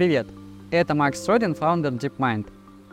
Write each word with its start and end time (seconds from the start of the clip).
Привет! 0.00 0.26
Это 0.70 0.94
Макс 0.94 1.28
Родин, 1.28 1.54
фаундер 1.54 1.92
DeepMind. 1.92 2.46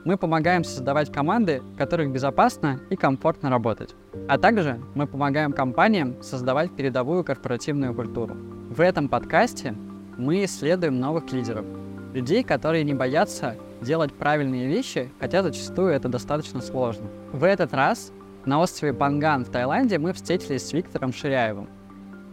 Мы 0.03 0.17
помогаем 0.17 0.65
создавать 0.65 1.09
команды, 1.09 1.61
в 1.61 1.77
которых 1.77 2.11
безопасно 2.11 2.81
и 2.89 2.97
комфортно 2.97 3.49
работать. 3.49 3.95
А 4.27 4.37
также 4.37 4.81
мы 4.93 5.07
помогаем 5.07 5.53
компаниям 5.53 6.21
создавать 6.21 6.75
передовую 6.75 7.23
корпоративную 7.23 7.93
культуру. 7.93 8.35
В 8.35 8.81
этом 8.81 9.07
подкасте 9.07 9.73
мы 10.17 10.43
исследуем 10.43 10.99
новых 10.99 11.31
лидеров, 11.31 11.65
людей, 12.13 12.43
которые 12.43 12.83
не 12.83 12.93
боятся 12.93 13.55
делать 13.79 14.11
правильные 14.11 14.67
вещи, 14.67 15.09
хотя 15.21 15.43
зачастую 15.43 15.93
это 15.93 16.09
достаточно 16.09 16.61
сложно. 16.61 17.07
В 17.31 17.45
этот 17.45 17.73
раз 17.73 18.11
на 18.43 18.59
острове 18.59 18.93
Панган 18.93 19.45
в 19.45 19.49
Таиланде 19.49 19.97
мы 19.97 20.11
встретились 20.11 20.67
с 20.67 20.73
Виктором 20.73 21.13
Ширяевым. 21.13 21.69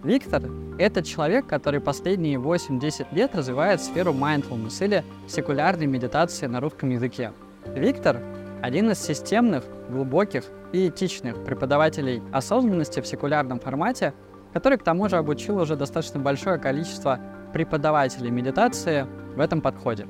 Виктор— 0.05 0.43
это 0.79 1.03
человек, 1.03 1.47
который 1.47 1.81
последние 1.81 2.39
8-10 2.39 3.07
лет 3.13 3.35
развивает 3.35 3.81
сферу 3.81 4.13
mindfulness 4.13 4.85
или 4.85 5.03
секулярной 5.27 5.87
медитации 5.87 6.47
на 6.47 6.61
русском 6.61 6.91
языке. 6.91 7.33
Виктор— 7.75 8.21
один 8.63 8.91
из 8.91 8.99
системных, 8.99 9.65
глубоких 9.89 10.45
и 10.75 10.89
этичных 10.89 11.43
преподавателей 11.43 12.23
осознанности 12.33 13.01
в 13.01 13.07
секулярном 13.07 13.61
формате, 13.61 14.13
который 14.53 14.77
к 14.77 14.85
тому 14.85 15.09
же 15.09 15.17
обучил 15.17 15.57
уже 15.57 15.75
достаточно 15.75 16.21
большое 16.21 16.59
количество 16.59 17.19
преподавателей 17.55 18.30
медитации 18.30 19.07
в 19.35 19.41
этом 19.41 19.63
подходе. 19.63 20.07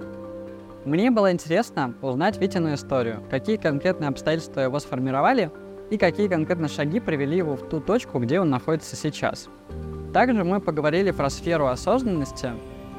Мне 0.84 1.12
было 1.12 1.30
интересно 1.30 1.94
узнать 2.02 2.40
Витину 2.40 2.74
историю, 2.74 3.22
какие 3.30 3.58
конкретные 3.58 4.08
обстоятельства 4.08 4.60
его 4.60 4.80
сформировали 4.80 5.52
и 5.90 5.98
какие 5.98 6.28
конкретно 6.28 6.68
шаги 6.68 7.00
привели 7.00 7.36
его 7.36 7.56
в 7.56 7.68
ту 7.68 7.80
точку, 7.80 8.18
где 8.18 8.40
он 8.40 8.50
находится 8.50 8.96
сейчас. 8.96 9.48
Также 10.12 10.44
мы 10.44 10.60
поговорили 10.60 11.10
про 11.10 11.30
сферу 11.30 11.66
осознанности, 11.66 12.50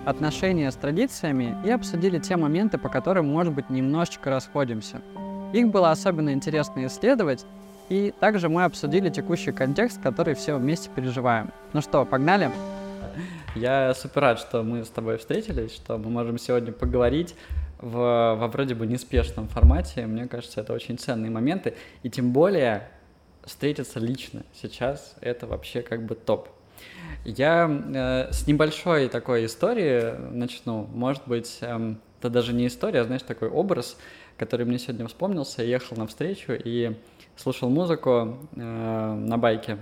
отношения 0.06 0.70
с 0.72 0.76
традициями 0.76 1.56
и 1.66 1.72
обсудили 1.72 2.20
те 2.20 2.38
моменты, 2.38 2.78
по 2.78 2.90
которым, 2.90 3.28
может 3.28 3.54
быть, 3.54 3.70
немножечко 3.70 4.30
расходимся. 4.30 5.02
Их 5.54 5.70
было 5.70 5.92
особенно 5.92 6.32
интересно 6.32 6.86
исследовать, 6.86 7.46
и 7.90 8.14
также 8.20 8.50
мы 8.50 8.64
обсудили 8.64 9.10
текущий 9.10 9.52
контекст, 9.52 10.02
который 10.02 10.36
все 10.36 10.58
вместе 10.58 10.90
переживаем. 10.96 11.52
Ну 11.74 11.82
что, 11.82 12.06
погнали? 12.06 12.52
Я 13.56 13.94
супер 13.94 14.22
рад, 14.22 14.40
что 14.40 14.64
мы 14.64 14.84
с 14.84 14.90
тобой 14.90 15.18
встретились, 15.18 15.74
что 15.74 15.98
мы 15.98 16.10
можем 16.10 16.38
сегодня 16.38 16.74
поговорить 16.74 17.36
в, 17.80 18.36
во 18.36 18.48
вроде 18.48 18.76
бы 18.76 18.88
неспешном 18.88 19.48
формате. 19.48 20.06
Мне 20.06 20.28
кажется, 20.28 20.62
это 20.62 20.74
очень 20.74 20.98
ценные 20.98 21.32
моменты. 21.32 21.76
И 22.04 22.10
тем 22.10 22.32
более 22.32 22.88
встретиться 23.44 24.00
лично 24.00 24.44
сейчас— 24.54 25.16
это 25.22 25.48
вообще 25.48 25.82
как 25.82 26.06
бы 26.06 26.16
топ. 26.16 26.50
Я 27.24 27.70
э, 27.70 28.32
с 28.32 28.48
небольшой 28.48 29.10
такой 29.10 29.46
истории 29.46 30.14
начну. 30.32 30.88
Может 30.94 31.24
быть, 31.28 31.58
э, 31.62 31.96
это 32.20 32.30
даже 32.30 32.54
не 32.54 32.68
история, 32.68 33.02
а, 33.02 33.04
знаешь, 33.04 33.22
такой 33.22 33.50
образ, 33.50 33.98
который 34.38 34.66
мне 34.66 34.80
сегодня 34.80 35.08
вспомнился. 35.08 35.64
Я 35.64 35.70
ехал 35.70 35.98
на 35.98 36.08
встречу 36.08 36.54
и 36.54 36.96
слушал 37.36 37.70
музыку 37.70 38.38
э, 38.56 38.60
на 38.60 39.38
байке. 39.38 39.78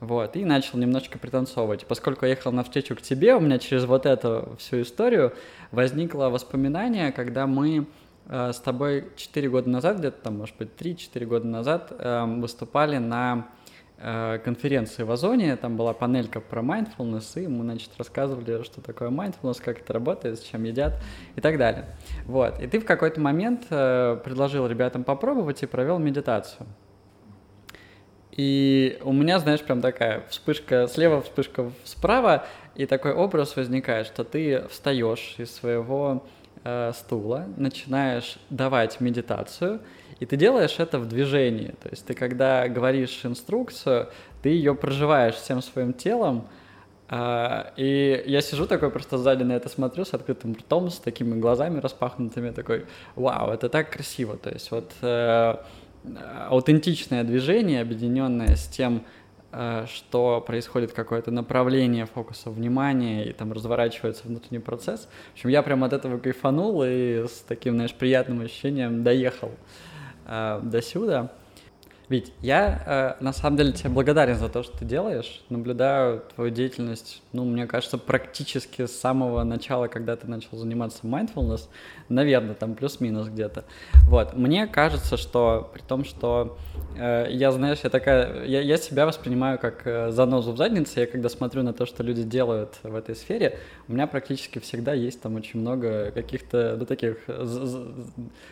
Вот, 0.00 0.36
и 0.36 0.44
начал 0.44 0.78
немножечко 0.78 1.18
пританцовывать. 1.18 1.86
Поскольку 1.86 2.26
я 2.26 2.32
ехал 2.32 2.52
на 2.52 2.62
встречу 2.64 2.94
к 2.94 3.00
тебе, 3.00 3.34
у 3.34 3.40
меня 3.40 3.58
через 3.58 3.86
вот 3.86 4.04
эту 4.04 4.54
всю 4.58 4.82
историю 4.82 5.32
возникло 5.70 6.28
воспоминание, 6.28 7.12
когда 7.12 7.46
мы 7.46 7.86
э, 8.28 8.52
с 8.52 8.58
тобой 8.58 9.08
4 9.16 9.48
года 9.48 9.70
назад, 9.70 9.98
где-то 9.98 10.22
там, 10.24 10.36
может 10.38 10.54
быть, 10.58 10.68
3-4 10.78 11.24
года 11.24 11.46
назад, 11.46 11.92
э, 11.98 12.24
выступали 12.26 12.98
на 12.98 13.48
э, 13.96 14.38
конференции 14.44 15.02
в 15.02 15.10
Озоне, 15.10 15.56
там 15.56 15.78
была 15.78 15.94
панелька 15.94 16.40
про 16.40 16.60
mindfulness, 16.60 17.42
и 17.42 17.46
мы, 17.46 17.64
значит, 17.64 17.90
рассказывали, 17.96 18.64
что 18.64 18.82
такое 18.82 19.08
mindfulness, 19.08 19.62
как 19.64 19.80
это 19.80 19.94
работает, 19.94 20.38
с 20.38 20.42
чем 20.42 20.64
едят 20.64 20.92
и 21.36 21.40
так 21.40 21.56
далее. 21.56 21.86
Вот, 22.26 22.60
и 22.60 22.66
ты 22.66 22.80
в 22.80 22.84
какой-то 22.84 23.18
момент 23.18 23.64
э, 23.70 24.20
предложил 24.22 24.66
ребятам 24.66 25.04
попробовать 25.04 25.62
и 25.62 25.66
провел 25.66 25.98
медитацию. 25.98 26.66
И 28.36 28.98
у 29.02 29.12
меня, 29.12 29.38
знаешь, 29.38 29.62
прям 29.62 29.80
такая 29.80 30.24
вспышка 30.28 30.88
слева, 30.88 31.22
вспышка 31.22 31.72
справа, 31.84 32.44
и 32.74 32.84
такой 32.84 33.12
образ 33.12 33.56
возникает, 33.56 34.06
что 34.06 34.24
ты 34.24 34.64
встаешь 34.68 35.36
из 35.38 35.54
своего 35.54 36.22
э, 36.62 36.92
стула, 36.94 37.46
начинаешь 37.56 38.36
давать 38.50 39.00
медитацию, 39.00 39.80
и 40.20 40.26
ты 40.26 40.36
делаешь 40.36 40.76
это 40.78 40.98
в 40.98 41.08
движении. 41.08 41.74
То 41.82 41.88
есть 41.88 42.04
ты, 42.04 42.12
когда 42.12 42.68
говоришь 42.68 43.24
инструкцию, 43.24 44.10
ты 44.42 44.50
ее 44.50 44.74
проживаешь 44.74 45.34
всем 45.34 45.62
своим 45.62 45.92
телом, 45.92 46.46
Uh, 47.08 47.66
и 47.76 48.24
я 48.26 48.40
сижу 48.40 48.66
такой 48.66 48.90
просто 48.90 49.16
сзади 49.16 49.44
на 49.44 49.52
это 49.52 49.68
смотрю 49.68 50.04
с 50.04 50.12
открытым 50.12 50.54
ртом, 50.54 50.90
с 50.90 50.98
такими 50.98 51.38
глазами 51.38 51.78
распахнутыми, 51.78 52.50
такой, 52.50 52.86
вау, 53.14 53.52
это 53.52 53.68
так 53.68 53.92
красиво. 53.92 54.36
То 54.36 54.50
есть 54.50 54.72
вот 54.72 54.90
uh, 55.02 55.60
аутентичное 56.48 57.24
движение, 57.24 57.80
объединенное 57.80 58.56
с 58.56 58.66
тем, 58.66 59.02
э, 59.52 59.86
что 59.92 60.40
происходит 60.40 60.92
какое-то 60.92 61.30
направление 61.30 62.06
фокуса 62.06 62.50
внимания 62.50 63.24
и 63.24 63.32
там 63.32 63.52
разворачивается 63.52 64.22
внутренний 64.26 64.60
процесс. 64.60 65.08
В 65.30 65.34
общем, 65.34 65.50
я 65.50 65.62
прям 65.62 65.84
от 65.84 65.92
этого 65.92 66.18
кайфанул 66.18 66.82
и 66.84 67.26
с 67.26 67.44
таким, 67.46 67.74
знаешь, 67.74 67.94
приятным 67.94 68.40
ощущением 68.40 69.02
доехал 69.02 69.50
э, 70.26 70.60
до 70.62 70.82
сюда. 70.82 71.32
Ведь 72.08 72.32
я, 72.40 73.16
э, 73.18 73.22
на 73.22 73.32
самом 73.32 73.56
деле, 73.56 73.72
тебе 73.72 73.90
благодарен 73.90 74.36
за 74.36 74.48
то, 74.48 74.62
что 74.62 74.78
ты 74.78 74.84
делаешь. 74.84 75.42
Наблюдаю 75.48 76.22
твою 76.34 76.50
деятельность, 76.50 77.20
ну, 77.32 77.44
мне 77.44 77.66
кажется, 77.66 77.98
практически 77.98 78.86
с 78.86 78.96
самого 78.96 79.42
начала, 79.42 79.88
когда 79.88 80.14
ты 80.14 80.28
начал 80.28 80.56
заниматься 80.56 81.00
mindfulness, 81.02 81.68
наверное, 82.08 82.54
там 82.54 82.76
плюс-минус 82.76 83.28
где-то. 83.28 83.64
Вот, 84.08 84.34
мне 84.34 84.68
кажется, 84.68 85.16
что 85.16 85.68
при 85.74 85.82
том, 85.82 86.04
что 86.04 86.56
э, 86.96 87.26
я, 87.30 87.50
знаешь, 87.50 87.80
я 87.82 87.90
такая, 87.90 88.44
я, 88.44 88.60
я 88.60 88.76
себя 88.76 89.04
воспринимаю 89.04 89.58
как 89.58 89.84
э, 89.84 90.10
занозу 90.12 90.52
в 90.52 90.56
заднице, 90.56 91.00
я 91.00 91.06
когда 91.06 91.28
смотрю 91.28 91.64
на 91.64 91.72
то, 91.72 91.86
что 91.86 92.04
люди 92.04 92.22
делают 92.22 92.78
в 92.84 92.94
этой 92.94 93.16
сфере, 93.16 93.58
у 93.88 93.92
меня 93.92 94.06
практически 94.06 94.60
всегда 94.60 94.94
есть 94.94 95.20
там 95.20 95.34
очень 95.34 95.58
много 95.58 96.12
каких-то, 96.12 96.76
ну, 96.78 96.86
таких 96.86 97.16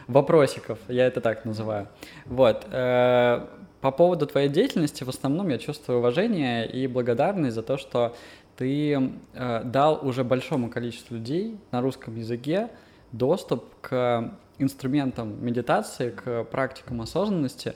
вопросиков, 0.08 0.78
я 0.88 1.06
это 1.06 1.20
так 1.20 1.44
называю. 1.44 1.86
Вот, 2.26 2.66
э, 2.72 3.43
по 3.84 3.90
поводу 3.90 4.26
твоей 4.26 4.48
деятельности 4.48 5.04
в 5.04 5.10
основном 5.10 5.50
я 5.50 5.58
чувствую 5.58 5.98
уважение 5.98 6.66
и 6.66 6.86
благодарность 6.86 7.54
за 7.54 7.62
то, 7.62 7.76
что 7.76 8.16
ты 8.56 9.12
э, 9.34 9.62
дал 9.62 10.00
уже 10.00 10.24
большому 10.24 10.70
количеству 10.70 11.16
людей 11.16 11.58
на 11.70 11.82
русском 11.82 12.16
языке 12.16 12.70
доступ 13.12 13.62
к 13.82 14.32
инструментам 14.56 15.44
медитации, 15.44 16.08
к 16.12 16.44
практикам 16.44 17.02
осознанности, 17.02 17.74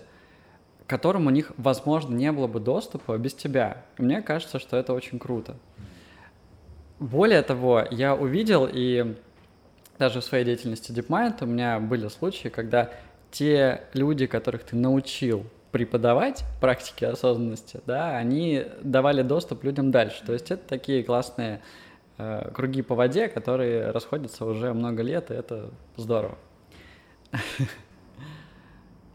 к 0.87 0.89
которым 0.89 1.27
у 1.27 1.31
них, 1.31 1.53
возможно, 1.59 2.15
не 2.15 2.33
было 2.33 2.47
бы 2.47 2.59
доступа 2.59 3.19
без 3.19 3.35
тебя. 3.35 3.85
Мне 3.99 4.23
кажется, 4.23 4.59
что 4.59 4.79
это 4.79 4.95
очень 4.95 5.19
круто. 5.19 5.57
Более 6.99 7.43
того, 7.43 7.85
я 7.91 8.15
увидел 8.15 8.67
и 8.67 9.15
даже 9.99 10.23
в 10.23 10.25
своей 10.25 10.47
деятельности 10.47 10.91
DeepMind 10.91 11.45
у 11.45 11.47
меня 11.47 11.79
были 11.79 12.09
случаи, 12.09 12.49
когда 12.49 12.93
те 13.31 13.83
люди, 13.93 14.25
которых 14.25 14.65
ты 14.65 14.75
научил 14.75 15.45
преподавать 15.73 16.45
практики 16.61 17.05
осознанности, 17.05 17.81
да, 17.87 18.17
они 18.17 18.65
давали 18.83 19.23
доступ 19.23 19.65
людям 19.65 19.91
дальше. 19.91 20.25
То 20.25 20.33
есть 20.33 20.51
это 20.51 20.67
такие 20.67 21.03
классные 21.03 21.61
э, 22.17 22.51
круги 22.55 22.83
по 22.83 22.95
воде, 22.95 23.29
которые 23.29 23.91
расходятся 23.91 24.45
уже 24.45 24.73
много 24.73 25.03
лет, 25.03 25.31
и 25.31 25.35
это 25.35 25.71
здорово. 25.97 26.39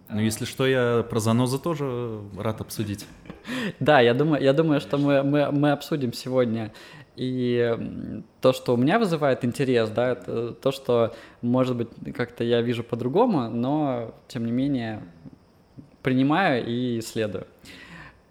Ну, 0.09 0.19
если 0.19 0.45
что, 0.45 0.67
я 0.67 1.03
про 1.09 1.19
занозы 1.19 1.57
тоже 1.57 2.21
рад 2.37 2.61
обсудить. 2.61 3.07
Да, 3.79 3.99
я 3.99 4.13
думаю, 4.13 4.43
я 4.43 4.53
думаю, 4.53 4.79
что 4.79 4.97
мы, 4.97 5.23
мы, 5.23 5.51
мы 5.51 5.71
обсудим 5.71 6.13
сегодня 6.13 6.71
и 7.15 7.77
то, 8.41 8.53
что 8.53 8.73
у 8.73 8.77
меня 8.77 8.99
вызывает 8.99 9.45
интерес, 9.45 9.89
да, 9.89 10.11
это 10.11 10.51
то, 10.53 10.71
что, 10.71 11.15
может 11.41 11.75
быть, 11.75 11.89
как-то 12.15 12.43
я 12.43 12.61
вижу 12.61 12.83
по-другому, 12.83 13.49
но, 13.49 14.13
тем 14.27 14.45
не 14.45 14.51
менее, 14.51 15.03
принимаю 16.03 16.65
и 16.65 16.99
исследую. 16.99 17.47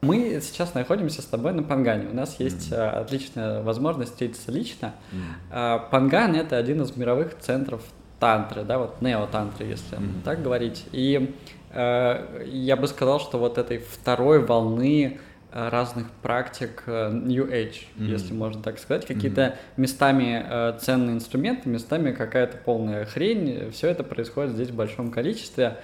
Мы 0.02 0.40
сейчас 0.42 0.74
находимся 0.74 1.22
с 1.22 1.26
тобой 1.26 1.52
на 1.52 1.62
Пангане. 1.62 2.08
У 2.08 2.14
нас 2.14 2.38
есть 2.40 2.72
mm-hmm. 2.72 3.00
отличная 3.00 3.62
возможность 3.62 4.12
встретиться 4.12 4.50
лично. 4.50 4.94
Mm-hmm. 5.12 5.90
Панган— 5.90 6.34
это 6.36 6.56
один 6.56 6.82
из 6.82 6.96
мировых 6.96 7.38
центров 7.38 7.82
тантры, 8.18 8.64
да, 8.64 8.78
вот 8.78 9.00
неотантры, 9.00 9.64
если 9.64 9.98
mm-hmm. 9.98 10.22
так 10.24 10.42
говорить. 10.42 10.86
И 10.90 11.34
э, 11.70 12.46
я 12.46 12.76
бы 12.76 12.88
сказал, 12.88 13.20
что 13.20 13.38
вот 13.38 13.58
этой 13.58 13.78
второй 13.78 14.44
волны 14.44 15.20
Э, 15.54 15.68
разных 15.68 16.10
практик 16.22 16.82
э, 16.86 17.10
New 17.12 17.46
Age, 17.46 17.84
mm-hmm. 17.96 18.06
если 18.06 18.32
можно 18.32 18.62
так 18.62 18.78
сказать, 18.78 19.04
какие-то 19.04 19.42
mm-hmm. 19.42 19.56
местами 19.76 20.46
э, 20.48 20.78
ценные 20.80 21.16
инструменты, 21.16 21.68
местами 21.68 22.12
какая-то 22.12 22.56
полная 22.56 23.04
хрень, 23.04 23.70
все 23.70 23.88
это 23.88 24.02
происходит 24.02 24.52
здесь 24.52 24.70
в 24.70 24.74
большом 24.74 25.10
количестве. 25.10 25.76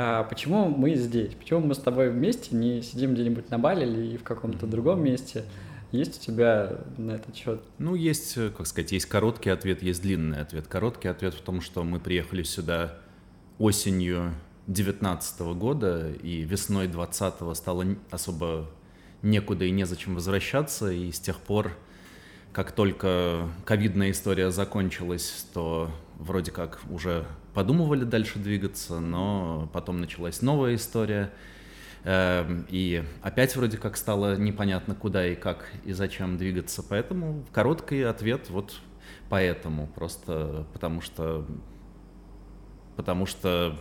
А 0.00 0.22
почему 0.22 0.68
мы 0.68 0.94
здесь? 0.94 1.34
Почему 1.34 1.58
мы 1.58 1.74
с 1.74 1.78
тобой 1.78 2.10
вместе 2.10 2.54
не 2.54 2.82
сидим 2.82 3.14
где-нибудь 3.14 3.50
на 3.50 3.58
Бали 3.58 3.84
или 3.84 4.16
в 4.16 4.22
каком-то 4.22 4.64
другом 4.68 5.02
месте? 5.02 5.42
Есть 5.90 6.22
у 6.22 6.24
тебя 6.24 6.84
на 6.96 7.12
этот 7.12 7.34
счет? 7.34 7.64
Ну, 7.78 7.96
есть, 7.96 8.36
э, 8.36 8.50
как 8.56 8.68
сказать, 8.68 8.92
есть 8.92 9.06
короткий 9.06 9.50
ответ, 9.50 9.82
есть 9.82 10.00
длинный 10.00 10.40
ответ. 10.40 10.68
Короткий 10.68 11.08
ответ 11.08 11.34
в 11.34 11.40
том, 11.40 11.60
что 11.60 11.82
мы 11.82 11.98
приехали 11.98 12.44
сюда 12.44 12.94
осенью 13.58 14.34
19 14.68 15.54
года, 15.54 16.12
и 16.22 16.42
весной 16.42 16.86
20 16.86 17.56
стало 17.56 17.84
особо 18.12 18.70
некуда 19.22 19.64
и 19.64 19.72
незачем 19.72 20.14
возвращаться, 20.14 20.92
и 20.92 21.10
с 21.10 21.18
тех 21.18 21.38
пор, 21.40 21.72
как 22.52 22.70
только 22.70 23.48
ковидная 23.64 24.12
история 24.12 24.52
закончилась, 24.52 25.44
то 25.52 25.90
вроде 26.20 26.52
как 26.52 26.78
уже 26.88 27.26
подумывали 27.58 28.04
дальше 28.04 28.38
двигаться, 28.38 29.00
но 29.00 29.68
потом 29.72 30.00
началась 30.00 30.42
новая 30.42 30.76
история, 30.76 31.32
эм, 32.04 32.64
и 32.68 33.02
опять 33.20 33.56
вроде 33.56 33.78
как 33.78 33.96
стало 33.96 34.36
непонятно, 34.36 34.94
куда 34.94 35.26
и 35.26 35.34
как 35.34 35.68
и 35.84 35.90
зачем 35.90 36.38
двигаться, 36.38 36.84
поэтому 36.88 37.44
короткий 37.50 38.02
ответ 38.02 38.48
вот 38.48 38.78
поэтому, 39.28 39.88
просто 39.88 40.68
потому 40.72 41.00
что 41.00 41.46
потому 42.94 43.26
что 43.26 43.76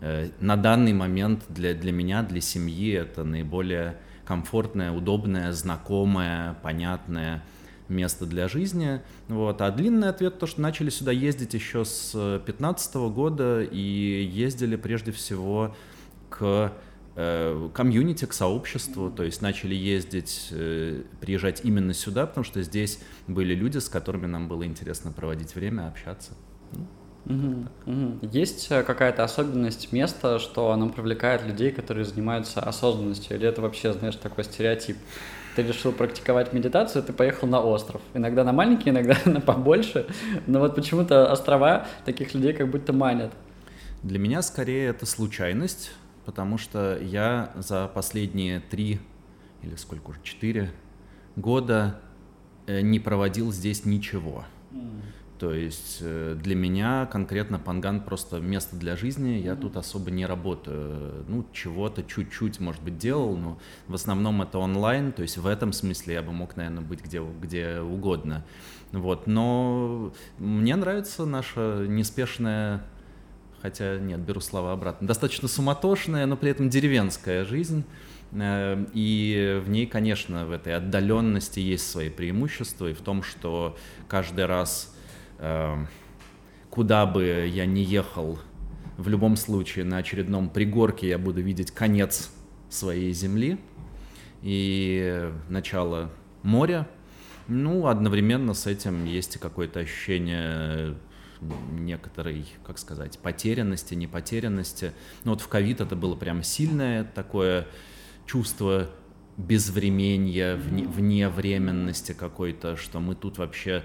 э, 0.00 0.28
на 0.38 0.56
данный 0.56 0.92
момент 0.92 1.46
для, 1.48 1.74
для 1.74 1.90
меня, 1.90 2.22
для 2.22 2.40
семьи 2.40 2.92
это 2.92 3.24
наиболее 3.24 3.98
комфортное, 4.24 4.92
удобное, 4.92 5.50
знакомое, 5.50 6.54
понятное 6.62 7.42
место 7.88 8.26
для 8.26 8.48
жизни. 8.48 9.00
Вот. 9.28 9.60
А 9.60 9.70
длинный 9.70 10.08
ответ 10.08 10.38
то, 10.38 10.46
что 10.46 10.60
начали 10.60 10.90
сюда 10.90 11.12
ездить 11.12 11.54
еще 11.54 11.84
с 11.84 12.12
2015 12.12 12.94
года 12.94 13.62
и 13.62 13.78
ездили 14.32 14.76
прежде 14.76 15.12
всего 15.12 15.74
к 16.30 16.72
э, 17.16 17.68
комьюнити, 17.74 18.24
к 18.24 18.32
сообществу, 18.32 19.10
то 19.10 19.22
есть 19.22 19.42
начали 19.42 19.74
ездить, 19.74 20.48
э, 20.50 21.02
приезжать 21.20 21.60
именно 21.64 21.94
сюда, 21.94 22.26
потому 22.26 22.44
что 22.44 22.62
здесь 22.62 23.00
были 23.26 23.54
люди, 23.54 23.78
с 23.78 23.88
которыми 23.88 24.26
нам 24.26 24.48
было 24.48 24.64
интересно 24.64 25.12
проводить 25.12 25.54
время, 25.54 25.88
общаться. 25.88 26.32
Угу, 27.26 27.66
угу. 27.86 28.18
Есть 28.32 28.66
э, 28.70 28.82
какая-то 28.82 29.24
особенность 29.24 29.92
места, 29.92 30.38
что 30.38 30.72
оно 30.72 30.90
привлекает 30.90 31.44
людей, 31.44 31.70
которые 31.70 32.04
занимаются 32.04 32.60
осознанностью? 32.60 33.36
Или 33.36 33.48
это 33.48 33.62
вообще, 33.62 33.92
знаешь, 33.92 34.16
такой 34.16 34.44
стереотип? 34.44 34.96
Ты 35.56 35.62
решил 35.62 35.92
практиковать 35.92 36.52
медитацию, 36.52 37.02
ты 37.02 37.12
поехал 37.12 37.46
на 37.46 37.60
остров. 37.60 38.00
Иногда 38.12 38.44
на 38.44 38.52
маленький, 38.52 38.90
иногда 38.90 39.16
на 39.24 39.40
побольше. 39.40 40.06
Но 40.46 40.60
вот 40.60 40.74
почему-то 40.74 41.30
острова 41.30 41.86
таких 42.04 42.34
людей 42.34 42.52
как 42.52 42.70
будто 42.70 42.92
манят. 42.92 43.32
Для 44.02 44.18
меня 44.18 44.42
скорее 44.42 44.88
это 44.88 45.06
случайность, 45.06 45.92
потому 46.24 46.58
что 46.58 46.98
я 47.00 47.52
за 47.56 47.88
последние 47.88 48.60
три 48.60 49.00
или 49.62 49.76
сколько 49.76 50.10
уже, 50.10 50.20
четыре 50.22 50.70
года 51.36 52.00
э, 52.66 52.80
не 52.82 53.00
проводил 53.00 53.52
здесь 53.52 53.84
ничего. 53.84 54.44
Mm. 54.72 55.00
То 55.38 55.52
есть 55.52 55.98
э, 56.00 56.36
для 56.40 56.54
меня 56.54 57.06
конкретно 57.06 57.58
Панган 57.58 58.00
просто 58.00 58.38
место 58.38 58.76
для 58.76 58.96
жизни, 58.96 59.30
я 59.30 59.52
mm-hmm. 59.52 59.60
тут 59.60 59.76
особо 59.76 60.10
не 60.12 60.26
работаю. 60.26 61.24
Ну, 61.26 61.44
чего-то 61.52 62.04
чуть-чуть, 62.04 62.60
может 62.60 62.82
быть, 62.82 62.98
делал, 62.98 63.36
но 63.36 63.58
в 63.88 63.94
основном 63.94 64.42
это 64.42 64.58
онлайн, 64.58 65.12
то 65.12 65.22
есть 65.22 65.36
в 65.36 65.46
этом 65.46 65.72
смысле 65.72 66.14
я 66.14 66.22
бы 66.22 66.32
мог, 66.32 66.56
наверное, 66.56 66.82
быть 66.82 67.02
где, 67.02 67.20
где 67.20 67.80
угодно. 67.80 68.44
Вот, 68.92 69.26
но 69.26 70.12
мне 70.38 70.76
нравится 70.76 71.26
наша 71.26 71.84
неспешная, 71.88 72.84
хотя 73.60 73.98
нет, 73.98 74.20
беру 74.20 74.40
слова 74.40 74.72
обратно, 74.72 75.08
достаточно 75.08 75.48
суматошная, 75.48 76.26
но 76.26 76.36
при 76.36 76.52
этом 76.52 76.70
деревенская 76.70 77.44
жизнь. 77.44 77.84
Э, 78.30 78.84
и 78.92 79.60
в 79.64 79.68
ней, 79.68 79.86
конечно, 79.86 80.46
в 80.46 80.52
этой 80.52 80.76
отдаленности 80.76 81.58
есть 81.58 81.90
свои 81.90 82.08
преимущества, 82.08 82.90
и 82.90 82.92
в 82.92 83.00
том, 83.00 83.24
что 83.24 83.76
каждый 84.06 84.46
раз 84.46 84.93
куда 86.70 87.06
бы 87.06 87.50
я 87.52 87.66
ни 87.66 87.80
ехал, 87.80 88.38
в 88.96 89.08
любом 89.08 89.36
случае 89.36 89.84
на 89.84 89.98
очередном 89.98 90.48
пригорке 90.48 91.08
я 91.08 91.18
буду 91.18 91.40
видеть 91.40 91.70
конец 91.70 92.32
своей 92.68 93.12
земли 93.12 93.58
и 94.42 95.30
начало 95.48 96.10
моря. 96.42 96.88
Ну, 97.46 97.88
одновременно 97.88 98.54
с 98.54 98.66
этим 98.66 99.04
есть 99.04 99.36
и 99.36 99.38
какое-то 99.38 99.80
ощущение 99.80 100.96
некоторой, 101.72 102.46
как 102.64 102.78
сказать, 102.78 103.18
потерянности, 103.18 103.94
непотерянности. 103.94 104.92
Ну 105.24 105.32
вот 105.32 105.40
в 105.40 105.48
ковид 105.48 105.80
это 105.80 105.96
было 105.96 106.14
прям 106.16 106.42
сильное 106.42 107.04
такое 107.04 107.66
чувство 108.26 108.88
безвременья, 109.36 110.56
вне, 110.56 110.86
вневременности 110.86 112.12
какой-то, 112.12 112.76
что 112.76 113.00
мы 113.00 113.14
тут 113.14 113.38
вообще 113.38 113.82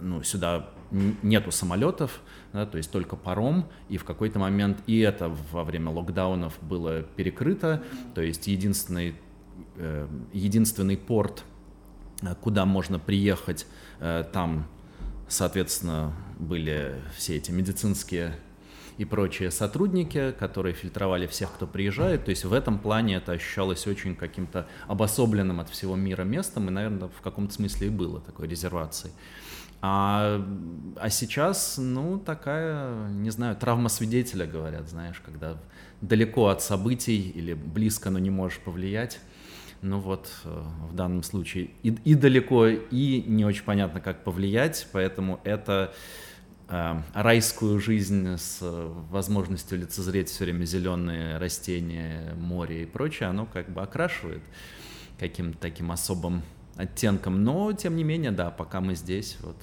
ну, 0.00 0.22
сюда 0.22 0.68
нету 0.90 1.50
самолетов, 1.50 2.20
да, 2.52 2.66
то 2.66 2.76
есть 2.78 2.90
только 2.90 3.16
паром, 3.16 3.66
и 3.88 3.96
в 3.96 4.04
какой-то 4.04 4.38
момент 4.38 4.78
и 4.86 5.00
это 5.00 5.34
во 5.52 5.64
время 5.64 5.90
локдаунов 5.90 6.58
было 6.62 7.02
перекрыто, 7.02 7.82
то 8.14 8.20
есть 8.20 8.46
единственный, 8.46 9.16
э, 9.76 10.08
единственный 10.32 10.96
порт, 10.96 11.44
э, 12.22 12.34
куда 12.40 12.64
можно 12.64 12.98
приехать, 12.98 13.66
э, 14.00 14.24
там, 14.32 14.66
соответственно, 15.28 16.14
были 16.38 16.94
все 17.16 17.36
эти 17.36 17.50
медицинские 17.50 18.36
и 18.98 19.04
прочие 19.04 19.50
сотрудники, 19.50 20.32
которые 20.38 20.74
фильтровали 20.74 21.26
всех, 21.26 21.52
кто 21.52 21.66
приезжает. 21.66 22.24
То 22.24 22.30
есть 22.30 22.44
в 22.44 22.52
этом 22.52 22.78
плане 22.78 23.16
это 23.16 23.32
ощущалось 23.32 23.86
очень 23.86 24.14
каким-то 24.14 24.66
обособленным 24.86 25.60
от 25.60 25.68
всего 25.68 25.96
мира 25.96 26.22
местом, 26.22 26.68
и, 26.68 26.70
наверное, 26.70 27.08
в 27.08 27.20
каком-то 27.20 27.52
смысле 27.52 27.88
и 27.88 27.90
было 27.90 28.20
такой 28.20 28.48
резервацией. 28.48 29.12
А, 29.82 30.42
а 30.96 31.10
сейчас, 31.10 31.76
ну, 31.78 32.18
такая, 32.18 33.08
не 33.10 33.30
знаю, 33.30 33.56
травма 33.56 33.88
свидетеля, 33.88 34.46
говорят, 34.46 34.88
знаешь, 34.88 35.20
когда 35.24 35.58
далеко 36.00 36.48
от 36.48 36.62
событий 36.62 37.30
или 37.30 37.52
близко, 37.52 38.10
но 38.10 38.18
не 38.18 38.30
можешь 38.30 38.58
повлиять. 38.58 39.20
Ну 39.82 40.00
вот, 40.00 40.30
э, 40.44 40.62
в 40.90 40.94
данном 40.94 41.22
случае 41.22 41.70
и, 41.82 41.90
и 42.04 42.14
далеко, 42.14 42.66
и 42.66 43.24
не 43.26 43.44
очень 43.44 43.62
понятно, 43.62 44.00
как 44.00 44.24
повлиять, 44.24 44.88
поэтому 44.90 45.38
это 45.44 45.92
райскую 46.68 47.78
жизнь 47.78 48.36
с 48.36 48.58
возможностью 49.10 49.78
лицезреть 49.78 50.28
все 50.28 50.44
время 50.44 50.64
зеленые 50.64 51.38
растения, 51.38 52.34
море 52.34 52.82
и 52.82 52.86
прочее, 52.86 53.28
оно 53.28 53.46
как 53.46 53.68
бы 53.68 53.82
окрашивает 53.82 54.42
каким-то 55.18 55.58
таким 55.58 55.92
особым 55.92 56.42
оттенком, 56.76 57.44
но 57.44 57.72
тем 57.72 57.96
не 57.96 58.04
менее, 58.04 58.32
да, 58.32 58.50
пока 58.50 58.80
мы 58.80 58.94
здесь, 58.94 59.38
вот. 59.40 59.56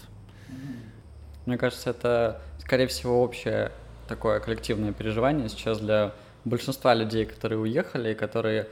Мне 1.46 1.58
кажется, 1.58 1.90
это, 1.90 2.42
скорее 2.60 2.88
всего, 2.88 3.22
общее 3.22 3.72
такое 4.08 4.40
коллективное 4.40 4.94
переживание 4.94 5.50
сейчас 5.50 5.80
для 5.80 6.14
большинства 6.46 6.94
людей, 6.94 7.26
которые 7.26 7.60
уехали, 7.60 8.12
и 8.12 8.16
которые 8.16 8.70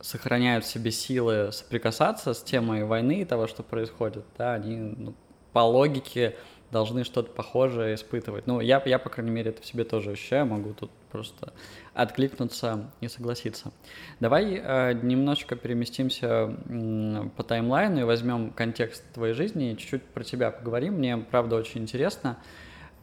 сохраняют 0.00 0.64
в 0.64 0.68
себе 0.68 0.90
силы 0.90 1.50
соприкасаться 1.52 2.32
с 2.32 2.42
темой 2.42 2.84
войны 2.84 3.22
и 3.22 3.24
того, 3.24 3.46
что 3.46 3.62
происходит, 3.62 4.24
да, 4.36 4.54
они 4.54 4.76
ну, 4.76 5.14
по 5.52 5.60
логике 5.60 6.36
должны 6.70 7.04
что-то 7.04 7.30
похожее 7.30 7.94
испытывать. 7.94 8.46
Ну, 8.46 8.60
я, 8.60 8.82
я, 8.84 8.98
по 8.98 9.08
крайней 9.08 9.30
мере, 9.30 9.50
это 9.50 9.62
в 9.62 9.66
себе 9.66 9.84
тоже 9.84 10.12
ощущаю, 10.12 10.46
могу 10.46 10.74
тут 10.74 10.90
просто 11.10 11.52
откликнуться 11.94 12.90
и 13.00 13.08
согласиться. 13.08 13.72
Давай 14.20 14.60
э, 14.62 14.92
немножечко 15.02 15.56
переместимся 15.56 16.54
э, 16.68 17.28
по 17.36 17.42
таймлайну 17.42 18.00
и 18.00 18.04
возьмем 18.04 18.50
контекст 18.50 19.02
твоей 19.14 19.34
жизни 19.34 19.72
и 19.72 19.76
чуть-чуть 19.76 20.04
про 20.04 20.24
тебя 20.24 20.50
поговорим. 20.50 20.94
Мне, 20.94 21.16
правда, 21.16 21.56
очень 21.56 21.82
интересно. 21.82 22.36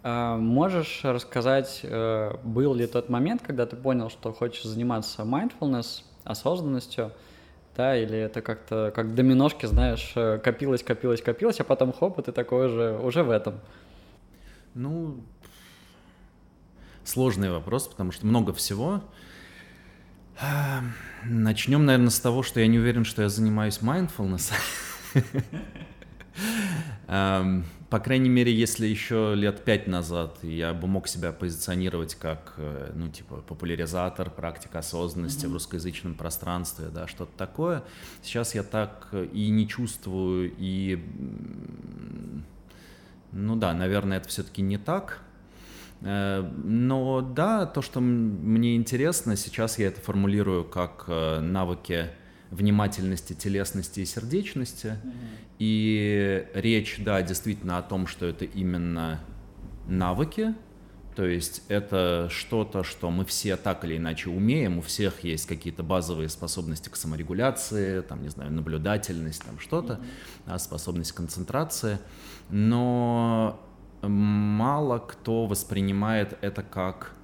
Э, 0.04 0.36
можешь 0.36 1.02
рассказать, 1.04 1.82
э, 1.84 2.38
был 2.44 2.76
ли 2.76 2.86
тот 2.86 3.10
момент, 3.10 3.42
когда 3.42 3.66
ты 3.66 3.76
понял, 3.76 4.10
что 4.10 4.32
хочешь 4.32 4.64
заниматься 4.64 5.24
mindfulness, 5.24 6.04
осознанностью, 6.24 7.12
да, 7.76 7.98
или 7.98 8.18
это 8.18 8.42
как-то 8.42 8.92
как 8.96 9.16
доминошки, 9.16 9.66
знаешь, 9.66 10.14
э, 10.16 10.40
копилось, 10.40 10.84
копилось, 10.84 11.22
копилось, 11.22 11.60
а 11.60 11.64
потом 11.64 11.92
хоп, 11.92 12.20
и 12.20 12.24
ты 12.24 12.32
такой 12.32 12.70
же 12.70 12.98
уже 13.02 13.24
в 13.24 13.30
этом. 13.30 13.60
Ну, 14.74 15.22
сложный 17.04 17.50
вопрос, 17.50 17.88
потому 17.88 18.12
что 18.12 18.26
много 18.26 18.54
всего. 18.54 19.02
Начнем, 21.24 21.86
наверное, 21.86 22.10
с 22.10 22.20
того, 22.20 22.44
что 22.44 22.60
я 22.60 22.68
не 22.68 22.80
уверен, 22.80 23.06
что 23.06 23.22
я 23.22 23.30
занимаюсь 23.30 23.80
mindfulness. 23.80 24.52
По 27.08 28.00
крайней 28.00 28.30
мере, 28.30 28.54
если 28.54 28.88
еще 28.88 29.36
лет 29.36 29.64
пять 29.64 29.88
назад 29.88 30.40
я 30.42 30.74
бы 30.74 30.88
мог 30.88 31.08
себя 31.08 31.32
позиционировать 31.32 32.16
как, 32.16 32.56
э, 32.58 32.92
ну, 32.96 33.10
типа, 33.10 33.38
популяризатор 33.38 34.32
практик 34.32 34.76
осознанности 34.76 35.46
mm-hmm. 35.46 35.50
в 35.50 35.54
русскоязычном 35.54 36.16
пространстве, 36.16 36.88
да, 36.92 37.08
что-то 37.08 37.32
такое. 37.38 37.84
Сейчас 38.24 38.56
я 38.56 38.64
так 38.64 39.10
и 39.34 39.50
не 39.50 39.68
чувствую, 39.68 40.52
и, 40.58 41.06
ну 43.32 43.56
да, 43.56 43.74
наверное, 43.74 44.18
это 44.18 44.30
все-таки 44.30 44.64
не 44.64 44.80
так. 44.80 45.22
Э, 46.02 46.42
но 46.42 47.22
да, 47.22 47.68
то, 47.68 47.84
что 47.84 48.02
мне 48.02 48.76
интересно, 48.76 49.36
сейчас 49.36 49.78
я 49.78 49.88
это 49.88 50.02
формулирую 50.02 50.66
как 50.66 51.06
э, 51.08 51.40
навыки 51.40 52.10
внимательности, 52.50 53.34
телесности 53.34 54.00
и 54.00 54.06
сердечности. 54.06 54.88
Mm-hmm. 54.88 55.45
И 55.60 56.48
речь, 56.54 56.98
да, 57.00 57.22
действительно 57.22 57.78
о 57.78 57.82
том, 57.82 58.08
что 58.08 58.26
это 58.26 58.46
именно 58.46 59.22
навыки, 59.88 60.54
то 61.16 61.26
есть 61.26 61.64
это 61.70 62.28
что-то, 62.30 62.84
что 62.84 63.10
мы 63.10 63.24
все 63.24 63.56
так 63.56 63.86
или 63.86 63.96
иначе 63.96 64.30
умеем, 64.30 64.80
у 64.80 64.82
всех 64.82 65.24
есть 65.24 65.46
какие-то 65.46 65.82
базовые 65.82 66.28
способности 66.28 66.90
к 66.90 66.98
саморегуляции, 66.98 68.02
там, 68.02 68.22
не 68.22 68.30
знаю, 68.30 68.52
наблюдательность, 68.52 69.44
там 69.44 69.60
что-то, 69.60 70.02
mm-hmm. 70.46 70.60
способность 70.60 71.14
к 71.14 71.16
концентрации, 71.16 72.00
но 72.50 73.62
мало 74.02 75.00
кто 75.00 75.46
воспринимает 75.46 76.38
это 76.42 76.64
как 76.64 77.16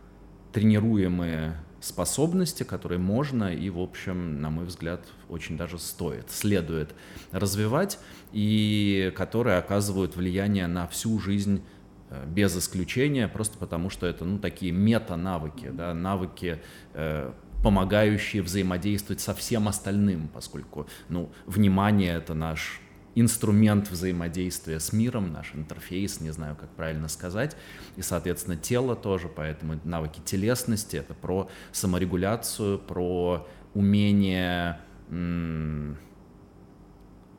тренируемые 0.53 1.57
способности, 1.81 2.63
которые 2.63 2.99
можно 2.99 3.53
и, 3.53 3.69
в 3.69 3.79
общем, 3.79 4.39
на 4.39 4.49
мой 4.49 4.65
взгляд, 4.65 5.01
очень 5.31 5.57
даже 5.57 5.79
стоит, 5.79 6.29
следует 6.29 6.93
развивать, 7.31 7.99
и 8.31 9.11
которые 9.15 9.57
оказывают 9.57 10.15
влияние 10.15 10.67
на 10.67 10.87
всю 10.87 11.19
жизнь 11.19 11.63
э, 12.09 12.25
без 12.27 12.55
исключения, 12.57 13.27
просто 13.27 13.57
потому 13.57 13.89
что 13.89 14.05
это 14.05 14.25
ну, 14.25 14.37
такие 14.37 14.71
мета-навыки, 14.71 15.69
да, 15.73 15.93
навыки, 15.93 16.61
э, 16.93 17.31
помогающие 17.63 18.41
взаимодействовать 18.41 19.21
со 19.21 19.33
всем 19.33 19.67
остальным, 19.67 20.27
поскольку 20.27 20.87
ну, 21.09 21.31
внимание— 21.45 22.15
это 22.15 22.33
наш 22.33 22.81
инструмент 23.15 23.89
взаимодействия 23.89 24.79
с 24.79 24.93
миром, 24.93 25.33
наш 25.33 25.53
интерфейс, 25.53 26.21
не 26.21 26.31
знаю, 26.31 26.55
как 26.55 26.69
правильно 26.69 27.07
сказать, 27.07 27.55
и, 27.97 28.01
соответственно, 28.01 28.55
тело 28.55 28.95
тоже, 28.95 29.27
поэтому 29.27 29.79
навыки 29.83 30.21
телесности— 30.23 30.95
это 30.97 31.13
про 31.13 31.49
саморегуляцию, 31.71 32.79
про 32.79 33.47
умение 33.73 34.79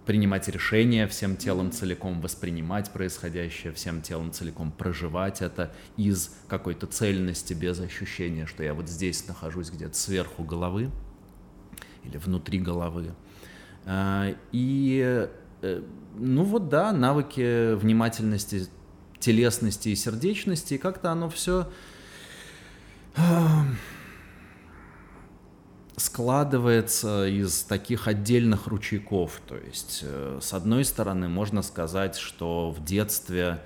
принимать 0.06 0.48
решения 0.48 1.06
всем 1.06 1.36
телом 1.36 1.72
целиком, 1.72 2.20
воспринимать 2.20 2.90
происходящее 2.92 3.72
всем 3.72 4.02
телом 4.02 4.32
целиком, 4.32 4.72
проживать 4.72 5.42
это 5.42 5.74
из 5.96 6.36
какой-то 6.48 6.86
цельности, 6.86 7.54
без 7.54 7.80
ощущения, 7.80 8.46
что 8.46 8.62
я 8.62 8.74
вот 8.74 8.88
здесь 8.88 9.26
нахожусь 9.26 9.70
где-то 9.70 9.94
сверху 9.94 10.44
головы 10.44 10.90
или 12.04 12.16
внутри 12.18 12.58
головы. 12.58 13.14
А, 13.86 14.34
и 14.52 15.28
Э, 15.62 15.80
ну 16.16 16.42
вот 16.42 16.68
да, 16.68 16.92
навыки 16.92 17.74
внимательности, 17.74 18.66
телесности 19.18 19.90
и 19.90 19.94
сердечности, 19.94 20.74
и 20.74 20.78
как-то 20.78 21.10
оно 21.10 21.30
все 21.30 21.68
складывается 25.96 27.26
из 27.26 27.62
таких 27.64 28.08
отдельных 28.08 28.66
ручейков. 28.66 29.40
То 29.46 29.56
есть, 29.56 30.00
э, 30.02 30.38
с 30.40 30.54
одной 30.54 30.84
стороны, 30.84 31.28
можно 31.28 31.62
сказать, 31.62 32.16
что 32.16 32.70
в 32.70 32.84
детстве 32.84 33.60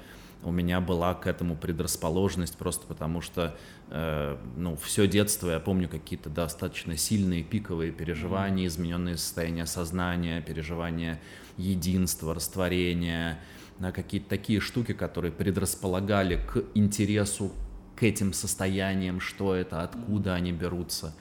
у 0.46 0.52
меня 0.52 0.80
была 0.80 1.14
к 1.14 1.26
этому 1.26 1.56
предрасположенность 1.56 2.56
просто 2.56 2.86
потому 2.86 3.20
что 3.20 3.56
э, 3.90 4.36
ну 4.56 4.76
все 4.76 5.08
детство 5.08 5.50
я 5.50 5.58
помню 5.58 5.88
какие-то 5.88 6.30
достаточно 6.30 6.96
сильные 6.96 7.42
пиковые 7.42 7.90
переживания 7.90 8.66
измененные 8.66 9.16
состояния 9.16 9.66
сознания 9.66 10.40
переживания 10.40 11.20
единства 11.56 12.32
растворения 12.32 13.40
на 13.78 13.90
какие-то 13.90 14.28
такие 14.28 14.60
штуки 14.60 14.92
которые 14.92 15.32
предрасполагали 15.32 16.36
к 16.36 16.62
интересу 16.74 17.50
к 17.96 18.04
этим 18.04 18.32
состояниям 18.32 19.20
что 19.20 19.54
это 19.54 19.82
откуда 19.82 20.34
они 20.34 20.52
берутся 20.52 21.12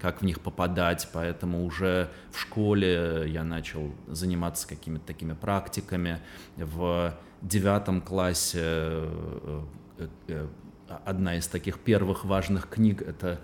как 0.00 0.20
в 0.20 0.24
них 0.24 0.40
попадать, 0.40 1.08
поэтому 1.12 1.64
уже 1.64 2.10
в 2.30 2.40
школе 2.40 3.24
я 3.26 3.44
начал 3.44 3.92
заниматься 4.06 4.68
какими-то 4.68 5.06
такими 5.06 5.32
практиками. 5.32 6.20
В 6.56 7.14
девятом 7.44 8.00
классе 8.00 8.58
э, 8.62 9.62
э, 9.98 10.08
э, 10.28 10.46
одна 11.04 11.36
из 11.36 11.46
таких 11.46 11.78
первых 11.78 12.24
важных 12.24 12.68
книг— 12.68 13.02
это 13.06 13.40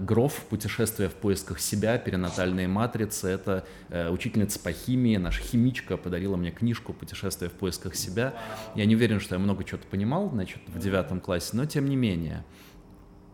Гроф 0.00 0.44
«Путешествие 0.48 1.08
в 1.08 1.14
поисках 1.14 1.58
себя. 1.58 1.98
Перинатальные 1.98 2.68
матрицы». 2.68 3.26
Это 3.26 3.66
учительница 4.12 4.60
по 4.60 4.70
химии, 4.70 5.16
наша 5.16 5.42
химичка 5.42 5.96
подарила 5.96 6.36
мне 6.36 6.52
книжку 6.52 6.92
«Путешествие 6.92 7.50
в 7.50 7.54
поисках 7.54 7.96
себя». 7.96 8.34
Я 8.76 8.84
не 8.84 8.94
уверен, 8.94 9.18
что 9.18 9.34
я 9.34 9.40
много 9.40 9.64
чего-то 9.64 9.88
понимал, 9.88 10.30
значит, 10.30 10.60
в 10.68 10.78
девятом 10.78 11.20
классе, 11.20 11.50
но 11.54 11.66
тем 11.66 11.88
не 11.88 11.96
менее. 11.96 12.44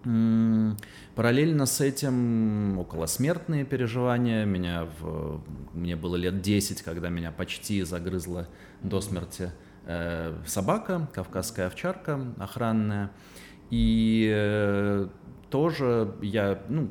Параллельно 0.03 1.67
с 1.67 1.81
этим 1.81 2.79
околосмертные 2.79 3.65
переживания. 3.65 4.45
Меня 4.45 4.89
в... 4.99 5.43
Мне 5.75 5.97
было 5.97 6.17
лет 6.17 6.41
10, 6.41 6.83
когда 6.83 7.09
меня 7.09 7.31
почти 7.31 7.83
загрызла 7.83 8.49
до 8.83 9.01
смерти 9.01 9.53
э, 9.87 10.35
собака, 10.47 11.09
кавказская 11.13 11.69
овчарка 11.69 12.21
охранная. 12.39 13.13
И 13.71 14.31
э, 14.35 15.09
тоже 15.51 16.15
я, 16.21 16.63
ну, 16.69 16.91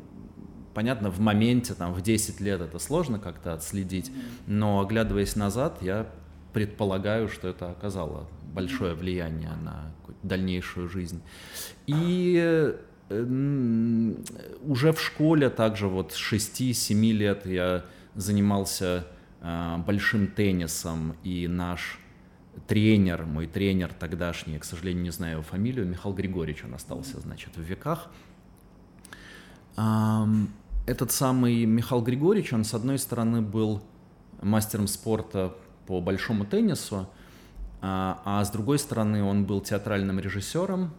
понятно, 0.73 1.11
в 1.11 1.19
моменте, 1.19 1.73
там, 1.73 1.93
в 1.93 2.01
10 2.01 2.39
лет 2.39 2.61
это 2.61 2.79
сложно 2.79 3.19
как-то 3.19 3.53
отследить, 3.53 4.11
но 4.47 4.79
оглядываясь 4.79 5.35
назад, 5.35 5.81
я 5.81 6.07
предполагаю, 6.53 7.27
что 7.27 7.47
это 7.47 7.71
оказало 7.71 8.27
большое 8.53 8.93
влияние 8.93 9.51
на 9.63 9.91
дальнейшую 10.23 10.89
жизнь. 10.89 11.21
И 11.87 12.75
уже 14.63 14.93
в 14.93 15.01
школе 15.01 15.49
также 15.49 15.87
вот 15.87 16.13
с 16.13 16.33
6-7 16.33 17.11
лет 17.11 17.45
я 17.45 17.83
занимался 18.15 19.07
э, 19.41 19.77
большим 19.85 20.27
теннисом, 20.27 21.15
и 21.23 21.47
наш 21.47 21.99
тренер, 22.67 23.25
мой 23.25 23.47
тренер 23.47 23.91
тогдашний, 23.93 24.59
к 24.59 24.63
сожалению, 24.63 25.03
не 25.03 25.09
знаю 25.11 25.33
его 25.33 25.43
фамилию, 25.43 25.87
Михаил 25.87 26.13
Григорьевич, 26.13 26.63
он 26.63 26.73
остался, 26.73 27.19
значит, 27.19 27.55
в 27.55 27.61
веках. 27.61 28.09
Этот 30.85 31.11
самый 31.11 31.65
Михаил 31.65 32.01
Григорьевич, 32.01 32.53
он, 32.53 32.65
с 32.65 32.73
одной 32.73 32.97
стороны, 32.97 33.41
был 33.41 33.81
мастером 34.41 34.87
спорта 34.87 35.55
по 35.85 36.01
большому 36.01 36.45
теннису, 36.45 37.07
а, 37.81 38.21
а 38.25 38.43
с 38.43 38.51
другой 38.51 38.79
стороны, 38.79 39.23
он 39.23 39.45
был 39.45 39.61
театральным 39.61 40.19
режиссером, 40.19 40.91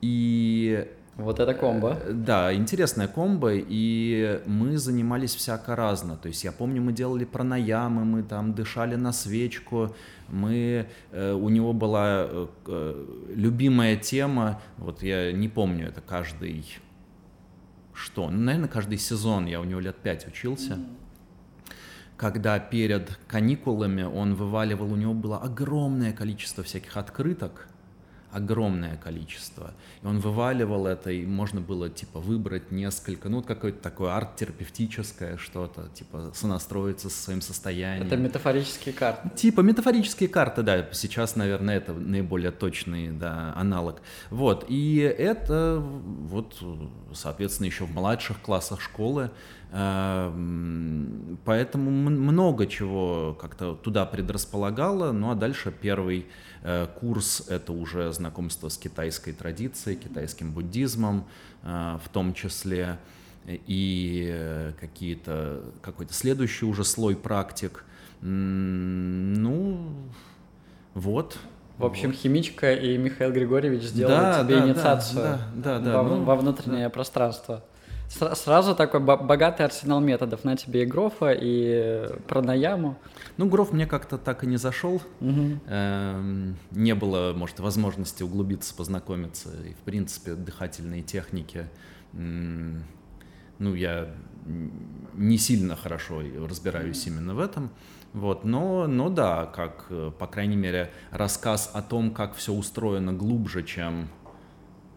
и 0.00 0.88
вот 1.16 1.40
это 1.40 1.54
комбо. 1.54 1.98
Э, 2.04 2.12
да, 2.12 2.54
интересная 2.54 3.08
комбо, 3.08 3.52
и 3.54 4.40
мы 4.46 4.78
занимались 4.78 5.34
всяко 5.34 5.76
разно. 5.76 6.16
То 6.16 6.28
есть 6.28 6.44
я 6.44 6.52
помню, 6.52 6.80
мы 6.82 6.92
делали 6.92 7.24
пранаямы, 7.24 8.04
мы 8.04 8.22
там 8.22 8.54
дышали 8.54 8.96
на 8.96 9.12
свечку, 9.12 9.94
мы, 10.28 10.86
э, 11.12 11.32
у 11.32 11.48
него 11.48 11.72
была 11.72 12.26
э, 12.66 13.06
любимая 13.34 13.96
тема, 13.96 14.60
вот 14.78 15.02
я 15.02 15.32
не 15.32 15.48
помню, 15.48 15.88
это 15.88 16.00
каждый, 16.00 16.64
что, 17.92 18.30
ну, 18.30 18.40
наверное, 18.40 18.68
каждый 18.68 18.98
сезон, 18.98 19.46
я 19.46 19.60
у 19.60 19.64
него 19.64 19.80
лет 19.80 19.96
пять 19.96 20.26
учился. 20.26 20.74
Mm-hmm 20.74 20.96
когда 22.20 22.58
перед 22.58 23.18
каникулами 23.26 24.02
он 24.02 24.34
вываливал, 24.34 24.92
у 24.92 24.96
него 24.96 25.14
было 25.14 25.38
огромное 25.38 26.12
количество 26.12 26.62
всяких 26.62 26.98
открыток, 26.98 27.69
огромное 28.32 28.96
количество. 28.96 29.72
И 30.02 30.06
он 30.06 30.20
вываливал 30.20 30.86
это, 30.86 31.10
и 31.10 31.26
можно 31.26 31.60
было, 31.60 31.88
типа, 31.88 32.20
выбрать 32.20 32.70
несколько, 32.70 33.28
ну, 33.28 33.42
какое-то 33.42 33.82
такое 33.82 34.12
арт-терапевтическое 34.12 35.36
что-то, 35.36 35.88
типа, 35.94 36.32
сонастроиться 36.34 37.10
со 37.10 37.22
своим 37.22 37.40
состоянием. 37.40 38.06
Это 38.06 38.16
метафорические 38.16 38.94
карты. 38.94 39.30
Типа, 39.36 39.60
метафорические 39.60 40.28
карты, 40.28 40.62
да, 40.62 40.88
сейчас, 40.92 41.36
наверное, 41.36 41.76
это 41.76 41.92
наиболее 41.92 42.50
точный, 42.50 43.10
да, 43.10 43.52
аналог. 43.56 44.00
Вот, 44.30 44.64
и 44.68 44.98
это, 44.98 45.80
вот, 45.80 46.62
соответственно, 47.14 47.66
еще 47.66 47.84
в 47.84 47.94
младших 47.94 48.40
классах 48.40 48.80
школы 48.80 49.30
поэтому 49.70 51.90
много 51.90 52.66
чего 52.66 53.36
как-то 53.40 53.74
туда 53.74 54.04
предрасполагало. 54.04 55.12
Ну 55.12 55.30
а 55.30 55.36
дальше 55.36 55.72
первый 55.72 56.26
э, 56.62 56.88
курс— 56.98 57.46
это 57.48 57.72
уже 57.72 58.12
знакомство 58.12 58.68
с 58.68 58.76
китайской 58.76 59.32
традицией, 59.32 59.96
китайским 59.96 60.52
буддизмом 60.52 61.24
э, 61.62 61.98
в 62.04 62.08
том 62.08 62.34
числе, 62.34 62.98
и 63.46 64.28
э, 64.32 64.72
какие-то, 64.80 65.62
какой-то 65.82 66.14
следующий 66.14 66.66
уже 66.66 66.84
слой 66.84 67.14
практик. 67.14 67.84
Ну, 68.22 69.92
вот. 70.94 71.38
В 71.78 71.84
общем, 71.84 72.12
химичка 72.12 72.74
и 72.74 72.98
Михаил 72.98 73.32
Григорьевич 73.32 73.84
сделали 73.84 74.14
да, 74.14 74.44
тебе 74.44 74.56
да, 74.56 74.68
инициацию 74.68 75.22
да, 75.22 75.40
да, 75.54 75.78
да, 75.78 76.02
во, 76.02 76.08
ну, 76.08 76.24
во 76.24 76.36
внутреннее 76.36 76.84
да. 76.84 76.90
пространство 76.90 77.64
сразу 78.10 78.74
такой 78.74 79.00
богатый 79.00 79.62
арсенал 79.62 80.00
методов. 80.00 80.44
На 80.44 80.56
тебе 80.56 80.82
и 80.82 80.86
Грофа, 80.86 81.32
и 81.32 82.08
пранаяму. 82.26 82.98
Ну, 83.36 83.48
Гроф 83.48 83.72
мне 83.72 83.86
как-то 83.86 84.18
так 84.18 84.44
и 84.44 84.46
не 84.46 84.56
зашел. 84.56 85.00
Угу. 85.20 85.60
Эм, 85.66 86.56
не 86.72 86.94
было, 86.94 87.32
может, 87.34 87.60
возможности 87.60 88.22
углубиться, 88.22 88.74
познакомиться. 88.74 89.48
И, 89.64 89.74
в 89.74 89.84
принципе, 89.84 90.34
дыхательные 90.34 91.02
техники 91.02 91.66
ну, 93.60 93.74
я 93.74 94.08
не 95.14 95.38
сильно 95.38 95.76
хорошо 95.76 96.22
разбираюсь 96.48 97.06
именно 97.06 97.34
в 97.34 97.40
этом. 97.40 97.70
Вот, 98.12 98.44
но, 98.44 98.88
но 98.88 99.08
да, 99.08 99.46
как, 99.46 99.86
э, 99.90 100.10
по 100.18 100.26
крайней 100.26 100.56
мере, 100.56 100.90
рассказ 101.12 101.70
о 101.72 101.80
том, 101.80 102.10
как 102.10 102.34
все 102.34 102.52
устроено 102.52 103.12
глубже, 103.12 103.62
чем 103.62 104.08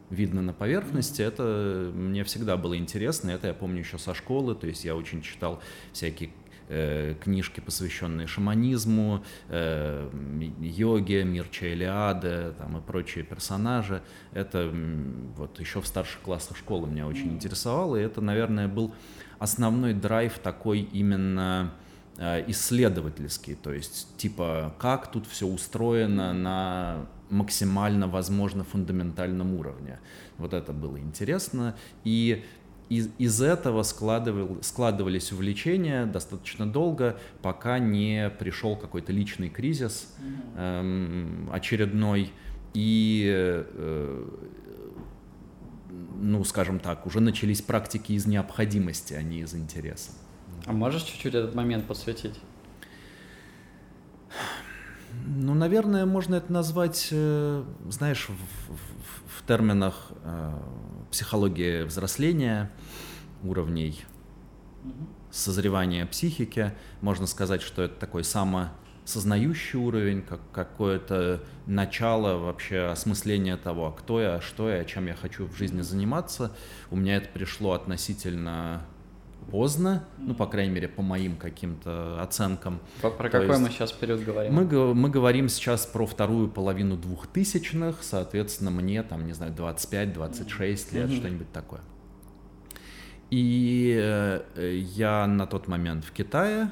видно 0.09 0.41
на 0.41 0.53
поверхности, 0.53 1.21
это 1.21 1.91
мне 1.93 2.23
всегда 2.23 2.57
было 2.57 2.77
интересно. 2.77 3.31
Это 3.31 3.47
я 3.47 3.53
помню 3.53 3.79
еще 3.79 3.97
со 3.97 4.13
школы, 4.13 4.55
то 4.55 4.67
есть 4.67 4.85
я 4.85 4.95
очень 4.95 5.21
читал 5.21 5.61
всякие 5.91 6.31
э, 6.69 7.15
книжки, 7.21 7.59
посвященные 7.59 8.27
шаманизму, 8.27 9.23
э, 9.49 10.09
йоге, 10.59 11.23
мир 11.23 11.47
Чайлиады 11.49 12.53
там, 12.57 12.77
и 12.77 12.81
прочие 12.81 13.23
персонажи. 13.23 14.01
Это 14.33 14.71
вот 15.37 15.59
еще 15.59 15.81
в 15.81 15.87
старших 15.87 16.21
классах 16.21 16.57
школы 16.57 16.87
меня 16.87 17.07
очень 17.07 17.33
интересовало, 17.33 17.95
и 17.95 18.01
это, 18.01 18.21
наверное, 18.21 18.67
был 18.67 18.93
основной 19.39 19.93
драйв 19.93 20.39
такой 20.39 20.81
именно 20.81 21.73
Э, 22.15 22.43
исследовательский, 22.45 23.55
то 23.55 23.73
есть 23.73 24.15
типа 24.17 24.75
как 24.77 25.11
тут 25.11 25.25
все 25.25 25.47
устроено 25.47 26.31
на 26.31 27.07
максимально 27.29 28.07
возможно 28.07 28.63
фундаментальном 28.63 29.55
уровне. 29.55 29.99
Вот 30.37 30.53
это 30.53 30.73
было 30.73 30.97
интересно. 30.97 31.75
И 32.03 32.43
из, 32.89 33.09
из 33.17 33.41
этого 33.41 33.83
складывал, 33.83 34.61
складывались 34.61 35.31
увлечения 35.31 36.05
достаточно 36.05 36.71
долго, 36.71 37.17
пока 37.41 37.79
не 37.79 38.29
пришел 38.29 38.75
какой-то 38.75 39.11
личный 39.11 39.49
кризис 39.49 40.13
эм, 40.57 41.49
очередной. 41.51 42.31
И, 42.73 43.25
э, 43.31 44.25
ну, 46.19 46.43
скажем 46.43 46.79
так, 46.79 47.05
уже 47.05 47.19
начались 47.19 47.61
практики 47.61 48.13
из 48.13 48.25
необходимости, 48.25 49.13
а 49.13 49.21
не 49.21 49.39
из 49.39 49.53
интереса. 49.53 50.11
А 50.65 50.71
можешь 50.71 51.03
чуть-чуть 51.03 51.35
этот 51.35 51.55
момент 51.55 51.85
подсветить? 51.85 52.39
Ну, 55.25 55.53
наверное, 55.53 56.05
можно 56.05 56.35
это 56.35 56.51
назвать, 56.51 57.07
э, 57.11 57.63
знаешь, 57.89 58.27
в, 58.27 58.33
в, 58.33 59.39
в 59.39 59.47
терминах 59.47 60.11
э, 60.23 60.53
психологии 61.11 61.83
взросления, 61.83 62.69
уровней 63.41 64.03
созревания 65.31 66.05
психики. 66.05 66.73
Можно 66.99 67.25
сказать, 67.25 67.61
что 67.61 67.83
это 67.83 67.95
такой 67.95 68.25
самосознающий 68.25 69.79
уровень, 69.79 70.23
как 70.23 70.41
какое-то 70.51 71.41
начало 71.67 72.37
вообще 72.37 72.87
осмысления 72.87 73.55
того, 73.55 73.91
кто 73.91 74.19
я, 74.19 74.41
что 74.41 74.69
я, 74.69 74.83
чем 74.83 75.07
я 75.07 75.15
хочу 75.15 75.47
в 75.47 75.55
жизни 75.55 75.81
заниматься. 75.81 76.51
У 76.91 76.97
меня 76.97 77.15
это 77.15 77.29
пришло 77.29 77.71
относительно 77.71 78.85
поздно, 79.43 80.05
ну, 80.17 80.33
по 80.33 80.47
крайней 80.47 80.73
мере, 80.73 80.87
по 80.87 81.01
моим 81.01 81.35
каким-то 81.35 82.21
оценкам. 82.21 82.79
Про, 83.01 83.11
про 83.11 83.29
какой 83.29 83.47
есть, 83.47 83.61
мы 83.61 83.69
сейчас 83.69 83.91
период 83.91 84.23
говорим? 84.23 84.53
Мы, 84.53 84.93
мы 84.93 85.09
говорим 85.09 85.49
сейчас 85.49 85.85
про 85.85 86.05
вторую 86.05 86.49
половину 86.49 86.97
двухтысячных, 86.97 87.97
соответственно, 88.01 88.71
мне 88.71 89.03
там, 89.03 89.25
не 89.25 89.33
знаю, 89.33 89.53
25-26 89.53 90.93
лет, 90.93 91.09
mm-hmm. 91.09 91.15
что-нибудь 91.15 91.51
такое. 91.51 91.81
И 93.29 93.97
э, 93.99 94.77
я 94.95 95.25
на 95.27 95.47
тот 95.47 95.67
момент 95.67 96.05
в 96.05 96.11
Китае, 96.11 96.71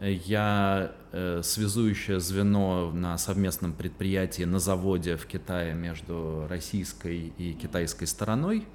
я 0.00 0.92
э, 1.12 1.40
связующее 1.42 2.20
звено 2.20 2.90
на 2.92 3.16
совместном 3.18 3.72
предприятии 3.72 4.42
на 4.42 4.58
заводе 4.58 5.16
в 5.16 5.26
Китае 5.26 5.74
между 5.74 6.46
российской 6.48 7.32
и 7.38 7.52
китайской 7.52 8.06
стороной 8.06 8.66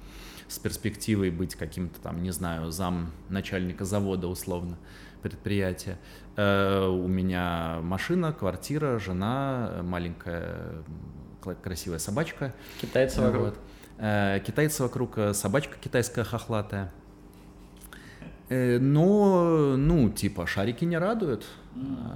с 0.50 0.58
перспективой 0.58 1.30
быть 1.30 1.54
каким-то 1.54 2.00
там, 2.00 2.22
не 2.22 2.32
знаю, 2.32 2.70
зам 2.72 3.12
начальника 3.28 3.84
завода 3.84 4.26
условно 4.26 4.76
предприятия. 5.22 5.96
Э, 6.36 6.86
у 6.86 7.06
меня 7.06 7.78
машина, 7.82 8.32
квартира, 8.32 8.98
жена, 8.98 9.80
маленькая 9.82 10.82
красивая 11.62 11.98
собачка. 11.98 12.52
Китайцы 12.80 13.20
вокруг. 13.20 13.42
Вот. 13.44 13.58
Э, 13.98 14.40
китайцы 14.44 14.82
вокруг, 14.82 15.18
э, 15.18 15.34
собачка 15.34 15.76
китайская 15.80 16.24
хохлатая. 16.24 16.92
Но, 18.48 19.76
ну, 19.76 20.10
типа, 20.10 20.44
шарики 20.44 20.84
не 20.84 20.98
радуют. 20.98 21.46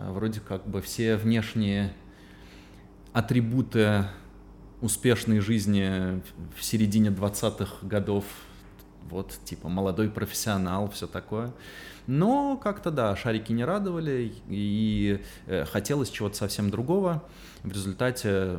Вроде 0.09 0.40
как 0.40 0.66
бы 0.66 0.83
все 0.83 1.14
внешние 1.14 1.94
атрибуты 3.12 4.07
успешной 4.85 5.40
жизни 5.40 6.20
в 6.57 6.62
середине 6.62 7.09
20-х 7.09 7.87
годов, 7.87 8.25
вот, 9.09 9.38
типа, 9.44 9.68
молодой 9.68 10.11
профессионал, 10.11 10.90
все 10.90 11.07
такое. 11.07 11.53
Но 12.07 12.59
как-то, 12.59 12.90
да, 12.90 13.16
шарики 13.16 13.51
не 13.53 13.64
радовали, 13.64 14.35
и 14.49 15.23
э, 15.47 15.64
хотелось 15.64 16.11
чего-то 16.11 16.37
совсем 16.37 16.68
другого. 16.70 17.25
В 17.62 17.73
результате 17.73 18.29
э, 18.29 18.59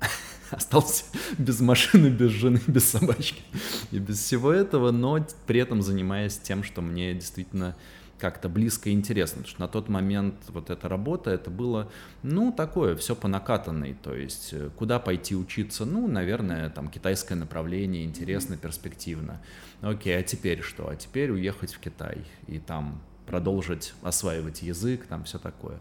остался 0.52 1.06
без 1.38 1.58
машины, 1.60 2.06
без 2.06 2.30
жены, 2.30 2.60
без 2.68 2.88
собачки 2.88 3.42
и 3.90 3.98
без 3.98 4.18
всего 4.20 4.52
этого, 4.52 4.92
но 4.92 5.26
при 5.48 5.58
этом 5.58 5.82
занимаясь 5.82 6.38
тем, 6.38 6.62
что 6.62 6.82
мне 6.82 7.14
действительно 7.14 7.74
как-то 8.22 8.48
близко 8.48 8.88
и 8.88 8.92
интересно, 8.92 9.38
потому 9.38 9.50
что 9.50 9.60
на 9.60 9.66
тот 9.66 9.88
момент 9.88 10.36
вот 10.46 10.70
эта 10.70 10.88
работа, 10.88 11.32
это 11.32 11.50
было, 11.50 11.90
ну, 12.22 12.52
такое, 12.52 12.94
все 12.94 13.16
по 13.16 13.26
накатанной, 13.26 13.96
то 14.00 14.14
есть 14.14 14.50
э, 14.52 14.70
куда 14.76 15.00
пойти 15.00 15.34
учиться, 15.34 15.84
ну, 15.84 16.06
наверное, 16.06 16.70
там 16.70 16.88
китайское 16.88 17.36
направление, 17.36 18.04
интересно, 18.04 18.56
перспективно. 18.56 19.42
Окей, 19.80 20.16
а 20.16 20.22
теперь 20.22 20.62
что? 20.62 20.88
А 20.88 20.94
теперь 20.94 21.32
уехать 21.32 21.74
в 21.74 21.80
Китай 21.80 22.18
и 22.46 22.60
там 22.60 23.02
продолжить 23.26 23.92
осваивать 24.02 24.62
язык, 24.62 25.04
там 25.06 25.24
все 25.24 25.40
такое. 25.40 25.80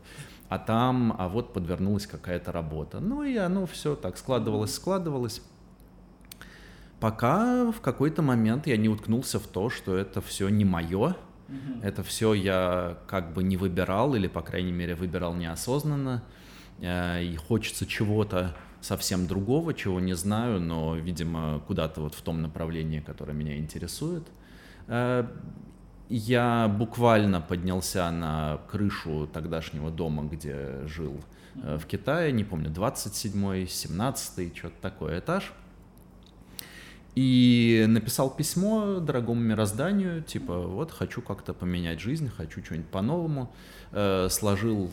А 0.50 0.58
там, 0.58 1.16
а 1.20 1.28
вот 1.28 1.54
подвернулась 1.54 2.08
какая-то 2.08 2.52
работа. 2.52 3.00
Ну 3.00 3.22
и 3.22 3.36
оно 3.38 3.68
все 3.68 3.96
так 3.96 4.18
складывалось, 4.18 4.74
складывалось. 4.74 5.44
Пока 7.00 7.72
в 7.72 7.82
какой-то 7.82 8.24
момент 8.24 8.66
я 8.66 8.78
не 8.78 8.90
уткнулся 8.90 9.40
в 9.40 9.46
то, 9.46 9.70
что 9.70 9.96
это 9.96 10.22
все 10.22 10.50
не 10.50 10.66
мое, 10.66 11.16
Угу. 11.52 11.82
Это 11.84 12.04
все 12.04 12.34
я 12.34 12.98
как 13.08 13.34
бы 13.34 13.44
не 13.44 13.58
выбирал, 13.58 14.16
или, 14.16 14.28
по 14.28 14.42
крайней 14.42 14.72
мере, 14.72 14.96
выбирал 14.96 15.34
неосознанно. 15.36 16.24
Э, 16.80 17.24
и 17.24 17.36
хочется 17.36 17.86
чего-то 17.86 18.56
совсем 18.82 19.28
другого, 19.28 19.74
чего 19.74 20.00
не 20.00 20.14
знаю, 20.16 20.60
но, 20.60 20.96
видимо, 20.96 21.62
куда-то 21.68 22.02
вот 22.02 22.16
в 22.16 22.22
том 22.22 22.42
направлении, 22.42 23.00
которое 23.00 23.34
меня 23.34 23.58
интересует. 23.58 24.28
Э, 24.88 25.28
я 26.10 26.68
буквально 26.68 27.40
поднялся 27.42 28.12
на 28.12 28.60
крышу 28.70 29.30
тогдашнего 29.32 29.92
дома, 29.92 30.24
где 30.24 30.86
жил 30.86 31.22
э, 31.56 31.78
в 31.78 31.86
Китае, 31.86 32.32
не 32.32 32.44
помню, 32.44 32.70
27-й, 32.70 33.64
17-й, 33.64 34.54
что-то 34.56 34.76
такое 34.82 35.20
этаж. 35.20 35.54
И 37.16 37.86
написал 37.90 38.30
письмо 38.30 39.00
дорогому 39.00 39.42
мирозданию, 39.42 40.24
типа, 40.24 40.60
вот, 40.60 40.92
хочу 40.92 41.22
как-то 41.22 41.54
поменять 41.54 42.00
жизнь, 42.00 42.30
хочу 42.30 42.64
что-нибудь 42.64 42.88
по-новому. 42.90 43.54
Э, 43.92 44.30
сложил 44.30 44.92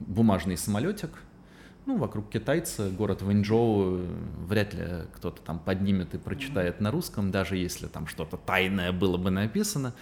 бумажный 0.00 0.56
самолетик, 0.56 1.10
ну, 1.86 1.98
вокруг 1.98 2.30
китайца, 2.30 2.88
город 2.88 3.20
Вэньчжоу, 3.20 4.00
вряд 4.46 4.74
ли 4.74 4.86
кто-то 5.14 5.42
там 5.42 5.58
поднимет 5.58 6.14
и 6.14 6.18
прочитает 6.18 6.80
на 6.80 6.90
русском, 6.90 7.30
даже 7.30 7.56
если 7.56 7.86
там 7.86 8.06
что-то 8.06 8.36
тайное 8.36 8.92
было 8.92 9.16
бы 9.16 9.30
написано. 9.30 9.94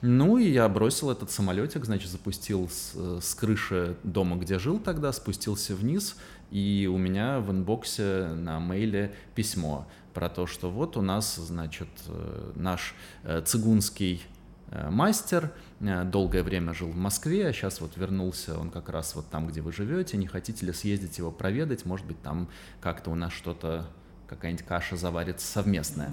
Ну, 0.00 0.36
и 0.36 0.48
я 0.48 0.68
бросил 0.68 1.10
этот 1.10 1.30
самолетик, 1.30 1.84
значит, 1.84 2.10
запустил 2.10 2.68
с, 2.68 3.20
с 3.20 3.34
крыши 3.34 3.96
дома, 4.02 4.36
где 4.36 4.58
жил 4.58 4.80
тогда, 4.80 5.12
спустился 5.12 5.76
вниз, 5.76 6.16
и 6.52 6.86
у 6.86 6.98
меня 6.98 7.40
в 7.40 7.50
инбоксе 7.50 8.26
на 8.34 8.60
мейле 8.60 9.14
письмо 9.34 9.88
про 10.12 10.28
то, 10.28 10.46
что 10.46 10.70
вот 10.70 10.98
у 10.98 11.00
нас, 11.00 11.36
значит, 11.36 11.88
э, 12.08 12.52
наш 12.56 12.94
э, 13.24 13.40
цигунский 13.40 14.22
э, 14.70 14.90
мастер, 14.90 15.50
долгое 15.80 16.42
время 16.42 16.74
жил 16.74 16.90
в 16.90 16.96
Москве, 16.96 17.48
а 17.48 17.52
сейчас 17.54 17.80
вот 17.80 17.96
вернулся 17.96 18.58
он 18.58 18.70
как 18.70 18.90
раз 18.90 19.16
вот 19.16 19.28
там, 19.30 19.48
где 19.48 19.62
вы 19.62 19.72
живете, 19.72 20.18
не 20.18 20.26
хотите 20.26 20.66
ли 20.66 20.72
съездить 20.74 21.16
его 21.16 21.32
проведать, 21.32 21.86
может 21.86 22.06
быть, 22.06 22.20
там 22.20 22.48
как-то 22.82 23.10
у 23.10 23.14
нас 23.14 23.32
что-то, 23.32 23.86
какая-нибудь 24.28 24.66
каша 24.66 24.96
заварится 24.96 25.50
совместная. 25.50 26.12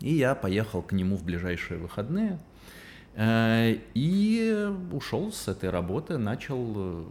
И 0.00 0.14
я 0.14 0.36
поехал 0.36 0.82
к 0.82 0.92
нему 0.92 1.16
в 1.16 1.24
ближайшие 1.24 1.78
выходные, 1.80 2.38
и 3.20 4.72
ушел 4.92 5.32
с 5.32 5.48
этой 5.48 5.68
работы, 5.70 6.16
начал 6.16 7.04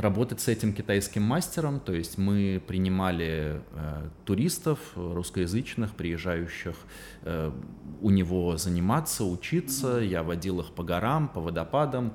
работать 0.00 0.40
с 0.40 0.48
этим 0.48 0.72
китайским 0.72 1.22
мастером, 1.22 1.80
то 1.80 1.92
есть 1.92 2.18
мы 2.18 2.62
принимали 2.66 3.60
э, 3.72 4.08
туристов 4.24 4.78
русскоязычных, 4.94 5.94
приезжающих 5.94 6.74
э, 7.22 7.52
у 8.00 8.10
него 8.10 8.56
заниматься, 8.56 9.24
учиться, 9.24 9.98
я 9.98 10.22
водил 10.22 10.60
их 10.60 10.72
по 10.72 10.82
горам, 10.82 11.28
по 11.28 11.40
водопадам, 11.40 12.12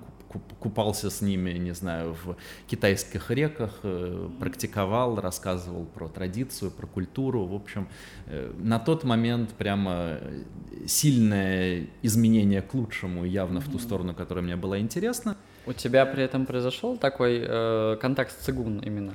купался 0.59 1.09
с 1.09 1.21
ними, 1.21 1.51
не 1.51 1.73
знаю, 1.73 2.15
в 2.23 2.35
китайских 2.67 3.31
реках, 3.31 3.71
э, 3.83 4.29
практиковал, 4.39 5.19
рассказывал 5.19 5.85
про 5.85 6.07
традицию, 6.07 6.71
про 6.71 6.87
культуру. 6.87 7.45
В 7.45 7.53
общем, 7.53 7.87
э, 8.25 8.51
на 8.57 8.79
тот 8.79 9.03
момент 9.03 9.51
прямо 9.51 10.19
сильное 10.85 11.87
изменение 12.01 12.61
к 12.61 12.73
лучшему 12.73 13.25
явно 13.25 13.59
в 13.59 13.69
ту 13.69 13.79
сторону, 13.79 14.13
которая 14.13 14.43
мне 14.43 14.55
была 14.55 14.79
интересна. 14.79 15.37
У 15.67 15.73
тебя 15.73 16.05
при 16.05 16.23
этом 16.23 16.45
произошел 16.45 16.97
такой 16.97 17.43
э, 17.45 17.97
контакт 17.99 18.31
с 18.31 18.45
цигун 18.45 18.79
именно? 18.79 19.13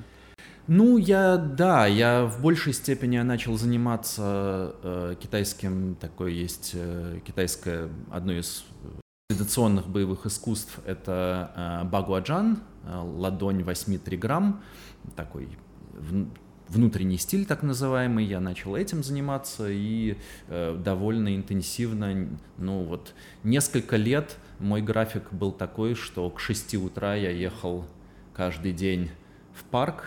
Ну, 0.66 0.98
я, 0.98 1.36
да, 1.36 1.86
я 1.86 2.26
в 2.26 2.42
большей 2.42 2.72
степени 2.72 3.18
начал 3.18 3.56
заниматься 3.56 4.74
э, 4.82 5.14
китайским, 5.20 5.96
такое 6.00 6.30
есть 6.30 6.72
э, 6.74 7.20
китайское, 7.24 7.88
одно 8.10 8.32
из 8.32 8.64
традиционных 9.28 9.88
боевых 9.88 10.26
искусств, 10.26 10.78
это 10.86 11.52
э, 11.56 11.88
багуаджан, 11.88 12.60
э, 12.84 12.96
ладонь 12.96 13.62
8-3 13.62 14.16
грамм, 14.16 14.62
такой 15.16 15.48
в, 15.92 16.26
внутренний 16.68 17.18
стиль 17.18 17.46
так 17.46 17.62
называемый, 17.62 18.24
я 18.24 18.40
начал 18.40 18.76
этим 18.76 19.02
заниматься 19.02 19.68
и 19.68 20.16
э, 20.48 20.76
довольно 20.84 21.34
интенсивно, 21.34 22.28
ну 22.58 22.84
вот 22.84 23.14
несколько 23.42 23.96
лет 23.96 24.36
мой 24.60 24.82
график 24.82 25.32
был 25.32 25.52
такой, 25.52 25.94
что 25.94 26.28
к 26.30 26.38
6 26.38 26.76
утра 26.76 27.14
я 27.14 27.30
ехал 27.30 27.84
каждый 28.34 28.72
день 28.72 29.10
в 29.54 29.64
парк, 29.64 30.04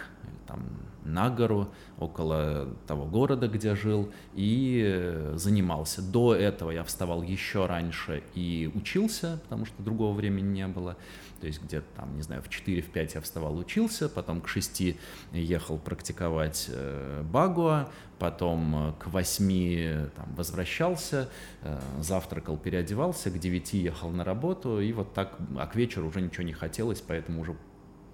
там, 0.48 0.64
на 1.04 1.30
гору, 1.30 1.70
около 2.00 2.70
того 2.88 3.06
города, 3.06 3.48
где 3.48 3.76
жил, 3.76 4.12
и 4.34 4.82
э, 4.86 5.34
занимался. 5.36 6.02
До 6.02 6.34
этого 6.34 6.72
я 6.72 6.84
вставал 6.84 7.24
еще 7.24 7.66
раньше 7.66 8.24
и 8.36 8.72
учился, 8.74 9.40
потому 9.44 9.66
что 9.66 9.84
другого 9.84 10.14
времени 10.14 10.60
не 10.60 10.68
было. 10.68 10.96
То 11.44 11.48
есть 11.48 11.62
где-то 11.62 11.86
там, 11.98 12.16
не 12.16 12.22
знаю, 12.22 12.42
в 12.42 12.48
4-5 12.48 13.12
я 13.16 13.20
вставал, 13.20 13.58
учился, 13.58 14.08
потом 14.08 14.40
к 14.40 14.48
6 14.48 14.96
ехал 15.34 15.78
практиковать 15.78 16.68
э, 16.70 17.22
багуа, 17.22 17.90
потом 18.18 18.92
э, 18.92 18.94
к 18.98 19.08
8 19.08 20.10
там, 20.12 20.36
возвращался, 20.36 21.30
э, 21.64 21.78
завтракал, 22.00 22.56
переодевался, 22.56 23.30
к 23.30 23.38
9 23.38 23.74
ехал 23.74 24.12
на 24.12 24.24
работу, 24.24 24.80
и 24.80 24.94
вот 24.94 25.14
так, 25.14 25.36
а 25.58 25.68
к 25.68 25.76
вечеру 25.76 26.08
уже 26.08 26.22
ничего 26.22 26.44
не 26.44 26.54
хотелось, 26.54 27.02
поэтому 27.02 27.42
уже 27.42 27.58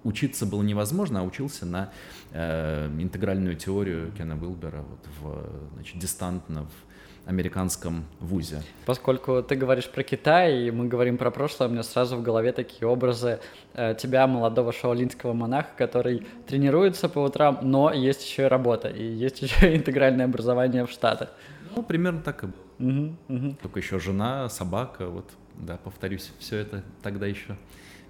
учиться 0.04 0.46
было 0.46 0.62
невозможно, 0.62 1.20
а 1.20 1.22
учился 1.22 1.66
на 1.66 1.90
э, 2.32 2.88
интегральную 2.98 3.56
теорию 3.56 4.12
Кена 4.16 4.36
Уилбера 4.36 4.82
вот 4.82 5.06
в, 5.20 5.74
значит, 5.74 5.98
дистантно 5.98 6.64
в 6.64 6.90
американском 7.26 8.04
вузе. 8.18 8.62
Поскольку 8.86 9.42
ты 9.42 9.54
говоришь 9.54 9.88
про 9.88 10.02
Китай, 10.02 10.66
и 10.66 10.70
мы 10.70 10.88
говорим 10.88 11.16
про 11.16 11.30
прошлое, 11.30 11.68
у 11.68 11.70
меня 11.70 11.82
сразу 11.82 12.16
в 12.16 12.22
голове 12.22 12.52
такие 12.52 12.88
образы 12.88 13.40
э, 13.74 13.94
тебя, 13.94 14.26
молодого 14.26 14.72
шаолинского 14.72 15.32
монаха, 15.32 15.70
который 15.76 16.26
тренируется 16.46 17.08
по 17.08 17.20
утрам, 17.20 17.58
но 17.62 17.92
есть 17.92 18.24
еще 18.24 18.44
и 18.44 18.46
работа, 18.46 18.88
и 18.88 19.04
есть 19.04 19.42
еще 19.42 19.72
и 19.72 19.76
интегральное 19.76 20.24
образование 20.24 20.86
в 20.86 20.90
Штатах. 20.90 21.30
Ну, 21.76 21.82
примерно 21.82 22.20
так 22.20 22.44
и 22.44 22.46
было. 22.46 22.54
Угу, 22.80 23.16
угу. 23.28 23.56
Только 23.62 23.78
еще 23.78 24.00
жена, 24.00 24.48
собака, 24.48 25.06
вот, 25.06 25.30
да, 25.54 25.76
повторюсь, 25.76 26.32
все 26.38 26.56
это 26.56 26.82
тогда 27.02 27.26
еще 27.26 27.56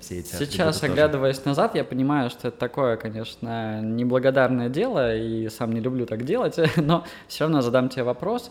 все 0.00 0.20
эти 0.20 0.34
Сейчас, 0.34 0.82
оглядываясь 0.82 1.36
тоже. 1.36 1.48
назад, 1.48 1.74
я 1.74 1.84
понимаю, 1.84 2.30
что 2.30 2.48
это 2.48 2.58
такое, 2.58 2.96
конечно, 2.96 3.80
неблагодарное 3.82 4.68
дело, 4.68 5.14
и 5.14 5.48
сам 5.48 5.72
не 5.72 5.80
люблю 5.80 6.06
так 6.06 6.24
делать, 6.24 6.56
но 6.76 7.04
все 7.28 7.44
равно 7.44 7.60
задам 7.60 7.88
тебе 7.88 8.02
вопрос. 8.02 8.50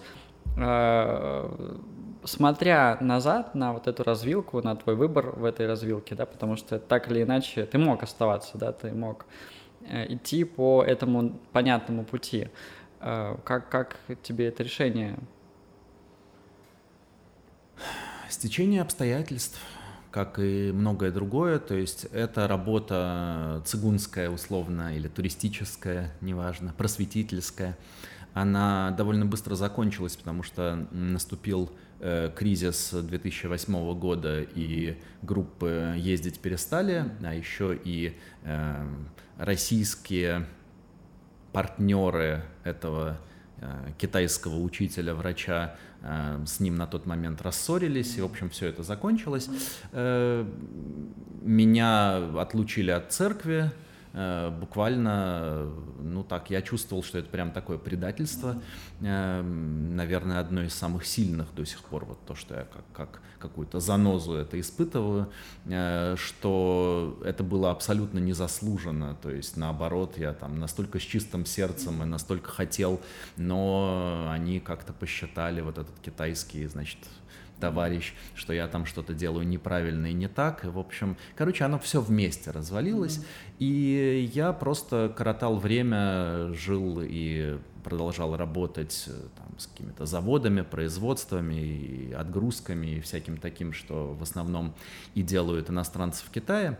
Э, 0.58 1.50
смотря 2.24 2.98
назад 3.02 3.56
на 3.56 3.74
вот 3.74 3.88
эту 3.88 4.04
развилку, 4.04 4.62
на 4.62 4.76
твой 4.76 4.96
выбор 4.96 5.32
в 5.32 5.44
этой 5.44 5.68
развилке, 5.68 6.16
да, 6.16 6.26
потому 6.26 6.56
что 6.56 6.80
так 6.80 7.10
или 7.12 7.24
иначе 7.24 7.66
ты 7.66 7.78
мог 7.78 8.04
оставаться, 8.04 8.58
да, 8.58 8.72
ты 8.72 8.92
мог 8.92 9.26
э, 9.88 10.14
идти 10.14 10.44
по 10.44 10.84
этому 10.84 11.40
понятному 11.52 12.04
пути. 12.04 12.50
Э, 13.00 13.38
как, 13.44 13.70
как 13.70 13.98
тебе 14.22 14.48
это 14.48 14.64
решение? 14.64 15.18
Стечение 18.30 18.82
обстоятельств 18.82 19.60
как 20.12 20.40
и 20.40 20.72
многое 20.72 21.12
другое. 21.12 21.60
То 21.60 21.76
есть 21.76 22.06
это 22.06 22.48
работа 22.48 23.62
цигунская 23.66 24.30
условно 24.30 24.96
или 24.96 25.08
туристическая, 25.08 26.14
неважно, 26.22 26.74
просветительская. 26.78 27.78
Она 28.34 28.92
довольно 28.92 29.26
быстро 29.26 29.56
закончилась, 29.56 30.16
потому 30.16 30.44
что 30.44 30.88
наступил 30.92 31.72
э, 32.00 32.32
кризис 32.36 32.92
2008 32.94 34.00
года, 34.00 34.42
и 34.42 34.98
группы 35.24 35.96
ездить 35.98 36.40
перестали, 36.40 37.12
а 37.24 37.34
еще 37.34 37.76
и 37.76 38.16
э, 38.44 38.88
российские 39.38 40.46
партнеры 41.52 42.44
этого 42.64 43.18
э, 43.58 43.92
китайского 43.98 44.58
учителя, 44.58 45.16
врача 45.16 45.76
Э, 45.76 45.89
с 46.02 46.60
ним 46.60 46.76
на 46.76 46.88
тот 46.88 47.06
момент 47.06 47.42
рассорились, 47.42 48.18
и, 48.18 48.22
в 48.22 48.26
общем, 48.26 48.50
все 48.50 48.68
это 48.68 48.84
закончилось. 48.84 49.50
Э, 49.92 50.46
меня 51.42 52.18
отлучили 52.40 52.92
от 52.92 53.12
церкви, 53.12 53.72
Э, 54.14 54.50
буквально, 54.50 55.72
ну 56.00 56.24
так, 56.24 56.50
я 56.50 56.62
чувствовал, 56.62 57.04
что 57.04 57.20
это 57.20 57.30
прям 57.30 57.52
такое 57.52 57.78
предательство, 57.78 58.60
э, 59.02 59.42
наверное, 59.42 60.40
одно 60.40 60.64
из 60.64 60.74
самых 60.74 61.06
сильных 61.06 61.54
до 61.54 61.64
сих 61.66 61.84
пор, 61.84 62.06
вот 62.06 62.26
то, 62.26 62.34
что 62.34 62.56
я 62.56 62.64
как, 62.66 62.84
как 62.94 63.22
какую-то 63.40 63.80
занозу 63.80 64.36
это 64.36 64.60
испытываю, 64.60 65.32
э, 65.66 66.16
что 66.18 67.20
это 67.26 67.44
было 67.44 67.72
абсолютно 67.72 68.20
незаслуженно, 68.20 69.16
то 69.22 69.32
есть 69.32 69.58
наоборот, 69.58 70.18
я 70.18 70.34
там 70.34 70.60
настолько 70.60 71.00
с 71.00 71.04
чистым 71.04 71.46
сердцем 71.46 72.04
и 72.04 72.06
настолько 72.06 72.50
хотел, 72.50 73.00
но 73.38 74.30
они 74.32 74.60
как-то 74.60 74.94
посчитали 74.94 75.62
вот 75.62 75.78
этот 75.78 75.98
китайский, 76.02 76.68
значит, 76.68 77.00
товарищ, 77.60 78.14
что 78.36 78.54
я 78.54 78.68
там 78.68 78.86
что-то 78.86 79.14
делаю 79.14 79.48
неправильно 79.48 80.08
и 80.08 80.14
не 80.14 80.28
так. 80.28 80.66
И, 80.66 80.68
в 80.68 80.80
общем, 80.80 81.18
короче, 81.36 81.66
оно 81.66 81.78
все 81.80 82.02
вместе 82.02 82.52
развалилось. 82.52 83.18
Mm-hmm. 83.18 83.56
И 83.60 84.32
я 84.34 84.54
просто 84.54 85.14
коротал 85.16 85.58
время, 85.58 86.54
жил 86.54 87.02
и 87.02 87.60
продолжал 87.80 88.36
работать 88.36 89.06
э, 89.08 89.12
там, 89.38 89.60
с 89.60 89.68
какими-то 89.68 90.06
заводами, 90.06 90.62
производствами, 90.62 91.56
и 91.56 92.14
отгрузками 92.14 92.98
и 92.98 93.00
всяким 93.02 93.38
таким, 93.38 93.74
что 93.74 94.14
в 94.14 94.24
основном 94.24 94.74
и 95.16 95.22
делают 95.22 95.70
иностранцы 95.70 96.26
в 96.26 96.30
Китае. 96.30 96.78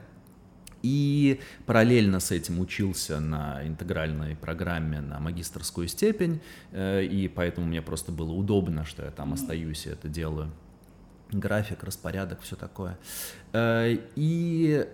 И 0.82 1.42
параллельно 1.66 2.20
с 2.22 2.32
этим 2.32 2.60
учился 2.60 3.20
на 3.20 3.68
интегральной 3.68 4.36
программе 4.36 5.02
на 5.02 5.20
магистрскую 5.20 5.88
степень, 5.88 6.42
э, 6.72 7.04
и 7.04 7.28
поэтому 7.28 7.68
мне 7.68 7.82
просто 7.82 8.12
было 8.12 8.32
удобно, 8.32 8.86
что 8.86 9.04
я 9.04 9.12
там 9.12 9.34
остаюсь 9.34 9.86
и 9.86 9.90
это 9.90 10.08
делаю 10.08 10.52
график, 11.32 11.84
распорядок, 11.84 12.42
все 12.42 12.56
такое. 12.56 12.98
Э, 13.54 13.98
и 14.16 14.88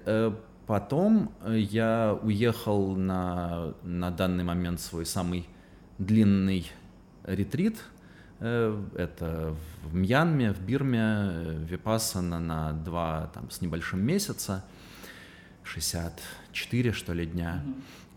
потом 0.65 1.31
я 1.47 2.17
уехал 2.23 2.95
на, 2.95 3.73
на 3.83 4.11
данный 4.11 4.43
момент 4.43 4.79
свой 4.79 5.05
самый 5.05 5.47
длинный 5.97 6.71
ретрит. 7.23 7.77
Э, 8.39 8.81
это 8.95 9.55
в 9.83 9.95
Мьянме, 9.95 10.53
в 10.53 10.61
Бирме, 10.61 11.65
Випассана 11.65 12.39
на 12.39 12.73
два 12.73 13.31
там, 13.33 13.49
с 13.49 13.61
небольшим 13.61 14.01
месяца, 14.05 14.63
64 15.63 16.91
что 16.91 17.13
ли 17.13 17.25
дня. 17.25 17.63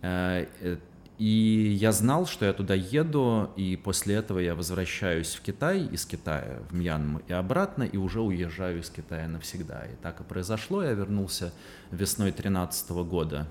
Mm-hmm. 0.03 0.79
И 1.19 1.77
я 1.81 1.91
знал, 1.91 2.27
что 2.27 2.47
я 2.47 2.53
туда 2.53 2.75
еду, 2.75 3.51
и 3.57 3.77
после 3.77 4.15
этого 4.15 4.39
я 4.39 4.55
возвращаюсь 4.55 5.35
в 5.35 5.41
Китай, 5.41 5.85
из 5.85 6.07
Китая 6.07 6.61
в 6.71 6.75
Мьянму 6.75 7.21
и 7.27 7.33
обратно, 7.33 7.83
и 7.83 7.97
уже 7.97 8.21
уезжаю 8.21 8.81
из 8.81 8.89
Китая 8.89 9.27
навсегда. 9.27 9.85
И 9.87 9.97
так 10.01 10.21
и 10.21 10.25
произошло. 10.25 10.85
Я 10.85 10.93
вернулся 10.93 11.53
весной 11.91 12.31
2013 12.31 12.91
года. 12.91 13.49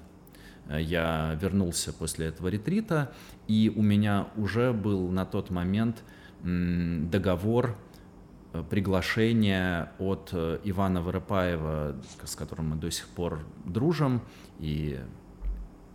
Я 0.69 1.37
вернулся 1.41 1.93
после 1.93 2.27
этого 2.27 2.49
ретрита, 2.49 3.11
и 3.47 3.71
у 3.75 3.81
меня 3.81 4.27
уже 4.35 4.73
был 4.73 5.09
на 5.09 5.25
тот 5.25 5.49
момент 5.49 6.03
договор 6.43 7.75
э, 8.53 8.63
приглашение 8.69 9.91
от 9.97 10.29
э, 10.33 10.59
Ивана 10.63 11.01
Воропаева, 11.01 11.95
с 12.23 12.35
которым 12.35 12.69
мы 12.69 12.75
до 12.75 12.91
сих 12.91 13.07
пор 13.07 13.45
дружим, 13.65 14.21
и 14.59 14.99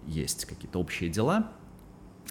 есть 0.07 0.47
какие-то 0.47 0.81
общие 0.81 1.11
дела. 1.11 1.53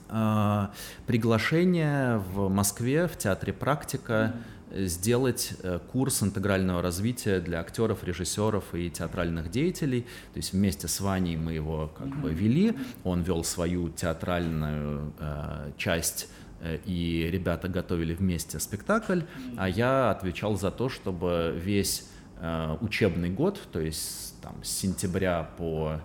А, 0.09 0.71
приглашение 1.07 2.17
в 2.17 2.49
Москве 2.49 3.07
в 3.07 3.17
театре 3.17 3.53
«Практика» 3.53 4.35
сделать 4.73 5.53
э, 5.63 5.79
курс 5.91 6.23
интегрального 6.23 6.81
развития 6.81 7.39
для 7.39 7.59
актеров, 7.59 8.03
режиссеров 8.03 8.73
и 8.73 8.89
театральных 8.89 9.49
деятелей. 9.51 10.01
То 10.33 10.37
есть 10.37 10.53
вместе 10.53 10.87
с 10.87 10.99
Ваней 10.99 11.37
мы 11.37 11.53
его 11.53 11.91
как 11.97 12.07
бы 12.21 12.33
вели, 12.33 12.77
он 13.03 13.21
вел 13.21 13.43
свою 13.43 13.89
театральную 13.89 15.13
э, 15.19 15.71
часть 15.77 16.29
э, 16.61 16.79
и 16.85 17.29
ребята 17.31 17.67
готовили 17.67 18.13
вместе 18.13 18.59
спектакль, 18.59 19.21
а 19.57 19.67
я 19.69 20.11
отвечал 20.11 20.55
за 20.55 20.71
то, 20.71 20.89
чтобы 20.89 21.53
весь 21.57 22.09
э, 22.39 22.77
учебный 22.81 23.29
год, 23.29 23.59
то 23.71 23.79
есть 23.79 24.39
там 24.41 24.63
с 24.63 24.69
сентября 24.69 25.49
по 25.57 26.01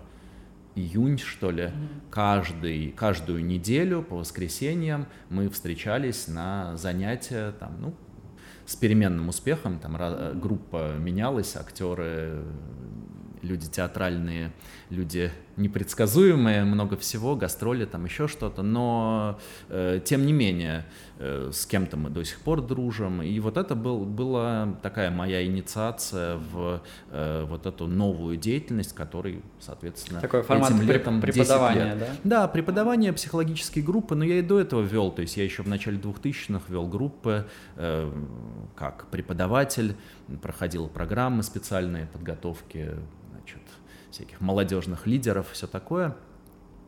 июнь, 0.75 1.17
что 1.17 1.49
ли, 1.49 1.71
каждый, 2.11 2.91
каждую 2.91 3.43
неделю 3.43 4.03
по 4.03 4.17
воскресеньям 4.17 5.07
мы 5.29 5.49
встречались 5.49 6.27
на 6.27 6.77
занятия, 6.77 7.51
там, 7.53 7.75
ну, 7.79 7.93
с 8.67 8.75
переменным 8.75 9.29
успехом, 9.29 9.79
там 9.79 9.97
группа 10.39 10.97
менялась, 10.97 11.55
актеры 11.55 12.43
люди 13.41 13.67
театральные, 13.67 14.51
люди 14.89 15.31
непредсказуемые, 15.57 16.63
много 16.63 16.95
всего, 16.97 17.35
гастроли, 17.35 17.85
там 17.85 18.05
еще 18.05 18.27
что-то, 18.27 18.61
но 18.61 19.39
э, 19.69 19.99
тем 20.05 20.25
не 20.25 20.33
менее 20.33 20.85
э, 21.17 21.49
с 21.51 21.65
кем-то 21.65 21.97
мы 21.97 22.09
до 22.09 22.23
сих 22.23 22.39
пор 22.41 22.61
дружим, 22.61 23.21
и 23.23 23.39
вот 23.39 23.57
это 23.57 23.75
был, 23.75 24.05
была 24.05 24.77
такая 24.83 25.09
моя 25.09 25.43
инициация 25.45 26.37
в 26.37 26.81
э, 27.09 27.45
вот 27.49 27.65
эту 27.65 27.87
новую 27.87 28.37
деятельность, 28.37 28.93
который, 28.93 29.41
соответственно, 29.59 30.21
Такой 30.21 30.43
формат 30.43 30.71
этим 30.71 30.81
летом 30.83 31.21
преподавания, 31.21 31.95
да? 31.95 32.07
Да, 32.23 32.47
преподавание 32.47 33.11
психологические 33.11 33.83
группы, 33.83 34.15
но 34.15 34.23
я 34.23 34.39
и 34.39 34.41
до 34.43 34.59
этого 34.59 34.81
вел, 34.81 35.11
то 35.11 35.23
есть 35.23 35.37
я 35.37 35.43
еще 35.43 35.63
в 35.63 35.67
начале 35.67 35.97
2000-х 35.97 36.65
вел 36.69 36.87
группы 36.87 37.47
э, 37.75 38.11
как 38.75 39.07
преподаватель, 39.07 39.95
проходил 40.41 40.87
программы 40.87 41.41
специальные 41.41 42.05
подготовки 42.07 42.91
всяких 44.17 44.41
молодежных 44.41 45.05
лидеров, 45.05 45.47
все 45.51 45.67
такое. 45.67 46.15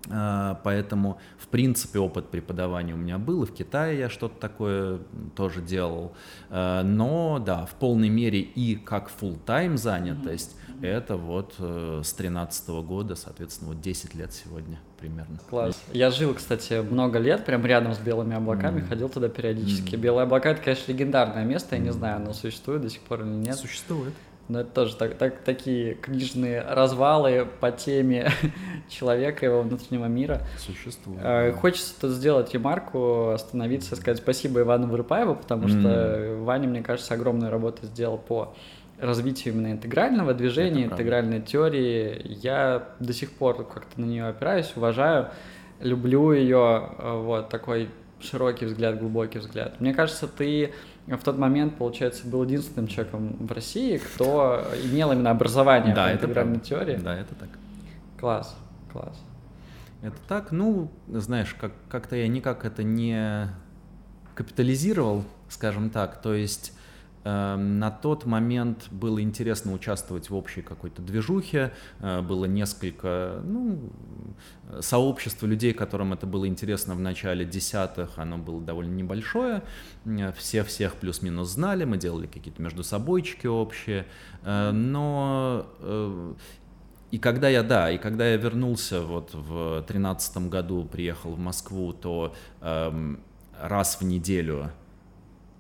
А, 0.10 0.60
поэтому, 0.64 1.20
в 1.38 1.48
принципе, 1.48 2.00
опыт 2.00 2.30
преподавания 2.30 2.94
у 2.94 2.98
меня 2.98 3.18
был, 3.18 3.44
и 3.44 3.46
в 3.46 3.54
Китае 3.54 4.00
я 4.00 4.10
что-то 4.10 4.40
такое 4.40 5.00
тоже 5.36 5.62
делал. 5.62 6.14
А, 6.50 6.84
но, 6.84 7.40
да, 7.40 7.66
в 7.66 7.76
полной 7.76 8.10
мере 8.10 8.40
и 8.40 8.76
как 8.76 9.12
full 9.22 9.38
time 9.46 9.78
занятость, 9.78 10.56
mm-hmm. 10.68 10.88
это 10.88 11.18
вот 11.18 11.56
э, 11.60 12.02
с 12.04 12.14
13 12.14 12.70
года, 12.70 13.16
соответственно, 13.16 13.72
вот 13.72 13.82
10 13.82 14.16
лет 14.16 14.34
сегодня 14.34 14.80
примерно. 15.00 15.38
Класс. 15.50 15.80
Я 15.92 16.12
жил, 16.12 16.34
кстати, 16.34 16.82
много 16.82 17.20
лет 17.20 17.46
прям 17.46 17.66
рядом 17.66 17.94
с 17.94 18.00
белыми 18.00 18.36
облаками, 18.36 18.80
mm-hmm. 18.80 18.88
ходил 18.88 19.10
туда 19.10 19.30
периодически. 19.30 19.96
Mm-hmm. 19.96 20.00
Белые 20.00 20.24
облака— 20.24 20.50
это, 20.52 20.62
конечно, 20.62 20.92
легендарное 20.92 21.44
место, 21.44 21.76
я 21.76 21.82
не 21.82 21.92
знаю, 21.92 22.18
оно 22.18 22.34
существует 22.34 22.82
до 22.82 22.90
сих 22.90 23.02
пор 23.02 23.22
или 23.22 23.30
нет. 23.30 23.56
Существует. 23.56 24.14
Но 24.50 24.62
это 24.62 24.72
тоже 24.72 24.96
так, 24.96 25.14
так, 25.14 25.44
такие 25.44 25.94
книжные 25.94 26.62
развалы 26.62 27.48
по 27.60 27.72
теме 27.72 28.32
человека, 28.90 29.46
его 29.46 29.62
внутреннего 29.62 30.06
мира. 30.06 30.42
Существует. 30.58 31.20
Э, 31.22 31.52
хочется 31.52 31.94
тут 32.02 32.12
сделать 32.12 32.52
ремарку, 32.52 33.30
остановиться, 33.30 33.96
сказать 33.96 34.18
спасибо 34.18 34.62
Ивану 34.62 34.88
Вырыпаеву, 34.88 35.36
потому 35.36 35.68
mm. 35.68 35.80
что 35.80 36.36
Ваня, 36.44 36.68
мне 36.68 36.82
кажется, 36.82 37.14
огромную 37.14 37.52
работу 37.52 37.86
сделал 37.86 38.18
по 38.18 38.56
развитию 39.00 39.54
именно 39.54 39.72
интегрального 39.72 40.34
движения, 40.34 40.86
интегральной 40.86 41.42
теории. 41.42 42.20
Я 42.26 42.90
до 43.00 43.14
сих 43.14 43.32
пор 43.32 43.64
как-то 43.68 44.02
на 44.02 44.06
нее 44.06 44.26
опираюсь, 44.28 44.74
уважаю, 44.76 45.30
люблю 45.80 46.32
ее, 46.32 46.90
э, 46.98 47.22
вот 47.22 47.50
такой 47.50 47.90
широкий 48.22 48.66
взгляд, 48.66 49.00
глубокий 49.00 49.40
взгляд. 49.40 49.80
Мне 49.80 49.94
кажется, 49.94 50.28
ты 50.28 50.74
в 51.08 51.24
тот 51.24 51.38
момент, 51.38 51.78
получается, 51.78 52.28
был 52.28 52.44
единственным 52.44 52.88
человеком 52.88 53.36
в 53.40 53.52
России, 53.52 53.98
кто 53.98 54.64
имел 54.86 55.12
именно 55.12 55.32
образование 55.32 55.94
да, 55.96 56.08
по 56.08 56.14
интегральной 56.14 56.60
теории. 56.60 56.96
Да, 56.98 57.16
это 57.16 57.34
так. 57.36 57.50
Класс, 58.20 58.56
класс. 58.92 59.20
Это 60.02 60.16
так, 60.28 60.52
ну, 60.52 60.90
знаешь, 61.08 61.56
как- 61.60 61.74
как-то 61.90 62.16
я 62.16 62.28
никак 62.28 62.64
это 62.66 62.84
не 62.84 63.48
капитализировал, 64.36 65.24
скажем 65.50 65.90
так, 65.90 66.22
то 66.22 66.34
есть 66.34 66.74
на 67.24 67.92
тот 67.92 68.26
момент 68.26 68.88
было 68.92 69.22
интересно 69.22 69.74
участвовать 69.74 70.30
в 70.30 70.36
общей 70.36 70.62
какой-то 70.62 71.02
движухе, 71.02 71.74
э, 72.00 72.22
было 72.22 72.46
несколько 72.46 73.42
ну, 73.44 73.92
сообществ 74.80 75.44
людей, 75.44 75.74
которым 75.74 76.14
это 76.14 76.26
было 76.26 76.48
интересно 76.48 76.96
в 76.96 77.00
начале 77.00 77.46
десятых, 77.46 78.18
оно 78.18 78.38
было 78.38 78.62
довольно 78.62 78.94
небольшое, 78.94 79.64
все 80.38 80.64
всех 80.64 80.96
плюс-минус 80.96 81.50
знали, 81.50 81.84
мы 81.86 81.98
делали 81.98 82.28
какие-то 82.28 82.62
между 82.62 82.84
собойчики 82.84 83.48
общие, 83.48 84.06
э, 84.44 84.72
но 84.72 85.66
э, 85.80 86.34
и 87.12 87.18
когда 87.18 87.50
я, 87.50 87.64
да, 87.64 87.90
и 87.92 87.98
когда 87.98 88.28
я 88.28 88.38
вернулся 88.38 89.02
вот 89.02 89.34
в 89.34 89.84
тринадцатом 89.88 90.50
году, 90.50 90.86
приехал 90.86 91.32
в 91.32 91.40
Москву, 91.40 91.92
то 91.92 92.36
эм, 92.62 93.20
раз 93.60 94.00
в 94.00 94.04
неделю 94.04 94.72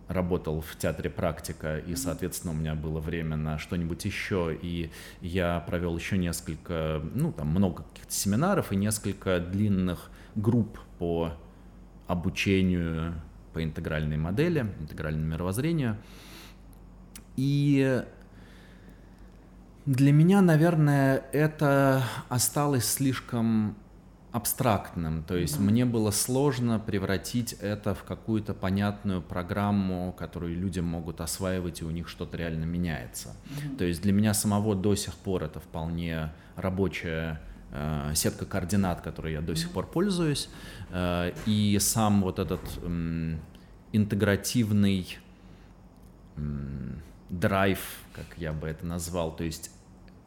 работал 0.09 0.59
в 0.59 0.75
театре 0.75 1.09
«Практика», 1.09 1.77
и, 1.77 1.95
соответственно, 1.95 2.53
у 2.53 2.57
меня 2.57 2.75
было 2.75 2.99
время 2.99 3.37
на 3.37 3.57
что-нибудь 3.57 4.03
еще, 4.03 4.57
и 4.59 4.91
я 5.21 5.59
провел 5.61 5.95
еще 5.95 6.17
несколько, 6.17 7.01
ну, 7.13 7.31
там 7.31 7.47
много 7.47 7.83
каких-то 7.83 8.11
семинаров 8.11 8.71
и 8.73 8.75
несколько 8.75 9.39
длинных 9.39 10.11
групп 10.35 10.79
по 10.97 11.33
обучению 12.07 13.13
по 13.53 13.63
интегральной 13.63 14.17
модели, 14.17 14.65
интегральному 14.79 15.27
мировоззрению. 15.27 15.97
И 17.35 18.03
для 19.85 20.11
меня, 20.11 20.41
наверное, 20.41 21.23
это 21.31 22.03
осталось 22.29 22.85
слишком 22.85 23.75
абстрактным, 24.31 25.23
то 25.23 25.35
есть 25.35 25.57
mm-hmm. 25.57 25.71
мне 25.71 25.85
было 25.85 26.11
сложно 26.11 26.79
превратить 26.79 27.53
это 27.53 27.95
в 27.95 28.03
какую-то 28.03 28.53
понятную 28.53 29.23
программу, 29.23 30.13
которую 30.13 30.55
люди 30.55 30.79
могут 30.79 31.19
осваивать, 31.19 31.81
и 31.81 31.85
у 31.85 31.89
них 31.89 32.07
что-то 32.07 32.37
реально 32.37 32.65
меняется. 32.65 33.29
Mm-hmm. 33.29 33.77
То 33.77 33.85
есть 33.85 34.01
для 34.03 34.13
меня 34.13 34.35
самого 34.35 34.75
до 34.75 34.93
сих 34.95 35.15
пор 35.15 35.43
это 35.43 35.59
вполне 35.59 36.31
рабочая 36.55 37.41
э, 37.71 38.11
сетка 38.13 38.45
координат, 38.45 39.01
которой 39.01 39.33
я 39.33 39.41
до 39.41 39.55
сих 39.55 39.71
пор 39.71 39.87
пользуюсь, 39.87 40.49
э, 40.91 41.33
и 41.47 41.77
сам 41.81 42.21
вот 42.21 42.37
этот 42.37 42.61
э, 42.83 43.37
интегративный 43.93 45.17
э, 46.35 46.41
драйв, 47.29 47.79
как 48.13 48.27
я 48.37 48.53
бы 48.53 48.67
это 48.67 48.85
назвал, 48.85 49.35
то 49.35 49.43
есть 49.43 49.71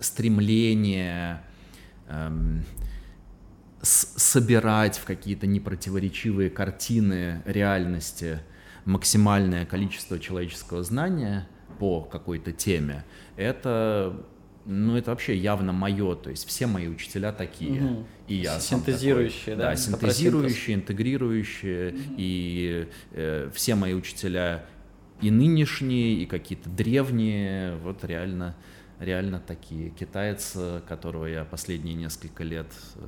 стремление 0.01 1.41
э, 2.09 2.31
собирать 3.83 4.97
в 4.97 5.05
какие-то 5.05 5.47
непротиворечивые 5.47 6.51
картины 6.51 7.43
реальности 7.45 8.41
максимальное 8.85 9.67
количество 9.67 10.19
человеческого 10.19 10.83
знания 10.83 11.49
по 11.79 12.01
какой-то 12.03 12.53
теме, 12.53 13.05
это 13.37 14.25
ну, 14.65 14.97
это 14.97 15.11
вообще 15.11 15.37
явно 15.37 15.73
мое, 15.73 16.15
то 16.15 16.31
есть 16.31 16.47
все 16.47 16.67
мои 16.67 16.87
учителя 16.87 17.33
такие, 17.33 17.83
угу. 17.83 18.07
и 18.29 18.37
я 18.37 18.61
Синтезирующие, 18.61 19.57
такой, 19.57 19.59
да? 19.59 19.71
Да, 19.71 19.77
синтезирующие, 19.77 20.77
интегрирующие, 20.77 21.89
угу. 21.91 21.99
и 22.17 22.89
э, 23.11 23.51
все 23.53 23.75
мои 23.75 23.95
учителя 23.95 24.65
и 25.21 25.31
нынешние, 25.31 26.15
и 26.15 26.27
какие-то 26.27 26.69
древние, 26.69 27.77
вот 27.79 28.05
реально, 28.05 28.57
реально 29.01 29.41
такие. 29.41 29.91
Китаец, 29.91 30.57
которого 30.87 31.27
я 31.27 31.45
последние 31.45 31.95
несколько 31.95 32.45
лет 32.45 32.69
э, 32.97 33.01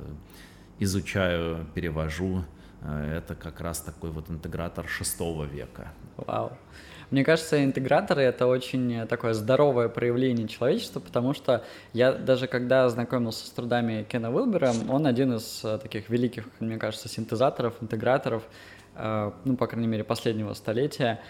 изучаю, 0.79 1.65
перевожу. 1.73 2.43
Э, 2.81 3.17
это 3.17 3.35
как 3.35 3.61
раз 3.61 3.79
такой 3.81 4.11
вот 4.11 4.29
интегратор 4.29 4.87
шестого 4.87 5.45
века. 5.45 5.91
Вау. 6.17 6.51
Мне 7.11 7.23
кажется, 7.23 7.63
интеграторы— 7.63 8.21
это 8.23 8.47
очень 8.47 9.05
такое 9.07 9.33
здоровое 9.33 9.89
проявление 9.89 10.47
человечества, 10.47 10.99
потому 10.99 11.33
что 11.33 11.63
я 11.93 12.11
даже 12.11 12.47
когда 12.47 12.89
знакомился 12.89 13.45
с 13.45 13.49
трудами 13.51 14.03
Кена 14.09 14.33
Уилбера, 14.33 14.73
он 14.89 15.05
один 15.05 15.33
из 15.35 15.61
э, 15.63 15.77
таких 15.77 16.09
великих, 16.09 16.45
мне 16.59 16.77
кажется, 16.77 17.07
синтезаторов, 17.07 17.75
интеграторов, 17.81 18.43
э, 18.95 19.31
ну, 19.43 19.55
по 19.55 19.67
крайней 19.67 19.87
мере, 19.87 20.03
последнего 20.03 20.53
столетия. 20.53 21.21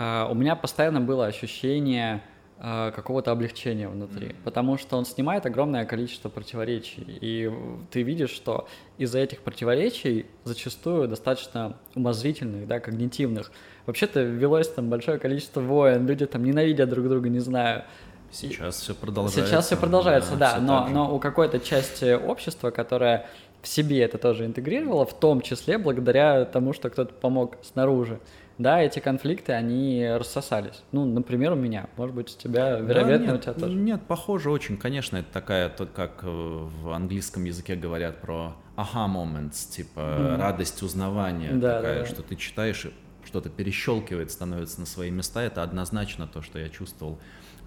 У 0.00 0.34
меня 0.34 0.54
постоянно 0.54 1.00
было 1.00 1.26
ощущение 1.26 2.22
какого-то 2.60 3.30
облегчения 3.30 3.88
внутри, 3.88 4.28
mm-hmm. 4.28 4.36
потому 4.42 4.78
что 4.78 4.96
он 4.96 5.04
снимает 5.04 5.46
огромное 5.46 5.84
количество 5.84 6.28
противоречий, 6.28 7.04
и 7.06 7.52
ты 7.92 8.02
видишь, 8.02 8.30
что 8.30 8.66
из-за 8.98 9.20
этих 9.20 9.40
противоречий 9.40 10.26
зачастую 10.42 11.06
достаточно 11.06 11.76
умозрительных, 11.94 12.66
да, 12.66 12.80
когнитивных. 12.80 13.52
Вообще-то 13.86 14.22
велось 14.22 14.68
там 14.68 14.90
большое 14.90 15.18
количество 15.18 15.60
войн, 15.60 16.04
люди 16.06 16.26
там 16.26 16.44
ненавидят 16.44 16.88
друг 16.88 17.08
друга, 17.08 17.28
не 17.28 17.38
знаю. 17.38 17.84
Сейчас 18.32 18.80
и... 18.80 18.82
все 18.82 18.94
продолжается. 18.94 19.46
Сейчас 19.46 19.66
все 19.66 19.76
продолжается, 19.76 20.34
да, 20.34 20.54
да 20.54 20.60
но, 20.60 20.88
но 20.88 21.14
у 21.14 21.20
какой-то 21.20 21.60
части 21.60 22.12
общества, 22.12 22.70
которая 22.70 23.26
в 23.62 23.68
себе 23.68 24.02
это 24.02 24.18
тоже 24.18 24.46
интегрировала, 24.46 25.06
в 25.06 25.14
том 25.14 25.42
числе 25.42 25.78
благодаря 25.78 26.44
тому, 26.44 26.72
что 26.72 26.90
кто-то 26.90 27.14
помог 27.14 27.56
снаружи 27.62 28.18
да, 28.58 28.82
эти 28.82 28.98
конфликты, 28.98 29.52
они 29.52 30.06
рассосались. 30.18 30.82
Ну, 30.92 31.04
например, 31.04 31.52
у 31.52 31.56
меня, 31.56 31.88
может 31.96 32.14
быть, 32.14 32.34
у 32.36 32.38
тебя, 32.38 32.78
вероятно, 32.78 33.18
да, 33.18 33.32
нет, 33.32 33.34
у 33.34 33.38
тебя 33.38 33.52
тоже. 33.54 33.74
Нет, 33.74 34.02
похоже 34.06 34.50
очень, 34.50 34.76
конечно, 34.76 35.16
это 35.16 35.32
такая, 35.32 35.68
то, 35.68 35.86
как 35.86 36.20
э, 36.22 36.28
в 36.28 36.90
английском 36.90 37.44
языке 37.44 37.76
говорят 37.76 38.20
про 38.20 38.56
aha 38.76 39.06
moments, 39.06 39.70
типа 39.70 40.00
mm-hmm. 40.00 40.36
радость 40.38 40.82
узнавания, 40.82 41.52
да, 41.52 41.76
такая, 41.76 41.94
да, 41.94 42.00
да. 42.00 42.06
что 42.06 42.22
ты 42.22 42.36
читаешь 42.36 42.84
и 42.86 42.92
что-то 43.24 43.48
перещелкивает, 43.48 44.30
становится 44.30 44.80
на 44.80 44.86
свои 44.86 45.10
места. 45.10 45.42
Это 45.42 45.62
однозначно 45.62 46.26
то, 46.26 46.42
что 46.42 46.58
я 46.58 46.68
чувствовал 46.68 47.18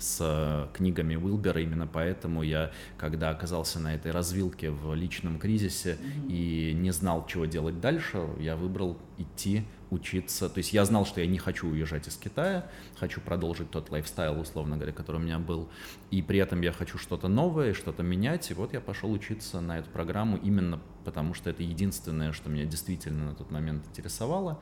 с 0.01 0.17
э, 0.19 0.67
книгами 0.73 1.15
Уилбера. 1.15 1.61
Именно 1.61 1.87
поэтому 1.87 2.43
я, 2.43 2.71
когда 2.97 3.29
оказался 3.29 3.79
на 3.79 3.95
этой 3.95 4.11
развилке 4.11 4.71
в 4.71 4.93
личном 4.93 5.39
кризисе 5.39 5.97
mm-hmm. 5.99 6.27
и 6.31 6.73
не 6.73 6.91
знал, 6.91 7.25
чего 7.27 7.45
делать 7.45 7.79
дальше, 7.79 8.27
я 8.39 8.55
выбрал 8.55 8.97
идти 9.17 9.63
учиться. 9.91 10.49
То 10.49 10.59
есть 10.59 10.73
я 10.73 10.85
знал, 10.85 11.05
что 11.05 11.21
я 11.21 11.27
не 11.27 11.37
хочу 11.37 11.67
уезжать 11.69 12.07
из 12.07 12.15
Китая, 12.15 12.65
хочу 12.97 13.21
продолжить 13.21 13.69
тот 13.69 13.91
лайфстайл, 13.91 14.39
условно 14.39 14.77
говоря, 14.77 14.93
который 14.93 15.17
у 15.17 15.23
меня 15.23 15.37
был, 15.37 15.69
и 16.09 16.21
при 16.21 16.39
этом 16.39 16.61
я 16.61 16.71
хочу 16.71 16.97
что-то 16.97 17.27
новое, 17.27 17.73
что-то 17.73 18.01
менять. 18.01 18.49
И 18.49 18.53
вот 18.53 18.73
я 18.73 18.79
пошел 18.79 19.11
учиться 19.11 19.59
на 19.59 19.79
эту 19.79 19.89
программу 19.89 20.37
именно 20.37 20.79
потому, 21.03 21.33
что 21.33 21.49
это 21.49 21.61
единственное, 21.61 22.31
что 22.31 22.49
меня 22.49 22.65
действительно 22.65 23.25
на 23.25 23.35
тот 23.35 23.51
момент 23.51 23.85
интересовало, 23.87 24.59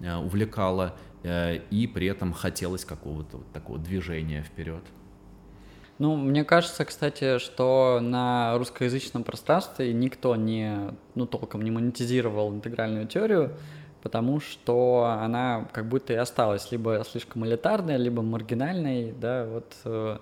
э, 0.00 0.14
увлекало, 0.16 0.96
и 1.24 1.90
при 1.92 2.06
этом 2.06 2.32
хотелось 2.32 2.84
какого-то 2.84 3.38
вот 3.38 3.52
такого 3.52 3.78
движения 3.78 4.42
вперед. 4.42 4.82
Ну, 5.98 6.16
мне 6.16 6.44
кажется, 6.44 6.84
кстати, 6.84 7.38
что 7.38 8.00
на 8.02 8.58
русскоязычном 8.58 9.22
пространстве 9.22 9.92
никто 9.92 10.34
не, 10.34 10.92
ну, 11.14 11.26
толком 11.26 11.62
не 11.62 11.70
монетизировал 11.70 12.52
интегральную 12.52 13.06
теорию, 13.06 13.52
потому 14.02 14.40
что 14.40 15.16
она 15.20 15.68
как 15.72 15.88
будто 15.88 16.12
и 16.12 16.16
осталась 16.16 16.72
либо 16.72 17.04
слишком 17.08 17.46
элитарной, 17.46 17.96
либо 17.96 18.22
маргинальной, 18.22 19.12
да, 19.12 19.46
вот 19.46 19.72
э, 19.84 20.18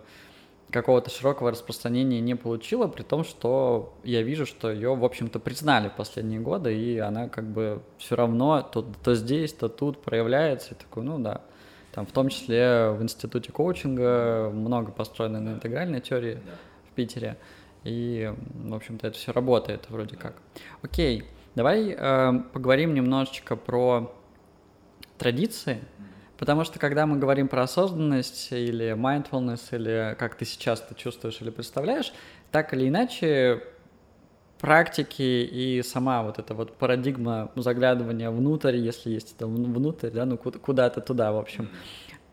какого-то 0.73 1.11
широкого 1.11 1.51
распространения 1.51 2.21
не 2.21 2.35
получила, 2.35 2.89
при 2.89 3.03
том, 3.03 3.25
что 3.25 3.95
я 4.03 4.23
вижу, 4.23 4.47
что 4.47 4.71
ее, 4.71 4.95
в 4.95 5.05
общем-то, 5.05 5.39
признали 5.39 5.89
в 5.89 5.93
последние 5.93 6.41
годы, 6.41 6.77
и 6.77 6.99
она 6.99 7.29
как 7.29 7.45
бы 7.45 7.83
все 7.99 8.17
равно 8.17 8.63
то, 8.63 8.83
то 9.05 9.15
здесь, 9.15 9.53
то 9.53 9.69
тут 9.69 10.03
проявляется, 10.03 10.75
и 10.75 10.77
такой, 10.77 11.05
ну 11.05 11.19
да, 11.19 11.43
там 11.93 12.07
в 12.07 12.13
том 12.13 12.29
числе 12.29 12.91
в 12.91 13.03
институте 13.03 13.53
коучинга 13.53 14.51
много 14.53 14.91
построено 14.91 15.41
на 15.41 15.51
интегральной 15.51 16.01
теории 16.01 16.41
в 16.91 16.95
Питере, 16.95 17.37
и, 17.85 18.33
в 18.55 18.75
общем-то, 18.75 19.07
это 19.07 19.17
все 19.17 19.33
работает 19.33 19.91
вроде 19.91 20.17
как. 20.17 20.37
Окей. 20.83 21.25
Давай 21.55 21.91
э, 21.91 22.33
поговорим 22.55 22.95
немножечко 22.95 23.57
про 23.57 24.11
традиции, 25.19 25.83
потому 26.43 26.65
что 26.65 26.81
когда 26.81 27.07
мы 27.07 27.21
говорим 27.21 27.47
про 27.47 27.63
осознанность 27.63 28.51
или 28.51 28.95
mindfulness, 28.95 29.61
или 29.71 30.17
как 30.19 30.35
ты 30.35 30.45
сейчас 30.45 30.83
это 30.85 30.97
чувствуешь 30.97 31.41
или 31.41 31.51
представляешь, 31.51 32.13
так 32.51 32.75
или 32.75 32.89
иначе 32.89 33.63
практики 34.59 35.23
и 35.23 35.81
сама 35.85 36.25
вот 36.25 36.41
эта 36.41 36.55
вот 36.55 36.77
парадигма 36.77 37.53
заглядывания 37.55 38.29
внутрь, 38.29 38.75
если 38.75 39.11
есть 39.11 39.37
это 39.37 39.47
внутрь, 39.47 40.11
да, 40.11 40.25
ну 40.25 40.37
куда-то 40.37 41.01
туда, 41.01 41.31
в 41.31 41.37
общем, 41.37 41.69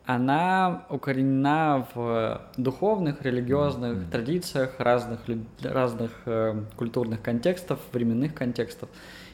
она 0.06 0.88
укоренена 0.90 1.86
в 1.94 2.42
духовных, 2.58 3.22
религиозных 3.22 3.96
mm-hmm. 3.96 4.12
традициях 4.12 4.80
разных, 4.80 5.20
разных 5.62 6.12
э, 6.26 6.60
культурных 6.76 7.22
контекстов, 7.22 7.80
временных 7.92 8.34
контекстов 8.34 8.90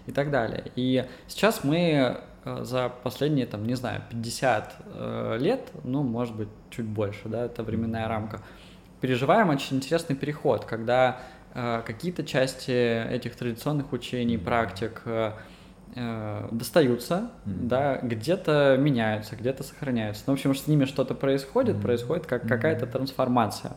и 0.06 0.12
так 0.12 0.32
далее. 0.32 0.66
И 0.76 1.06
сейчас 1.30 1.64
мы 1.64 2.20
за 2.46 2.90
последние, 3.04 3.48
там, 3.48 3.66
не 3.66 3.74
знаю, 3.74 4.04
50 4.10 4.76
э, 4.86 5.38
лет, 5.40 5.72
ну, 5.84 6.04
может 6.04 6.36
быть, 6.36 6.50
чуть 6.70 6.86
больше, 6.86 7.28
да, 7.28 7.46
это 7.46 7.64
временная 7.64 8.08
рамка, 8.08 8.42
переживаем 9.02 9.50
очень 9.50 9.78
интересный 9.78 10.16
переход, 10.16 10.66
когда 10.66 11.20
э, 11.54 11.82
какие-то 11.86 12.24
части 12.24 12.72
этих 13.12 13.36
традиционных 13.36 13.94
учений, 13.94 14.38
практик, 14.38 15.02
э, 15.06 15.32
э, 15.96 16.48
достаются, 16.52 17.32
mm-hmm. 17.46 17.68
да, 17.68 18.00
где-то 18.02 18.78
меняются, 18.80 19.36
где-то 19.36 19.64
сохраняются. 19.64 20.24
Ну, 20.28 20.34
в 20.34 20.36
общем, 20.36 20.54
с 20.54 20.68
ними 20.68 20.86
что-то 20.86 21.16
происходит, 21.16 21.78
mm-hmm. 21.78 21.82
происходит 21.82 22.26
как 22.28 22.48
какая-то 22.48 22.86
трансформация. 22.86 23.74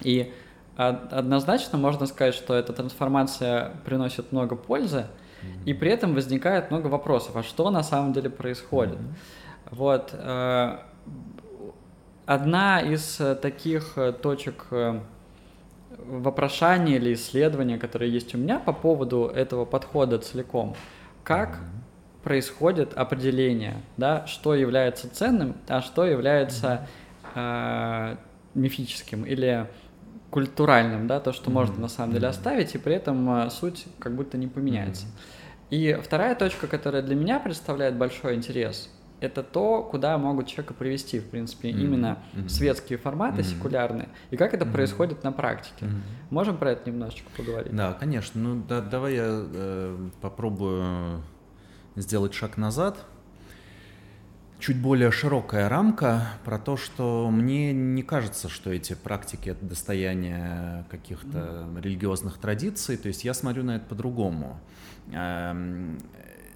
И 0.00 0.32
однозначно 0.76 1.78
можно 1.78 2.06
сказать, 2.06 2.34
что 2.34 2.54
эта 2.54 2.72
трансформация 2.72 3.72
приносит 3.84 4.32
много 4.32 4.56
пользы, 4.56 5.06
mm-hmm. 5.44 5.64
и 5.66 5.74
при 5.74 5.90
этом 5.90 6.14
возникает 6.14 6.70
много 6.70 6.88
вопросов, 6.88 7.36
а 7.36 7.42
что 7.42 7.70
на 7.70 7.82
самом 7.82 8.12
деле 8.12 8.30
происходит? 8.30 8.98
Mm-hmm. 8.98 9.68
Вот. 9.70 10.10
Э, 10.12 10.78
одна 12.26 12.80
из 12.80 13.20
таких 13.42 13.96
э, 13.96 14.12
точек 14.12 14.66
э, 14.70 15.00
вопрошания 15.98 16.96
или 16.96 17.14
исследования, 17.14 17.78
которые 17.78 18.12
есть 18.12 18.34
у 18.34 18.38
меня 18.38 18.58
по 18.58 18.72
поводу 18.72 19.26
этого 19.26 19.64
подхода 19.64 20.18
целиком– 20.18 20.74
как 21.24 21.58
происходит 22.22 22.94
определение, 22.94 23.82
да, 23.96 24.26
что 24.26 24.54
является 24.54 25.12
ценным, 25.12 25.56
а 25.68 25.82
что 25.82 26.04
является 26.06 26.86
э, 27.34 28.16
мифическим 28.54 29.24
или 29.24 29.66
культуральным, 30.30 31.06
да, 31.06 31.20
то, 31.20 31.32
что 31.32 31.50
можно 31.50 31.78
на 31.80 31.88
самом 31.88 32.14
деле 32.14 32.28
оставить, 32.28 32.74
и 32.74 32.78
при 32.78 32.94
этом 32.94 33.46
э, 33.46 33.50
суть 33.50 33.86
как 33.98 34.14
будто 34.14 34.38
не 34.38 34.46
поменяется. 34.46 35.06
И 35.74 35.98
вторая 36.00 36.36
точка, 36.36 36.68
которая 36.68 37.02
для 37.02 37.16
меня 37.16 37.40
представляет 37.40 37.96
большой 37.96 38.36
интерес, 38.36 38.88
это 39.18 39.42
то, 39.42 39.82
куда 39.82 40.16
могут 40.18 40.46
человека 40.46 40.72
привести, 40.72 41.18
в 41.18 41.28
принципе, 41.28 41.70
mm-hmm. 41.70 41.80
именно 41.80 42.18
mm-hmm. 42.34 42.48
светские 42.48 42.96
форматы, 42.96 43.42
mm-hmm. 43.42 43.56
секулярные, 43.56 44.08
и 44.30 44.36
как 44.36 44.54
это 44.54 44.64
mm-hmm. 44.64 44.72
происходит 44.72 45.24
на 45.24 45.32
практике. 45.32 45.86
Mm-hmm. 45.86 46.02
Можем 46.30 46.58
про 46.58 46.70
это 46.70 46.88
немножечко 46.88 47.28
поговорить? 47.36 47.74
Да, 47.74 47.92
конечно. 47.92 48.40
Ну, 48.40 48.62
да, 48.68 48.82
давай 48.82 49.16
я 49.16 49.26
э, 49.26 50.10
попробую 50.20 51.22
сделать 51.96 52.34
шаг 52.34 52.56
назад. 52.56 53.04
Чуть 54.64 54.80
более 54.80 55.10
широкая 55.10 55.68
рамка 55.68 56.26
про 56.42 56.58
то, 56.58 56.78
что 56.78 57.30
мне 57.30 57.74
не 57.74 58.02
кажется, 58.02 58.48
что 58.48 58.72
эти 58.72 58.94
практики 58.94 59.50
это 59.50 59.62
достояние 59.62 60.86
каких-то 60.90 61.68
религиозных 61.82 62.38
традиций. 62.38 62.96
То 62.96 63.08
есть 63.08 63.24
я 63.26 63.34
смотрю 63.34 63.62
на 63.62 63.76
это 63.76 63.84
по-другому. 63.84 64.58
Эм, 65.12 65.98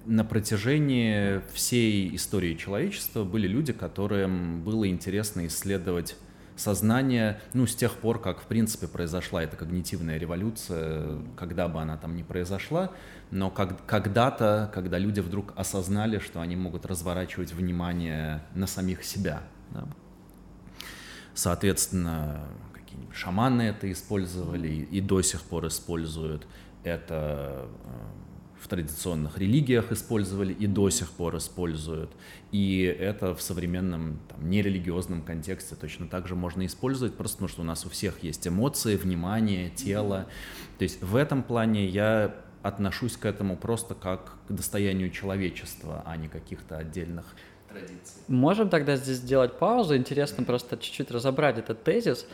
на 0.05 0.25
протяжении 0.25 1.41
всей 1.53 2.15
истории 2.15 2.55
человечества 2.55 3.23
были 3.23 3.47
люди, 3.47 3.73
которым 3.73 4.63
было 4.63 4.89
интересно 4.89 5.45
исследовать 5.45 6.15
сознание, 6.59 7.39
ну, 7.53 7.65
с 7.65 7.75
тех 7.75 7.93
пор, 7.95 8.21
как, 8.21 8.41
в 8.41 8.45
принципе, 8.45 8.87
произошла 8.87 9.41
эта 9.41 9.55
когнитивная 9.55 10.17
революция, 10.17 11.19
когда 11.37 11.67
бы 11.67 11.81
она 11.81 11.97
там 11.97 12.15
ни 12.15 12.23
произошла, 12.23 12.91
но 13.31 13.49
как, 13.49 13.85
когда-то, 13.85 14.69
когда 14.73 14.97
люди 14.97 15.21
вдруг 15.21 15.53
осознали, 15.55 16.19
что 16.19 16.41
они 16.41 16.55
могут 16.55 16.85
разворачивать 16.85 17.53
внимание 17.53 18.43
на 18.53 18.67
самих 18.67 19.03
себя. 19.03 19.41
Да. 19.71 19.87
Соответственно, 21.33 22.43
какие-нибудь 22.73 23.15
шаманы 23.15 23.61
это 23.61 23.89
использовали 23.91 24.67
и, 24.67 24.99
до 24.99 25.21
сих 25.21 25.41
пор 25.43 25.67
используют. 25.67 26.45
Это 26.83 27.67
э, 27.85 28.18
традиционных 28.69 29.37
религиях 29.37 29.91
использовали 29.91 30.53
и 30.53 30.67
до 30.67 30.89
сих 30.89 31.11
пор 31.11 31.37
используют. 31.37 32.11
И 32.51 32.81
это 32.81 33.35
в 33.35 33.41
современном 33.41 34.19
там, 34.29 34.49
нерелигиозном 34.49 35.23
контексте 35.23 35.75
точно 35.75 36.07
так 36.07 36.27
же 36.27 36.35
можно 36.35 36.65
использовать, 36.65 37.15
просто 37.15 37.37
потому 37.37 37.49
что 37.49 37.61
у 37.61 37.65
нас 37.65 37.85
у 37.85 37.89
всех 37.89 38.23
есть 38.23 38.47
эмоции, 38.47 38.95
внимание, 38.95 39.69
тело. 39.69 40.27
То 40.77 40.83
есть 40.83 41.01
в 41.01 41.15
этом 41.15 41.43
плане 41.43 41.87
я 41.87 42.35
отношусь 42.61 43.17
к 43.17 43.25
этому 43.25 43.57
просто 43.57 43.95
как 43.95 44.37
к 44.47 44.51
достоянию 44.51 45.09
человечества, 45.09 46.03
а 46.05 46.15
не 46.17 46.27
каких-то 46.27 46.77
отдельных 46.77 47.25
традиций. 47.69 48.21
Можем 48.27 48.69
тогда 48.69 48.95
здесь 48.95 49.17
сделать 49.17 49.57
паузу. 49.57 49.95
Интересно 49.95 50.43
просто 50.43 50.77
чуть-чуть 50.77 51.11
разобрать 51.11 51.57
этот 51.57 51.83
тезис. 51.83 52.25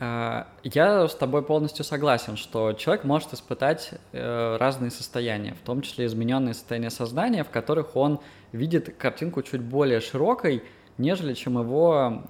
Я 0.00 1.08
с 1.08 1.14
тобой 1.14 1.42
полностью 1.42 1.84
согласен, 1.84 2.38
что 2.38 2.72
человек 2.72 3.04
может 3.04 3.34
испытать 3.34 3.90
э, 4.12 4.56
разные 4.56 4.90
состояния, 4.90 5.54
в 5.54 5.66
том 5.66 5.82
числе 5.82 6.06
измененные 6.06 6.54
состояния 6.54 6.88
сознания, 6.88 7.44
в 7.44 7.50
которых 7.50 7.96
он 7.96 8.18
видит 8.52 8.96
картинку 8.96 9.42
чуть 9.42 9.60
более 9.60 10.00
широкой, 10.00 10.64
нежели 10.96 11.34
чем 11.34 11.58
его 11.58 12.22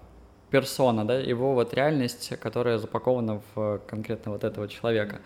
персона, 0.50 1.06
да, 1.06 1.14
его 1.14 1.54
вот 1.54 1.72
реальность, 1.72 2.36
которая 2.40 2.78
запакована 2.78 3.40
в 3.54 3.78
конкретно 3.86 4.32
вот 4.32 4.42
этого 4.42 4.66
человека. 4.66 5.20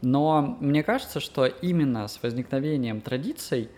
Но 0.00 0.56
мне 0.60 0.82
кажется, 0.82 1.20
что 1.20 1.44
именно 1.44 2.08
с 2.08 2.22
возникновением 2.22 3.02
традиций 3.02 3.68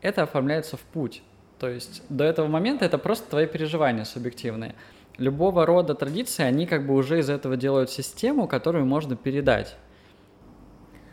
это 0.00 0.22
оформляется 0.22 0.78
в 0.78 0.80
путь. 0.80 1.22
То 1.58 1.68
есть 1.68 2.02
до 2.08 2.24
этого 2.24 2.46
момента 2.46 2.86
это 2.86 2.96
просто 2.96 3.28
твои 3.28 3.46
переживания 3.46 4.04
субъективные 4.04 4.74
любого 5.18 5.66
рода 5.66 5.94
традиции, 5.94 6.42
они 6.42 6.66
как 6.66 6.86
бы 6.86 6.94
уже 6.94 7.18
из 7.18 7.28
этого 7.28 7.56
делают 7.56 7.90
систему, 7.90 8.48
которую 8.48 8.86
можно 8.86 9.16
передать. 9.16 9.76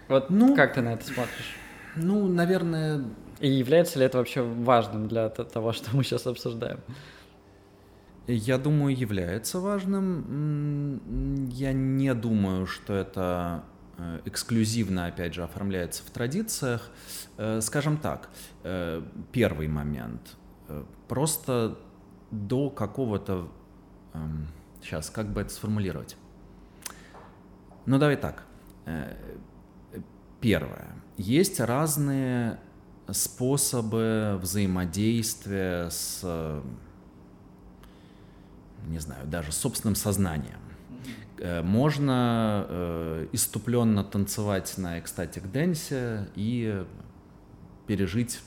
Вот 0.07 0.29
ну, 0.29 0.55
как 0.55 0.75
ты 0.75 0.81
на 0.81 0.93
это 0.93 1.05
смотришь? 1.05 1.57
Ну, 1.95 2.27
наверное... 2.27 3.03
И 3.39 3.49
является 3.49 3.99
ли 3.99 4.05
это 4.05 4.17
вообще 4.17 4.41
важным 4.41 5.07
для 5.07 5.29
того, 5.29 5.73
что 5.73 5.95
мы 5.95 6.03
сейчас 6.03 6.25
обсуждаем? 6.25 6.79
Я 8.27 8.57
думаю, 8.57 8.95
является 8.95 9.59
важным. 9.59 11.01
Я 11.49 11.73
не 11.73 12.13
думаю, 12.13 12.65
что 12.65 12.93
это 12.93 13.63
э, 13.97 14.21
эксклюзивно, 14.25 15.07
опять 15.07 15.33
же, 15.33 15.43
оформляется 15.43 16.01
в 16.03 16.09
традициях. 16.09 16.89
Э, 17.37 17.59
скажем 17.61 17.97
так, 17.97 18.29
э, 18.63 19.01
первый 19.31 19.67
момент– 19.67 20.37
просто 21.07 21.77
до 22.31 22.69
какого-то... 22.69 23.47
Сейчас, 24.81 25.09
как 25.09 25.31
бы 25.31 25.41
это 25.41 25.49
сформулировать? 25.49 26.15
Ну, 27.85 27.97
давай 27.97 28.17
так. 28.17 28.43
Первое. 30.41 30.87
Есть 31.17 31.59
разные 31.59 32.59
способы 33.09 34.37
взаимодействия 34.41 35.89
с, 35.89 36.61
не 38.87 38.99
знаю, 38.99 39.25
даже 39.27 39.51
собственным 39.51 39.95
сознанием. 39.95 40.59
Э, 41.37 41.61
можно 41.61 42.65
э, 42.67 43.27
иступленно 43.33 44.03
танцевать 44.03 44.77
на 44.77 44.99
экстатик 44.99 45.51
дэнсе 45.51 46.29
и 46.35 46.85
пережить 47.87 48.41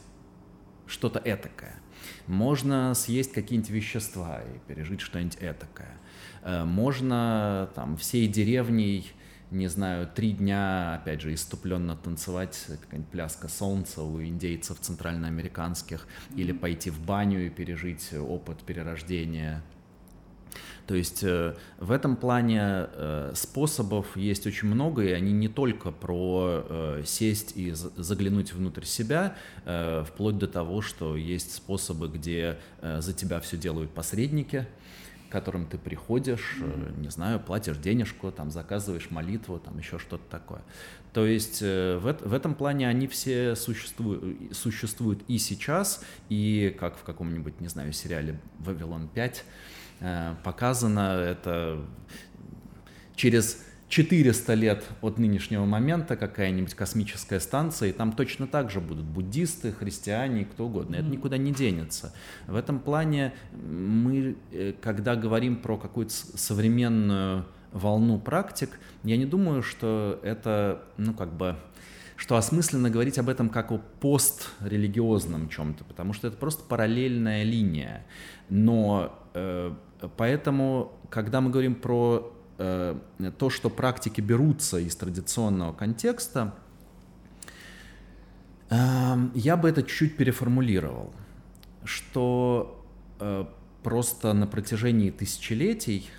что-то 0.86 1.20
этакое. 1.24 1.77
Можно 2.28 2.94
съесть 2.94 3.32
какие-нибудь 3.32 3.70
вещества 3.70 4.40
и 4.42 4.58
пережить 4.68 5.00
что-нибудь 5.00 5.38
этакое. 5.40 5.96
Э, 6.42 6.64
можно 6.64 7.68
там 7.74 7.96
всей 7.96 8.28
деревней 8.28 9.10
не 9.50 9.68
знаю, 9.68 10.06
три 10.06 10.32
дня, 10.32 10.96
опять 10.96 11.22
же, 11.22 11.32
иступленно 11.32 11.96
танцевать, 11.96 12.66
какая-нибудь 12.68 13.10
пляска 13.10 13.48
солнца 13.48 14.02
у 14.02 14.22
индейцев 14.22 14.78
центральноамериканских, 14.80 16.06
или 16.36 16.52
пойти 16.52 16.90
в 16.90 17.00
баню 17.00 17.46
и 17.46 17.50
пережить 17.50 18.12
опыт 18.12 18.58
перерождения. 18.58 19.62
То 20.88 20.94
есть 20.94 21.22
э, 21.22 21.54
в 21.78 21.92
этом 21.92 22.16
плане 22.16 22.60
э, 22.62 23.32
способов 23.34 24.16
есть 24.16 24.46
очень 24.46 24.68
много, 24.68 25.04
и 25.04 25.10
они 25.10 25.32
не 25.32 25.48
только 25.48 25.92
про 25.92 26.64
э, 26.66 27.02
сесть 27.04 27.52
и 27.56 27.72
заглянуть 27.72 28.54
внутрь 28.54 28.84
себя, 28.84 29.36
вплоть 29.64 30.38
до 30.38 30.48
того, 30.48 30.80
что 30.80 31.14
есть 31.14 31.54
способы, 31.54 32.08
где 32.08 32.58
за 32.80 33.12
тебя 33.12 33.38
все 33.40 33.58
делают 33.58 33.90
посредники, 33.90 34.66
к 35.28 35.32
которым 35.32 35.66
ты 35.66 35.76
приходишь, 35.76 36.56
mm-hmm. 36.58 37.00
не 37.00 37.10
знаю, 37.10 37.38
платишь 37.38 37.76
денежку, 37.76 38.32
там 38.32 38.50
заказываешь 38.50 39.10
молитву, 39.10 39.58
там 39.58 39.76
еще 39.76 39.98
что-то 39.98 40.24
такое. 40.30 40.62
То 41.12 41.26
есть 41.26 41.60
в, 41.60 42.00
в 42.00 42.32
этом 42.32 42.54
плане 42.54 42.88
они 42.88 43.08
все 43.08 43.54
существуют, 43.56 44.56
существуют 44.56 45.22
и 45.28 45.36
сейчас, 45.36 46.02
и 46.30 46.74
как 46.80 46.96
в 46.96 47.02
каком-нибудь, 47.02 47.60
не 47.60 47.68
знаю, 47.68 47.92
сериале 47.92 48.40
«Вавилон 48.60 49.10
5» 49.14 49.18
э, 49.18 49.32
показано 50.44 51.20
это 51.20 51.80
через 53.16 53.62
400 53.88 54.54
лет 54.54 54.84
от 55.00 55.18
нынешнего 55.18 55.64
момента 55.64 56.16
какая-нибудь 56.16 56.74
космическая 56.74 57.40
станция, 57.40 57.88
и 57.88 57.92
там 57.92 58.12
точно 58.12 58.46
так 58.46 58.70
же 58.70 58.80
будут 58.80 59.04
буддисты, 59.04 59.72
христиане, 59.72 60.44
кто 60.44 60.66
угодно. 60.66 60.96
Это 60.96 61.08
никуда 61.08 61.38
не 61.38 61.52
денется. 61.52 62.12
В 62.46 62.54
этом 62.54 62.80
плане 62.80 63.32
мы, 63.52 64.36
э, 64.52 64.74
когда 64.80 65.16
говорим 65.16 65.56
про 65.56 65.78
какую-то 65.78 66.12
современную 66.12 67.46
волну 67.72 68.18
практик, 68.18 68.78
я 69.04 69.16
не 69.16 69.26
думаю, 69.26 69.62
что 69.62 70.20
это, 70.22 70.82
ну, 70.98 71.14
как 71.14 71.32
бы, 71.32 71.56
что 72.16 72.36
осмысленно 72.36 72.90
говорить 72.90 73.18
об 73.18 73.28
этом 73.28 73.48
как 73.48 73.72
о 73.72 73.78
пострелигиозном 74.00 75.48
чем-то, 75.48 75.84
потому 75.84 76.12
что 76.12 76.28
это 76.28 76.36
просто 76.36 76.62
параллельная 76.64 77.42
линия. 77.42 78.04
Но 78.50 79.18
э, 79.34 79.72
поэтому, 80.16 80.92
когда 81.10 81.40
мы 81.40 81.50
говорим 81.50 81.74
про 81.74 82.32
Э, 82.58 82.98
то, 83.38 83.50
что 83.50 83.70
практики 83.70 84.20
берутся 84.20 84.78
из 84.78 84.96
традиционного 84.96 85.72
контекста, 85.72 86.54
эм, 88.68 89.30
я 89.34 89.56
бы 89.56 89.68
это 89.68 89.84
чуть-чуть 89.84 90.16
переформулировал, 90.16 91.12
что 91.84 92.84
э, 93.20 93.44
просто 93.84 94.32
на 94.32 94.48
протяжении 94.48 95.10
тысячелетий 95.10 96.10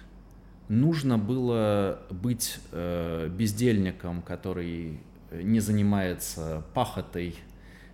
нужно 0.69 1.17
было 1.17 2.03
быть 2.09 2.59
э, 2.71 3.27
бездельником, 3.27 4.21
который 4.21 5.01
не 5.32 5.59
занимается 5.59 6.63
пахотой, 6.73 7.36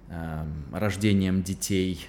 эм, 0.10 0.68
рождением 0.72 1.42
детей 1.42 2.08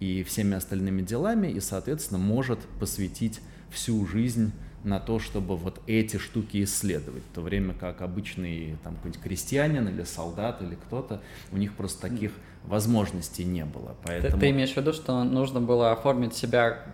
и 0.00 0.22
всеми 0.22 0.56
остальными 0.56 1.02
делами, 1.02 1.48
и, 1.48 1.60
соответственно, 1.60 2.18
может 2.18 2.60
посвятить 2.80 3.40
всю 3.70 4.06
жизнь 4.06 4.52
на 4.84 5.00
то, 5.00 5.18
чтобы 5.18 5.56
вот 5.56 5.80
эти 5.86 6.16
штуки 6.18 6.62
исследовать, 6.62 7.22
в 7.30 7.34
то 7.34 7.40
время 7.40 7.74
как 7.74 8.00
обычный 8.00 8.76
там 8.84 8.94
какой-нибудь 8.96 9.22
крестьянин 9.22 9.88
или 9.88 10.04
солдат 10.04 10.62
или 10.62 10.76
кто-то, 10.76 11.20
у 11.50 11.56
них 11.56 11.74
просто 11.74 12.08
таких 12.08 12.32
возможностей 12.64 13.44
не 13.44 13.64
было. 13.64 13.96
Поэтому... 14.04 14.34
Ты, 14.34 14.40
ты 14.40 14.50
имеешь 14.50 14.72
в 14.72 14.76
виду, 14.76 14.92
что 14.92 15.24
нужно 15.24 15.60
было 15.60 15.92
оформить 15.92 16.34
себя 16.34 16.84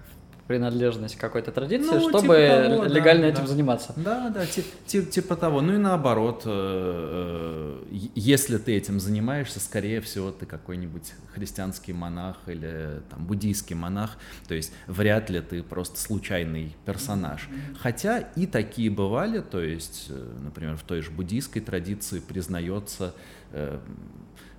принадлежность 0.46 1.16
какой-то 1.16 1.50
традиции, 1.52 1.94
ну, 1.94 2.00
чтобы 2.00 2.20
типа 2.20 2.68
того, 2.68 2.84
легально 2.84 3.22
да, 3.22 3.28
этим 3.28 3.40
да. 3.42 3.46
заниматься. 3.46 3.92
Да, 3.96 4.30
да, 4.30 4.44
типа, 4.46 5.10
типа 5.10 5.36
того. 5.36 5.60
Ну 5.62 5.74
и 5.74 5.78
наоборот, 5.78 6.42
э, 6.44 7.80
э, 7.90 7.98
если 8.14 8.58
ты 8.58 8.76
этим 8.76 9.00
занимаешься, 9.00 9.58
скорее 9.58 10.00
всего, 10.00 10.30
ты 10.30 10.44
какой-нибудь 10.44 11.14
христианский 11.32 11.92
монах 11.92 12.36
или 12.46 13.00
там 13.10 13.24
буддийский 13.24 13.74
монах, 13.74 14.18
то 14.46 14.54
есть 14.54 14.72
вряд 14.86 15.30
ли 15.30 15.40
ты 15.40 15.62
просто 15.62 15.98
случайный 15.98 16.76
персонаж. 16.84 17.48
Хотя 17.80 18.18
и 18.18 18.46
такие 18.46 18.90
бывали, 18.90 19.40
то 19.40 19.60
есть, 19.60 20.06
э, 20.10 20.32
например, 20.42 20.76
в 20.76 20.82
той 20.82 21.00
же 21.00 21.10
буддийской 21.10 21.62
традиции 21.62 22.20
признается, 22.20 23.14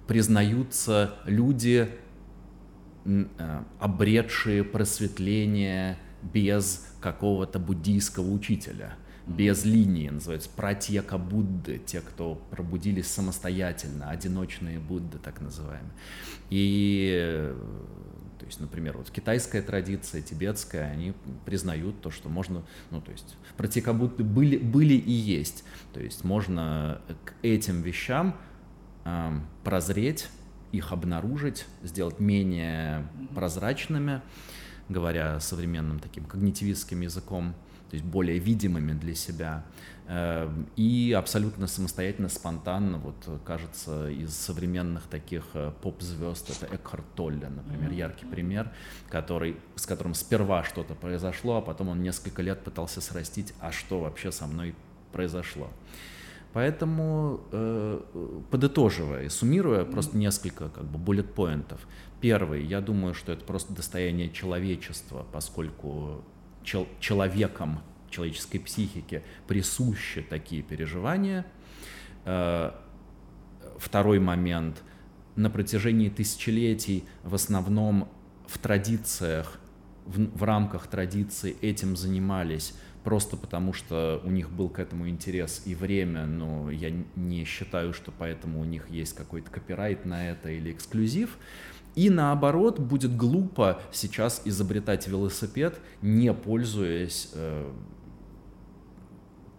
признаются 0.07 1.15
люди, 1.25 1.89
обретшие 3.79 4.63
просветление 4.63 5.97
без 6.21 6.87
какого-то 7.01 7.59
буддийского 7.59 8.31
учителя, 8.31 8.95
без 9.27 9.65
линии, 9.65 10.09
называется 10.09 10.49
пратьяка 10.55 11.17
Будды, 11.17 11.81
те, 11.85 12.01
кто 12.01 12.35
пробудились 12.51 13.07
самостоятельно, 13.07 14.09
одиночные 14.09 14.79
Будды, 14.79 15.17
так 15.19 15.41
называемые. 15.41 15.91
И 16.49 17.53
то 18.39 18.45
есть, 18.45 18.59
например, 18.59 18.97
вот 18.97 19.09
китайская 19.09 19.61
традиция, 19.61 20.21
тибетская, 20.21 20.91
они 20.91 21.13
признают 21.45 22.01
то, 22.01 22.11
что 22.11 22.29
можно, 22.29 22.63
ну, 22.91 23.01
то 23.01 23.11
есть, 23.11 23.37
пратьяка 23.57 23.93
Будды 23.93 24.23
были, 24.23 24.57
были 24.57 24.93
и 24.93 25.11
есть. 25.11 25.63
То 25.93 25.99
есть, 25.99 26.23
можно 26.23 27.01
к 27.23 27.33
этим 27.41 27.81
вещам 27.81 28.35
э, 29.05 29.31
прозреть, 29.63 30.27
их 30.75 30.91
обнаружить, 30.91 31.65
сделать 31.83 32.19
менее 32.19 33.07
прозрачными, 33.33 34.21
говоря 34.89 35.39
современным 35.39 35.99
таким 35.99 36.25
когнитивистским 36.25 37.01
языком, 37.01 37.53
то 37.89 37.95
есть 37.95 38.05
более 38.05 38.39
видимыми 38.39 38.93
для 38.93 39.15
себя, 39.15 39.63
э, 40.07 40.51
и 40.75 41.15
абсолютно 41.17 41.67
самостоятельно, 41.67 42.29
спонтанно, 42.29 42.97
вот 42.97 43.41
кажется, 43.45 44.09
из 44.09 44.35
современных 44.35 45.03
таких 45.03 45.43
э, 45.53 45.71
поп-звезд, 45.81 46.49
это 46.49 46.75
Экхарт 46.75 47.05
Толле, 47.15 47.49
например, 47.49 47.91
яркий 47.91 48.25
пример, 48.25 48.71
который, 49.09 49.57
с 49.75 49.85
которым 49.85 50.13
сперва 50.13 50.63
что-то 50.63 50.95
произошло, 50.95 51.57
а 51.57 51.61
потом 51.61 51.89
он 51.89 52.01
несколько 52.01 52.41
лет 52.41 52.63
пытался 52.63 53.01
срастить, 53.01 53.53
а 53.59 53.71
что 53.71 53.99
вообще 53.99 54.31
со 54.31 54.47
мной 54.47 54.75
произошло. 55.11 55.69
Поэтому, 56.55 57.41
э, 57.51 57.99
подытоживая 58.49 59.25
и 59.25 59.29
суммируя, 59.29 59.83
просто 59.83 60.15
несколько 60.15 60.69
как 60.69 60.85
бы 60.85 60.97
буллет-поинтов. 60.97 61.85
Первый, 62.21 62.63
я 62.63 62.79
думаю, 62.79 63.13
что 63.13 63.33
это 63.33 63.43
просто 63.43 63.73
достояние 63.73 64.29
человечества, 64.29 65.25
поскольку 65.33 66.23
чел 66.63 66.87
человеком, 67.01 67.81
человеческой 68.09 68.59
психике 68.59 69.21
присущи 69.47 70.21
такие 70.21 70.61
переживания. 70.61 71.45
Э, 72.23 72.71
второй 73.77 74.19
момент. 74.19 74.81
На 75.35 75.49
протяжении 75.49 76.07
тысячелетий 76.07 77.03
в 77.23 77.35
основном 77.35 78.07
в 78.47 78.59
традициях, 78.59 79.59
в, 80.05 80.37
в 80.37 80.43
рамках 80.43 80.87
традиций 80.87 81.57
этим 81.61 81.97
занимались 81.97 82.73
просто 83.05 83.37
потому, 83.37 83.71
что 83.71 84.19
у 84.25 84.31
них 84.31 84.49
был 84.49 84.67
к 84.67 84.79
этому 84.79 85.07
интерес 85.07 85.61
и 85.65 85.75
время, 85.75 86.25
но 86.25 86.71
я 86.71 86.91
не 87.15 87.45
считаю, 87.45 87.93
что 87.93 88.11
поэтому 88.11 88.59
у 88.59 88.65
них 88.65 88.89
есть 88.89 89.15
какой-то 89.15 89.49
копирайт 89.51 90.05
на 90.05 90.31
это 90.31 90.49
или 90.49 90.71
эксклюзив. 90.71 91.37
И 91.93 92.09
наоборот, 92.09 92.79
будет 92.79 93.15
глупо 93.15 93.79
сейчас 93.91 94.41
изобретать 94.43 95.07
велосипед, 95.07 95.79
не 96.01 96.33
пользуясь 96.33 97.29
э, 97.33 97.71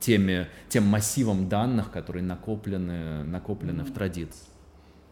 теми, 0.01 0.49
тем 0.68 0.84
массивом 0.84 1.49
данных, 1.49 1.92
которые 1.92 2.24
накоплены, 2.24 3.22
накоплены 3.24 3.82
mm-hmm. 3.82 3.90
в 3.90 3.94
традиции. 3.94 4.47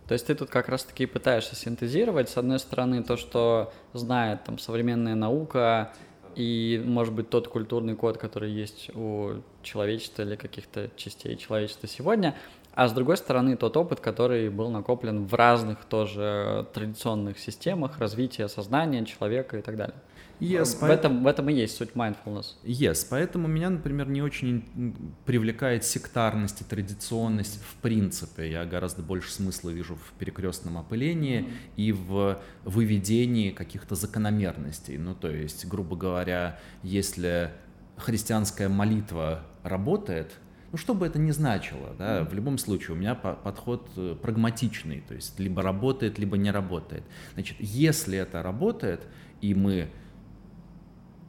То 0.09 0.13
есть 0.13 0.27
ты 0.27 0.35
тут 0.35 0.51
как 0.51 0.69
раз-таки 0.69 1.07
пытаешься 1.07 1.55
синтезировать, 1.55 2.29
с 2.29 2.37
одной 2.37 2.59
стороны, 2.59 3.03
то, 3.03 3.17
что 3.17 3.73
знает 3.95 4.45
там 4.45 4.59
современная 4.59 5.15
наука, 5.15 5.95
и, 6.37 6.83
может 6.85 7.15
быть, 7.15 7.31
тот 7.31 7.49
культурный 7.49 7.95
код, 7.95 8.19
который 8.19 8.51
есть 8.51 8.91
у 8.95 9.43
человечества 9.63 10.23
или 10.23 10.37
каких-то 10.37 10.91
частей 10.97 11.37
человечества 11.37 11.89
сегодня, 11.89 12.35
а 12.75 12.89
с 12.89 12.93
другой 12.93 13.17
стороны 13.17 13.57
тот 13.57 13.77
опыт, 13.77 14.01
который 14.01 14.51
был 14.51 14.71
накоплен 14.71 15.25
в 15.25 15.35
разных 15.35 15.85
тоже 15.85 16.67
традиционных 16.75 17.39
системах 17.39 17.99
развития 17.99 18.49
сознания 18.49 19.05
человека 19.05 19.59
и 19.59 19.63
так 19.63 19.77
далее. 19.77 19.97
Yes, 20.41 20.77
в, 20.77 20.81
по... 20.81 20.87
этом, 20.87 21.23
в 21.23 21.27
этом 21.29 21.49
и 21.49 21.55
есть 21.55 21.77
суть 21.77 21.91
mindfulness. 21.95 22.57
Yes, 22.65 23.07
поэтому 23.09 23.47
меня, 23.47 23.71
например, 23.71 24.09
не 24.09 24.21
очень 24.21 24.95
привлекает 25.25 25.85
сектарность 25.85 26.61
и 26.61 26.65
традиционность 26.65 27.63
в 27.63 27.77
принципе. 27.77 28.51
Я 28.51 28.65
гораздо 28.65 29.03
больше 29.03 29.31
смысла 29.31 29.71
вижу 29.71 29.95
в 29.95 30.13
перекрестном 30.19 30.77
опылении 30.77 31.41
mm-hmm. 31.41 31.77
и 31.77 31.93
в 31.93 32.39
выведении 32.65 33.51
каких-то 33.51 33.95
закономерностей. 33.95 34.99
Ну, 34.99 35.15
то 35.15 35.31
есть, 35.31 35.67
грубо 35.67 35.95
говоря, 35.95 36.59
если 36.83 37.53
христианская 37.97 38.69
молитва 38.69 39.45
работает, 39.63 40.33
ну, 40.75 40.79
что 40.79 40.93
бы 40.93 41.07
это 41.07 41.21
ни 41.21 41.31
значило, 41.31 41.95
да, 41.97 42.19
mm-hmm. 42.19 42.31
в 42.31 42.35
любом 42.35 42.59
случае 42.59 42.97
у 42.97 42.99
меня 42.99 43.15
подход 43.15 43.89
э, 43.97 44.17
прагматичный, 44.21 45.05
то 45.07 45.15
есть 45.15 45.39
либо 45.39 45.63
работает, 45.63 46.19
либо 46.19 46.37
не 46.37 46.51
работает. 46.51 47.05
Значит, 47.35 47.59
если 47.61 48.19
это 48.19 48.43
работает, 48.43 49.07
и 49.41 49.55
мы 49.55 49.89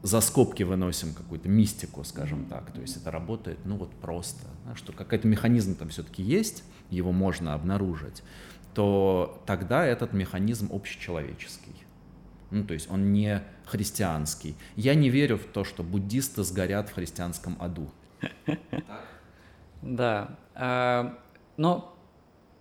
за 0.01 0.19
скобки 0.21 0.63
выносим 0.63 1.13
какую-то 1.13 1.47
мистику, 1.47 2.03
скажем 2.03 2.45
так, 2.45 2.71
то 2.71 2.81
есть 2.81 2.97
это 2.97 3.11
работает, 3.11 3.59
ну 3.65 3.77
вот 3.77 3.91
просто, 3.91 4.47
да, 4.65 4.73
что 4.73 4.93
какой-то 4.93 5.27
механизм 5.27 5.75
там 5.75 5.89
все-таки 5.89 6.23
есть, 6.23 6.63
его 6.89 7.11
можно 7.11 7.53
обнаружить, 7.53 8.23
то 8.73 9.43
тогда 9.45 9.85
этот 9.85 10.11
механизм 10.13 10.69
общечеловеческий. 10.73 11.75
Ну, 12.49 12.63
то 12.63 12.73
есть 12.73 12.89
он 12.89 13.13
не 13.13 13.43
христианский. 13.67 14.55
Я 14.75 14.95
не 14.95 15.11
верю 15.11 15.37
в 15.37 15.43
то, 15.43 15.63
что 15.63 15.83
буддисты 15.83 16.43
сгорят 16.43 16.89
в 16.89 16.93
христианском 16.93 17.57
аду. 17.59 17.91
Да. 19.85 20.29
А, 20.55 21.15
но 21.57 21.95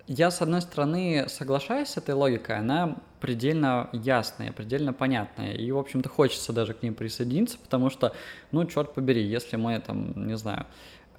я, 0.07 0.31
с 0.31 0.43
одной 0.43 0.61
стороны, 0.61 1.25
соглашаюсь 1.29 1.89
с 1.89 1.97
этой 1.97 2.15
логикой, 2.15 2.59
она 2.59 2.97
предельно 3.21 3.89
ясная, 3.93 4.53
предельно 4.53 4.93
понятная, 4.93 5.53
и, 5.53 5.71
в 5.71 5.79
общем-то, 5.79 6.11
хочется 6.11 6.53
даже 6.53 6.75
к 6.75 6.83
ним 6.83 6.95
присоединиться, 6.95 7.57
потому 7.59 7.89
что, 7.89 8.13
ну, 8.53 8.67
черт 8.67 8.93
побери, 8.93 9.23
если 9.23 9.57
мы 9.57 9.81
там, 9.81 10.27
не 10.27 10.37
знаю, 10.37 10.67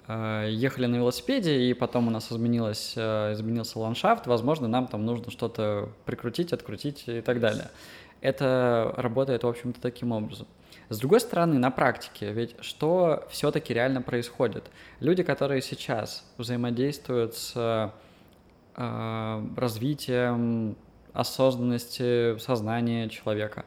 э, 0.06 0.46
ехали 0.50 0.86
на 0.86 0.96
велосипеде, 0.96 1.62
и 1.62 1.74
потом 1.74 2.06
у 2.06 2.10
нас 2.12 2.30
изменилось, 2.30 2.92
э, 2.96 3.32
изменился 3.32 3.80
ландшафт, 3.80 4.28
возможно, 4.28 4.68
нам 4.68 4.86
там 4.86 5.04
нужно 5.04 5.32
что-то 5.32 5.88
прикрутить, 6.04 6.52
открутить 6.52 7.02
и 7.08 7.20
так 7.20 7.40
далее. 7.40 7.68
Это 8.20 8.94
работает, 8.96 9.42
в 9.42 9.48
общем-то, 9.48 9.80
таким 9.80 10.12
образом. 10.12 10.46
С 10.88 10.98
другой 10.98 11.20
стороны, 11.20 11.58
на 11.58 11.70
практике, 11.70 12.32
ведь 12.32 12.54
что 12.60 13.26
все-таки 13.30 13.74
реально 13.74 14.02
происходит? 14.02 14.70
Люди, 15.00 15.22
которые 15.24 15.60
сейчас 15.60 16.24
взаимодействуют 16.38 17.34
с 17.34 17.92
э, 18.76 19.42
развитием 19.56 20.76
осознанности 21.12 22.38
сознания 22.38 23.08
человека, 23.08 23.64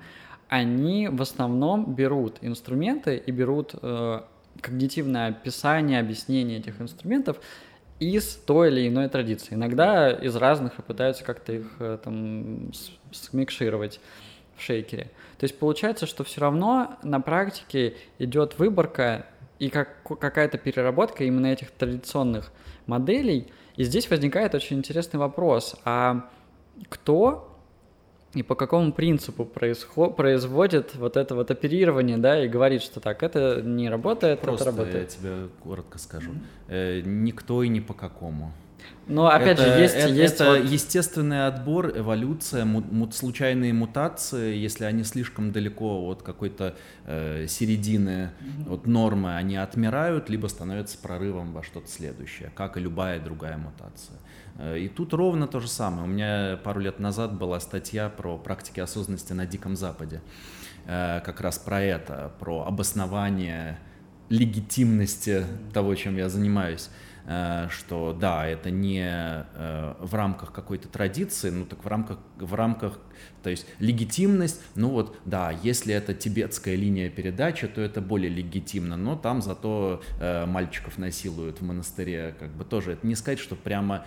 они 0.47 1.09
в 1.09 1.21
основном 1.21 1.93
берут 1.93 2.37
инструменты 2.41 3.17
и 3.17 3.31
берут 3.31 3.75
э, 3.81 4.21
когнитивное 4.61 5.29
описание, 5.29 5.99
объяснение 5.99 6.59
этих 6.59 6.79
инструментов 6.79 7.39
из 7.99 8.35
той 8.35 8.69
или 8.69 8.87
иной 8.87 9.09
традиции. 9.09 9.55
Иногда 9.55 10.09
из 10.09 10.35
разных 10.35 10.79
и 10.79 10.81
пытаются 10.81 11.23
как-то 11.25 11.53
их 11.53 11.67
э, 11.79 11.97
там 12.03 12.71
смикшировать 13.11 13.99
в 14.55 14.61
шейкере. 14.61 15.11
То 15.39 15.45
есть 15.45 15.57
получается, 15.57 16.05
что 16.05 16.23
все 16.23 16.41
равно 16.41 16.97
на 17.01 17.21
практике 17.21 17.95
идет 18.19 18.59
выборка 18.59 19.25
и 19.57 19.69
как, 19.69 20.03
какая-то 20.03 20.57
переработка 20.57 21.23
именно 21.23 21.47
этих 21.47 21.71
традиционных 21.71 22.51
моделей. 22.85 23.47
И 23.77 23.83
здесь 23.83 24.09
возникает 24.09 24.53
очень 24.53 24.77
интересный 24.77 25.17
вопрос, 25.17 25.77
а 25.85 26.29
кто 26.89 27.57
и 28.33 28.43
по 28.43 28.55
какому 28.55 28.91
принципу 28.91 29.45
происход... 29.45 30.15
производит 30.15 30.95
вот 30.95 31.17
это 31.17 31.35
вот 31.35 31.49
оперирование, 31.51 32.17
да, 32.17 32.43
и 32.43 32.47
говорит, 32.47 32.83
что 32.83 32.99
так, 32.99 33.23
это 33.23 33.61
не 33.61 33.89
работает, 33.89 34.41
Просто 34.41 34.69
это 34.69 34.77
работает. 34.77 35.11
я 35.11 35.17
тебе 35.17 35.49
коротко 35.63 35.97
скажу. 35.97 36.31
Э, 36.67 37.01
никто 37.03 37.63
и 37.63 37.69
ни 37.69 37.79
по 37.79 37.93
какому. 37.93 38.51
Но 39.07 39.27
опять 39.27 39.59
это, 39.59 39.63
же, 39.63 39.81
есть, 39.81 39.95
это, 39.95 40.07
есть 40.09 40.35
это 40.35 40.45
вот... 40.51 40.69
естественный 40.69 41.47
отбор, 41.47 41.97
эволюция, 41.97 42.63
му, 42.63 42.81
му, 42.81 43.11
случайные 43.11 43.73
мутации, 43.73 44.55
если 44.55 44.85
они 44.85 45.03
слишком 45.03 45.51
далеко 45.51 46.05
от 46.07 46.21
какой-то 46.21 46.75
э, 47.05 47.47
середины, 47.47 48.29
mm-hmm. 48.39 48.73
от 48.73 48.85
нормы, 48.85 49.35
они 49.35 49.55
отмирают, 49.57 50.29
либо 50.29 50.45
становятся 50.45 50.99
прорывом 50.99 51.53
во 51.53 51.63
что-то 51.63 51.87
следующее, 51.89 52.51
как 52.53 52.77
и 52.77 52.79
любая 52.79 53.19
другая 53.19 53.57
мутация. 53.57 54.17
Э, 54.59 54.77
и 54.77 54.87
тут 54.87 55.13
ровно 55.13 55.47
то 55.47 55.59
же 55.59 55.67
самое. 55.67 56.03
У 56.03 56.07
меня 56.07 56.59
пару 56.63 56.79
лет 56.79 56.99
назад 56.99 57.33
была 57.33 57.59
статья 57.59 58.09
про 58.09 58.37
практики 58.37 58.79
осознанности 58.79 59.33
на 59.33 59.47
Диком 59.47 59.75
Западе, 59.75 60.21
э, 60.85 61.21
как 61.25 61.41
раз 61.41 61.57
про 61.57 61.81
это, 61.81 62.31
про 62.39 62.65
обоснование 62.67 63.79
легитимности 64.29 65.45
того, 65.73 65.95
чем 65.95 66.15
я 66.15 66.29
занимаюсь. 66.29 66.89
Э, 67.31 67.67
что 67.69 68.11
да, 68.19 68.47
это 68.47 68.71
не 68.71 69.03
э, 69.05 69.93
в 69.99 70.15
рамках 70.15 70.51
какой-то 70.51 70.87
традиции, 70.87 71.51
ну 71.51 71.63
так 71.63 71.85
в 71.85 71.87
рамках, 71.87 72.17
в 72.37 72.55
рамках, 72.55 72.99
то 73.43 73.51
есть 73.51 73.67
легитимность, 73.77 74.59
ну 74.73 74.89
вот 74.89 75.15
да, 75.25 75.51
если 75.61 75.93
это 75.93 76.15
тибетская 76.15 76.73
линия 76.73 77.07
передачи, 77.07 77.67
то 77.67 77.81
это 77.81 78.01
более 78.01 78.31
легитимно, 78.31 78.97
но 78.97 79.15
там 79.15 79.43
зато 79.43 80.01
э, 80.19 80.47
мальчиков 80.47 80.97
насилуют 80.97 81.61
в 81.61 81.63
монастыре, 81.63 82.35
как 82.39 82.49
бы 82.49 82.65
тоже, 82.65 82.93
это 82.93 83.05
не 83.05 83.13
сказать, 83.13 83.37
что 83.37 83.55
прямо 83.55 84.05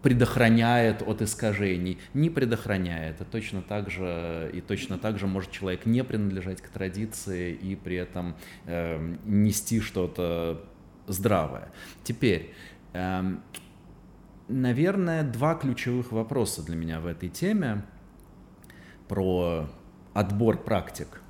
предохраняет 0.00 1.02
от 1.02 1.22
искажений, 1.22 1.98
не 2.12 2.30
предохраняет, 2.30 3.20
а 3.20 3.24
точно 3.24 3.62
так 3.62 3.90
же 3.90 4.50
и 4.54 4.60
точно 4.60 4.98
так 4.98 5.18
же 5.18 5.26
может 5.26 5.50
человек 5.50 5.86
не 5.86 6.04
принадлежать 6.04 6.60
к 6.60 6.68
традиции 6.68 7.52
и 7.52 7.74
при 7.74 7.96
этом 7.96 8.36
э, 8.66 9.16
нести 9.24 9.80
что-то 9.80 10.62
здравое. 11.06 11.72
Теперь, 12.02 12.54
эм, 12.92 13.42
наверное, 14.48 15.22
два 15.22 15.54
ключевых 15.54 16.12
вопроса 16.12 16.62
для 16.64 16.76
меня 16.76 17.00
в 17.00 17.06
этой 17.06 17.28
теме 17.28 17.84
про 19.08 19.68
отбор 20.12 20.58
практик. 20.58 21.20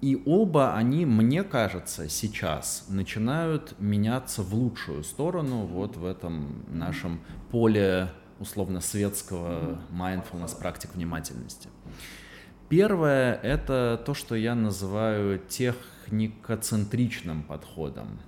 И 0.00 0.22
оба 0.26 0.74
они, 0.74 1.06
мне 1.06 1.44
кажется, 1.44 2.08
сейчас 2.10 2.86
начинают 2.88 3.74
меняться 3.80 4.42
в 4.42 4.52
лучшую 4.52 5.02
сторону 5.02 5.64
вот 5.64 5.96
в 5.96 6.04
этом 6.04 6.64
нашем 6.68 7.20
поле 7.50 8.10
условно 8.38 8.80
светского 8.80 9.78
mindfulness 9.90 10.58
практик 10.58 10.94
внимательности. 10.94 11.68
Первое— 12.68 13.34
это 13.42 14.02
то, 14.04 14.12
что 14.14 14.34
я 14.34 14.54
называю 14.54 15.38
техникоцентричным 16.04 17.42
подходом. 17.42 18.20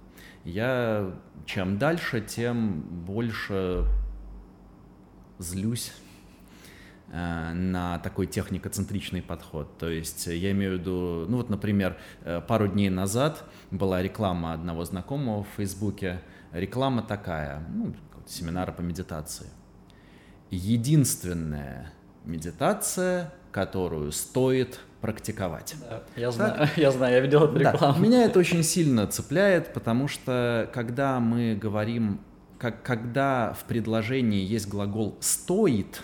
Я 0.45 1.13
чем 1.45 1.79
дальше, 1.79 2.21
тем 2.21 2.81
больше 2.81 3.85
злюсь 5.39 5.93
э, 7.11 7.53
на 7.53 7.99
такой 7.99 8.27
техникоцентричный 8.27 9.23
подход. 9.23 9.77
То 9.79 9.89
есть 9.89 10.27
я 10.27 10.53
имею 10.53 10.77
в 10.77 10.81
виду, 10.81 11.27
ну 11.29 11.39
вот, 11.39 11.51
например, 11.51 11.97
э, 12.23 12.41
пару 12.41 12.69
дней 12.69 12.91
назад 12.91 13.45
была 13.71 14.03
реклама 14.03 14.53
одного 14.53 14.85
знакомого 14.85 15.45
в 15.45 15.49
Фейсбуке. 15.57 16.23
Реклама 16.53 17.03
такая, 17.03 17.67
ну, 17.69 17.95
семинара 18.27 18.73
по 18.73 18.81
медитации. 18.81 19.49
Единственная 20.51 21.93
медитация, 22.25 23.33
которую 23.51 24.13
стоит 24.13 24.81
практиковать. 25.07 25.77
Да, 25.89 26.03
я 26.17 26.33
знаю, 26.33 26.69
я 26.77 26.91
знаю, 26.91 27.15
я 27.15 27.21
видел 27.21 27.45
эту 27.45 27.59
рекламу. 27.59 27.95
Да, 27.95 28.01
меня 28.01 28.25
это 28.25 28.41
очень 28.41 28.65
сильно 28.65 29.07
цепляет, 29.07 29.73
потому 29.73 30.09
что 30.09 30.69
когда 30.75 31.21
мы 31.21 31.55
говорим, 31.55 32.21
как, 32.59 32.83
когда 32.83 33.53
в 33.53 33.65
предложении 33.65 34.45
есть 34.45 34.67
глагол 34.67 35.17
«стоит», 35.21 36.03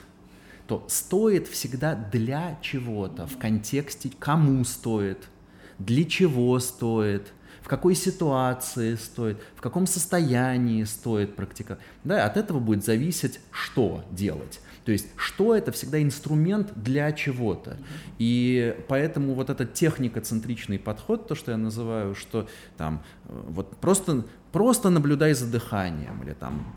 то 0.69 0.85
стоит 0.89 1.49
всегда 1.49 1.97
для 1.97 2.59
чего-то, 2.63 3.27
в 3.27 3.39
контексте 3.39 4.13
кому 4.19 4.65
стоит, 4.65 5.19
для 5.81 6.05
чего 6.05 6.61
стоит, 6.61 7.33
в 7.61 7.69
какой 7.69 7.97
ситуации 7.97 8.95
стоит, 8.95 9.43
в 9.57 9.61
каком 9.61 9.89
состоянии 9.89 10.85
стоит 10.85 11.35
практиковать. 11.35 11.83
Да, 12.05 12.25
от 12.25 12.37
этого 12.37 12.61
будет 12.61 12.85
зависеть, 12.85 13.41
что 13.51 14.05
делать. 14.11 14.61
То 14.85 14.93
есть, 14.93 15.09
что 15.17 15.55
это 15.55 15.71
всегда 15.73 16.03
инструмент 16.03 16.73
для 16.75 17.13
чего-то. 17.13 17.77
И 18.19 18.77
поэтому 18.89 19.35
вот 19.35 19.51
этот 19.51 19.75
техникоцентричный 19.75 20.79
подход, 20.79 21.29
то, 21.29 21.35
что 21.35 21.53
я 21.53 21.57
называю, 21.57 22.15
что 22.15 22.49
там 22.77 23.03
вот 23.25 23.77
просто, 23.77 24.25
просто 24.51 24.91
наблюдай 24.91 25.35
за 25.35 25.47
дыханием 25.47 26.23
или 26.23 26.33
там 26.33 26.75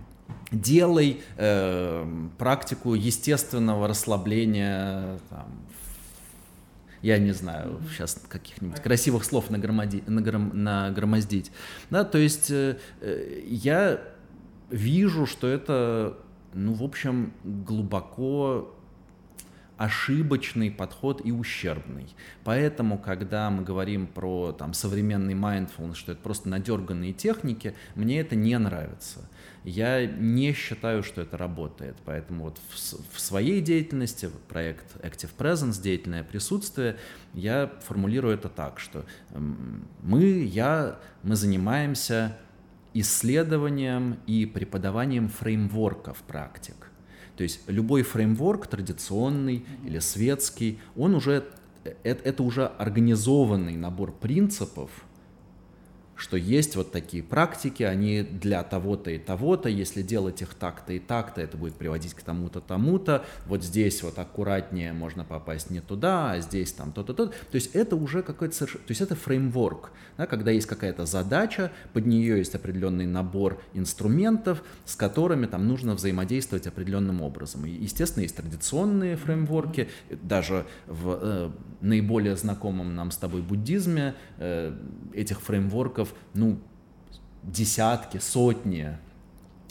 делай 0.52 1.22
э, 1.38 2.28
практику 2.38 2.94
естественного 2.94 3.88
расслабления 3.88 5.20
там, 5.30 5.48
я 7.02 7.20
не 7.20 7.32
знаю, 7.34 7.80
сейчас 7.92 8.20
каких-нибудь 8.28 8.82
красивых 8.82 9.26
слов 9.26 9.50
нагромоди, 9.50 10.04
нагром, 10.08 10.52
нагромоздить. 10.54 11.52
Да, 11.90 12.04
то 12.04 12.18
есть 12.18 12.50
э, 12.50 12.78
э 13.02 13.44
я 13.46 14.02
вижу, 14.70 15.26
что 15.26 15.48
это, 15.48 16.18
ну, 16.56 16.74
в 16.74 16.84
общем, 16.84 17.34
глубоко 17.44 18.74
ошибочный 19.78 20.72
подход 20.72 21.22
и 21.26 21.32
ущербный. 21.32 22.08
Поэтому, 22.46 22.98
когда 22.98 23.50
мы 23.50 23.64
говорим 23.64 24.08
про 24.08 24.54
там, 24.54 24.74
современный 24.74 25.34
mindfulness, 25.34 25.96
что 25.96 26.14
это 26.14 26.22
просто 26.22 26.48
надерганные 26.48 27.12
техники, 27.12 27.76
мне 27.94 28.22
это 28.22 28.36
не 28.38 28.58
нравится. 28.58 29.30
Я 29.66 30.06
не 30.06 30.54
считаю, 30.54 31.04
что 31.04 31.22
это 31.22 31.38
работает. 31.38 31.98
Поэтому 32.06 32.46
вот 32.46 32.58
в, 32.70 33.16
в 33.16 33.20
своей 33.20 33.60
деятельности, 33.60 34.30
проект 34.48 34.96
Active 35.04 35.32
Presence, 35.38 35.82
деятельное 35.82 36.24
присутствие, 36.24 36.96
я 37.34 37.70
формулирую 37.82 38.34
это 38.34 38.48
так, 38.48 38.80
что 38.80 39.06
мы, 40.02 40.24
я, 40.44 41.00
мы 41.24 41.36
занимаемся 41.36 42.38
исследованием 42.96 44.18
и 44.26 44.46
преподаванием 44.46 45.30
фреймворков 45.30 46.18
практик. 46.24 46.90
То 47.36 47.44
есть 47.44 47.60
любой 47.68 48.02
фреймворк, 48.04 48.68
традиционный 48.68 49.66
или 49.84 50.00
светский, 50.00 50.80
он 50.96 51.14
уже, 51.14 51.44
это, 51.84 52.24
это 52.24 52.42
уже 52.42 52.66
организованный 52.66 53.76
набор 53.76 54.14
принципов, 54.14 54.90
что 56.16 56.38
есть 56.38 56.76
вот 56.76 56.92
такие 56.92 57.24
практики, 57.24 57.84
они 57.84 58.24
для 58.24 58.64
того-то 58.64 59.12
и 59.12 59.18
того-то, 59.18 59.70
если 59.70 60.02
делать 60.02 60.42
их 60.42 60.54
так-то 60.54 60.94
и 60.94 61.00
так-то, 61.00 61.42
это 61.42 61.58
будет 61.58 61.76
приводить 61.76 62.14
к 62.14 62.22
тому-то, 62.22 62.62
тому-то, 62.62 63.26
вот 63.46 63.64
здесь 63.64 64.02
вот 64.04 64.18
аккуратнее 64.18 64.94
можно 64.94 65.26
попасть 65.26 65.70
не 65.70 65.82
туда, 65.82 66.32
а 66.32 66.40
здесь 66.40 66.72
там 66.72 66.92
то-то, 66.92 67.14
то-то. 67.14 67.32
То 67.32 67.56
есть 67.56 67.76
это 67.76 67.96
уже 67.96 68.24
какой-то 68.24 68.56
совершенно, 68.56 68.86
то 68.86 68.92
есть 68.92 69.02
это 69.02 69.16
фреймворк, 69.16 69.92
да, 70.18 70.26
когда 70.26 70.52
есть 70.52 70.68
какая-то 70.68 71.06
задача, 71.06 71.72
под 71.94 72.06
нее 72.06 72.38
есть 72.38 72.56
определенный 72.56 73.06
набор 73.06 73.62
инструментов, 73.74 74.64
с 74.86 74.96
которыми 74.96 75.46
там 75.46 75.68
нужно 75.68 75.96
взаимодействовать 75.96 76.68
определенным 76.68 77.22
образом. 77.22 77.66
И, 77.66 77.72
естественно, 77.72 78.24
есть 78.24 78.36
традиционные 78.36 79.18
фреймворки, 79.18 79.90
даже 80.10 80.66
в 80.88 81.20
э, 81.22 81.52
наиболее 81.82 82.36
знакомом 82.36 82.96
нам 82.96 83.12
с 83.12 83.18
тобой 83.18 83.42
буддизме 83.42 84.16
э, 84.38 84.76
этих 85.14 85.42
фреймворков 85.42 86.05
навыков, 86.06 86.14
ну, 86.34 86.60
десятки, 87.44 88.18
сотни. 88.18 88.98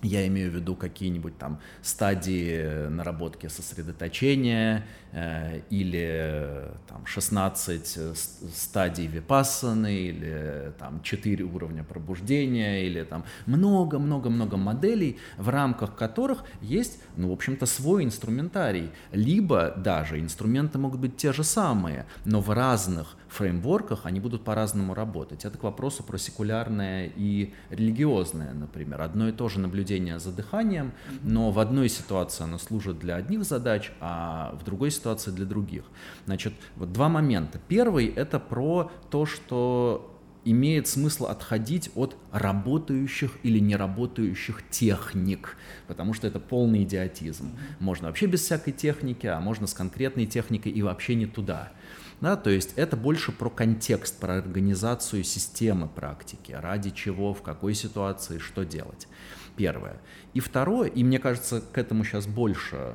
Я 0.03 0.27
имею 0.27 0.51
в 0.51 0.55
виду 0.55 0.77
какие-нибудь 0.77 1.39
там 1.39 1.61
стадии 1.83 2.89
наработки 2.89 3.47
сосредоточения, 3.47 4.85
Э, 5.17 5.61
или 5.71 6.73
там 6.89 7.07
16 7.07 7.95
э, 7.99 8.15
стадий 8.53 9.07
випассаны, 9.07 9.95
или 9.95 10.73
там 10.77 11.03
4 11.03 11.45
уровня 11.45 11.85
пробуждения, 11.85 12.85
или 12.85 13.05
там 13.05 13.25
много-много-много 13.47 14.57
моделей, 14.57 15.19
в 15.39 15.51
рамках 15.51 15.95
которых 15.95 16.43
есть, 16.61 16.99
ну, 17.17 17.29
в 17.29 17.33
общем-то, 17.33 17.65
свой 17.67 18.03
инструментарий. 18.03 18.91
Либо 19.13 19.73
даже 19.77 20.19
инструменты 20.19 20.79
могут 20.79 20.99
быть 20.99 21.17
те 21.17 21.33
же 21.33 21.45
самые, 21.45 22.07
но 22.25 22.41
в 22.41 22.51
разных 22.51 23.17
фреймворках 23.35 24.07
они 24.07 24.21
будут 24.21 24.45
по-разному 24.45 24.95
работать. 24.95 25.45
Это 25.45 25.59
к 25.59 25.63
вопросу 25.63 26.03
про 26.03 26.19
секулярное 26.19 27.11
и 27.15 27.53
религиозное, 27.71 28.53
например. 28.53 29.03
Одно 29.03 29.29
и 29.29 29.33
то 29.33 29.49
же 29.49 29.61
наблюдение 29.61 30.19
за 30.19 30.33
дыханием, 30.33 30.93
но 31.23 31.51
в 31.51 31.59
одной 31.59 31.89
ситуации 31.89 32.45
оно 32.45 32.59
служит 32.59 32.99
для 32.99 33.17
одних 33.17 33.45
задач, 33.45 33.93
а 34.01 34.57
в 34.61 34.65
другой 34.65 34.91
ситуации 34.91 35.31
для 35.31 35.47
других. 35.47 35.85
Значит, 36.27 36.55
вот 36.77 36.93
два 36.93 37.09
момента. 37.09 37.61
Первый— 37.69 38.07
это 38.17 38.39
про 38.39 38.91
то, 39.11 39.27
что 39.27 40.11
имеет 40.45 40.87
смысл 40.87 41.27
отходить 41.27 41.91
от 41.95 42.17
работающих 42.31 43.39
или 43.43 43.59
неработающих 43.59 44.63
техник, 44.71 45.57
потому 45.87 46.13
что 46.13 46.27
это 46.27 46.39
полный 46.39 46.85
идиотизм. 46.85 47.57
Можно 47.81 48.09
вообще 48.09 48.27
без 48.27 48.43
всякой 48.43 48.73
техники, 48.73 49.27
а 49.27 49.41
можно 49.41 49.67
с 49.67 49.75
конкретной 49.75 50.27
техникой 50.27 50.73
и 50.73 50.83
вообще 50.83 51.15
не 51.15 51.27
туда. 51.27 51.73
Да, 52.21 52.37
то 52.37 52.51
есть 52.51 52.73
это 52.77 52.97
больше 52.97 53.33
про 53.33 53.51
контекст, 53.51 54.19
про 54.19 54.39
организацию 54.39 55.25
системы 55.25 55.89
практики, 55.89 56.53
ради 56.53 56.91
чего, 56.91 57.35
в 57.35 57.43
какой 57.43 57.75
ситуации, 57.75 58.39
что 58.39 58.65
делать. 58.65 59.09
Первое. 59.57 60.01
И 60.33 60.41
второе, 60.41 60.89
и 60.89 61.05
мне 61.05 61.19
кажется, 61.19 61.61
к 61.61 61.79
этому 61.79 62.05
сейчас 62.05 62.27
больше 62.27 62.95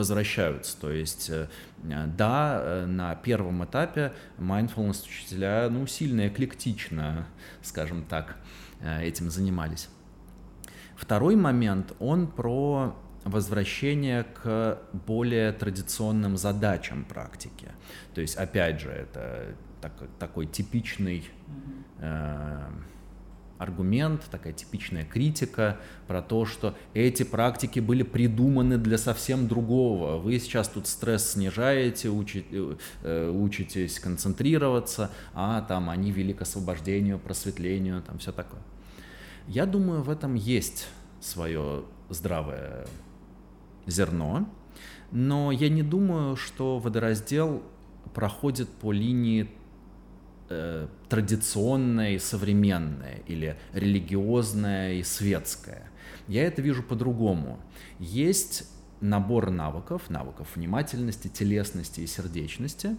возвращаются. 0.00 0.78
То 0.80 0.90
есть, 0.90 1.30
э, 1.30 1.48
да, 1.82 2.60
э, 2.62 2.86
на 2.86 3.14
первом 3.14 3.64
этапе 3.64 4.12
mindfulness 4.38 5.04
учителя, 5.04 5.68
ну, 5.70 5.86
сильно 5.86 6.28
эклектично, 6.28 7.26
скажем 7.62 8.04
так, 8.04 8.36
э, 8.80 9.02
этим 9.02 9.30
занимались. 9.30 9.88
Второй 10.96 11.36
момент, 11.36 11.92
он 11.98 12.26
про 12.26 12.96
возвращение 13.24 14.24
к 14.24 14.78
более 14.92 15.52
традиционным 15.52 16.36
задачам 16.36 17.04
практики. 17.04 17.68
То 18.14 18.20
есть, 18.20 18.36
опять 18.36 18.80
же, 18.80 18.90
это 18.90 19.54
так, 19.80 19.92
такой 20.18 20.46
типичный 20.46 21.28
э, 21.98 22.70
аргумент, 23.60 24.22
такая 24.30 24.54
типичная 24.54 25.04
критика 25.04 25.78
про 26.06 26.22
то, 26.22 26.46
что 26.46 26.74
эти 26.94 27.24
практики 27.24 27.78
были 27.78 28.02
придуманы 28.02 28.78
для 28.78 28.96
совсем 28.96 29.48
другого. 29.48 30.16
Вы 30.16 30.38
сейчас 30.38 30.68
тут 30.68 30.86
стресс 30.86 31.32
снижаете, 31.32 32.08
учите, 32.08 32.78
э, 33.02 33.30
учитесь 33.30 34.00
концентрироваться, 34.00 35.10
а 35.34 35.60
там 35.60 35.90
они 35.90 36.10
вели 36.10 36.32
к 36.32 36.40
освобождению, 36.40 37.18
просветлению, 37.18 38.02
там 38.02 38.18
все 38.18 38.32
такое. 38.32 38.62
Я 39.46 39.66
думаю, 39.66 40.02
в 40.02 40.08
этом 40.10 40.34
есть 40.34 40.88
свое 41.20 41.84
здравое 42.08 42.86
зерно, 43.86 44.48
но 45.12 45.52
я 45.52 45.68
не 45.68 45.82
думаю, 45.82 46.36
что 46.36 46.78
водораздел 46.78 47.62
проходит 48.14 48.68
по 48.68 48.92
линии 48.92 49.50
э, 50.48 50.88
традиционное 51.08 52.12
и 52.12 52.18
современное, 52.18 53.22
или 53.26 53.56
религиозное 53.72 54.94
и 54.94 55.02
светское. 55.02 55.90
Я 56.28 56.44
это 56.44 56.62
вижу 56.62 56.82
по-другому. 56.82 57.58
Есть 57.98 58.68
набор 59.00 59.50
навыков, 59.50 60.10
навыков 60.10 60.48
внимательности, 60.54 61.28
телесности 61.28 62.00
и 62.00 62.06
сердечности, 62.06 62.96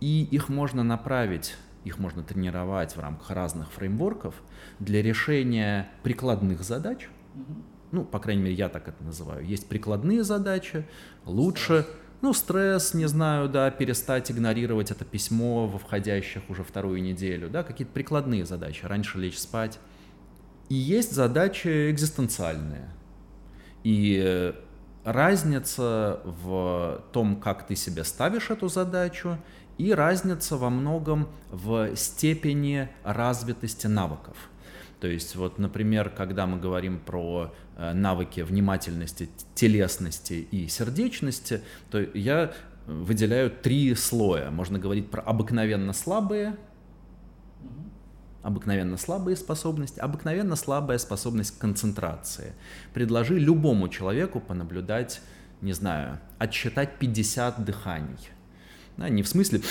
и 0.00 0.24
их 0.24 0.48
можно 0.48 0.82
направить, 0.82 1.54
их 1.84 1.98
можно 1.98 2.22
тренировать 2.22 2.96
в 2.96 3.00
рамках 3.00 3.30
разных 3.30 3.70
фреймворков 3.72 4.34
для 4.78 5.02
решения 5.02 5.88
прикладных 6.02 6.62
задач. 6.62 7.08
Ну, 7.92 8.04
по 8.04 8.18
крайней 8.18 8.42
мере, 8.42 8.54
я 8.54 8.68
так 8.68 8.88
это 8.88 9.02
называю. 9.02 9.44
Есть 9.44 9.68
прикладные 9.68 10.22
задачи, 10.22 10.86
лучше 11.24 11.86
ну, 12.22 12.32
стресс, 12.32 12.94
не 12.94 13.06
знаю, 13.06 13.48
да, 13.48 13.70
перестать 13.70 14.30
игнорировать 14.30 14.90
это 14.90 15.04
письмо 15.04 15.66
во 15.66 15.78
входящих 15.78 16.42
уже 16.48 16.62
вторую 16.62 17.02
неделю, 17.02 17.48
да, 17.48 17.62
какие-то 17.62 17.92
прикладные 17.92 18.44
задачи, 18.44 18.84
раньше 18.84 19.18
лечь 19.18 19.38
спать. 19.38 19.78
И 20.68 20.74
есть 20.74 21.12
задачи 21.12 21.90
экзистенциальные. 21.90 22.90
И 23.82 24.20
э, 24.22 24.52
разница 25.04 26.20
в 26.24 27.02
том, 27.12 27.36
как 27.36 27.66
ты 27.66 27.74
себе 27.74 28.04
ставишь 28.04 28.50
эту 28.50 28.68
задачу, 28.68 29.38
и 29.78 29.92
разница 29.94 30.58
во 30.58 30.68
многом 30.68 31.28
в 31.50 31.96
степени 31.96 32.90
развитости 33.02 33.86
навыков. 33.86 34.36
То 35.00 35.08
есть 35.08 35.34
вот, 35.34 35.58
например, 35.58 36.10
когда 36.10 36.46
мы 36.46 36.58
говорим 36.58 36.98
про 37.00 37.54
э, 37.76 37.92
навыки 37.94 38.40
внимательности, 38.40 39.30
телесности 39.54 40.46
и 40.50 40.68
сердечности, 40.68 41.62
то 41.90 42.00
я 42.00 42.52
выделяю 42.86 43.50
три 43.50 43.94
слоя. 43.94 44.50
Можно 44.50 44.78
говорить 44.78 45.10
про 45.10 45.22
обыкновенно 45.22 45.94
слабые, 45.94 46.56
обыкновенно 48.42 48.98
слабые 48.98 49.36
способности, 49.36 50.00
обыкновенно 50.00 50.54
слабая 50.56 50.98
способность 50.98 51.56
к 51.56 51.60
концентрации. 51.60 52.52
Предложи 52.92 53.38
любому 53.38 53.88
человеку 53.88 54.38
понаблюдать, 54.40 55.22
не 55.62 55.72
знаю, 55.72 56.20
отсчитать 56.38 56.98
50 56.98 57.64
дыханий. 57.64 58.30
Да, 58.98 59.08
не 59.08 59.22
в 59.22 59.28
смысле 59.28 59.62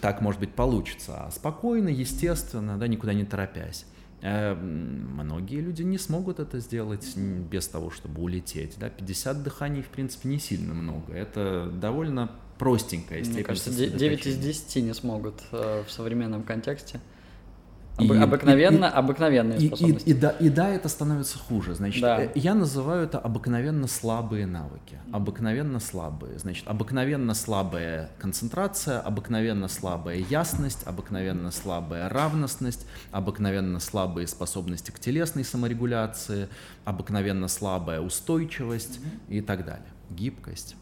так, 0.00 0.20
может 0.20 0.40
быть, 0.40 0.54
получится, 0.54 1.26
а 1.26 1.30
спокойно, 1.30 1.88
естественно, 1.88 2.78
да, 2.78 2.88
никуда 2.88 3.14
не 3.14 3.24
торопясь. 3.24 3.84
Э, 4.20 4.54
многие 4.54 5.60
люди 5.60 5.82
не 5.82 5.98
смогут 5.98 6.40
это 6.40 6.58
сделать 6.60 7.16
без 7.16 7.68
того, 7.68 7.90
чтобы 7.90 8.22
улететь. 8.22 8.74
Да? 8.78 8.90
50 8.90 9.42
дыханий, 9.42 9.82
в 9.82 9.88
принципе, 9.88 10.28
не 10.28 10.38
сильно 10.38 10.74
много. 10.74 11.12
Это 11.12 11.70
довольно 11.70 12.30
простенькая 12.58 13.20
степень 13.20 13.34
Мне 13.36 13.44
кажется, 13.44 13.70
9 13.70 14.26
из 14.26 14.36
10 14.38 14.76
не 14.84 14.94
смогут 14.94 15.42
э, 15.52 15.84
в 15.86 15.90
современном 15.90 16.42
контексте. 16.42 17.00
Об, 17.98 18.12
и, 18.12 18.16
обыкновенно, 18.16 18.84
и, 18.84 18.88
обыкновенные 18.88 19.58
и, 19.58 19.66
способности. 19.66 20.08
И, 20.08 20.12
и, 20.12 20.16
и, 20.16 20.18
да, 20.20 20.30
и 20.30 20.48
да, 20.48 20.68
это 20.68 20.88
становится 20.88 21.36
хуже. 21.38 21.74
Значит, 21.74 22.00
да. 22.00 22.22
Э, 22.22 22.30
я 22.36 22.54
называю 22.54 23.04
это 23.04 23.18
обыкновенно 23.18 23.88
слабые 23.88 24.46
навыки. 24.46 24.98
Обыкновенно 25.12 25.80
слабые. 25.80 26.38
Значит, 26.38 26.68
обыкновенно 26.68 27.34
слабая 27.34 28.10
концентрация, 28.20 29.00
обыкновенно 29.00 29.66
слабая 29.66 30.18
ясность, 30.18 30.86
обыкновенно 30.86 31.50
слабая 31.50 32.08
равностность, 32.08 32.86
обыкновенно 33.10 33.80
слабые 33.80 34.28
способности 34.28 34.92
к 34.92 35.00
телесной 35.00 35.44
саморегуляции, 35.44 36.48
обыкновенно 36.84 37.48
слабая 37.48 38.00
устойчивость 38.00 39.00
mm-hmm. 39.00 39.34
и 39.38 39.40
так 39.40 39.64
далее. 39.64 39.88
Гибкость. 40.10 40.76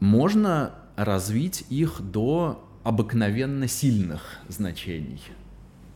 Можно 0.00 0.74
развить 0.96 1.64
их 1.70 2.00
до 2.00 2.68
обыкновенно 2.82 3.68
сильных 3.68 4.40
значений. 4.48 5.22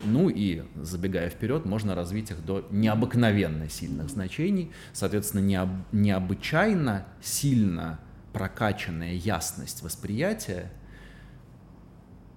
Ну 0.05 0.29
и, 0.29 0.63
забегая 0.83 1.31
вперед, 1.31 1.65
можно 1.65 1.95
развить 1.95 2.31
их 2.31 2.45
до 2.45 2.67
необыкновенно 2.71 3.69
сильных 3.69 4.11
значений. 4.11 4.71
Соответственно, 4.93 5.41
необ, 5.41 5.71
необычайно 5.93 7.07
сильно 7.23 7.99
прокачанная 8.33 9.15
ясность 9.15 9.83
восприятия 9.83 10.71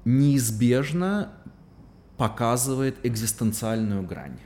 неизбежно 0.06 1.34
показывает 2.18 2.97
экзистенциальную 3.04 4.04
грань. 4.04 4.39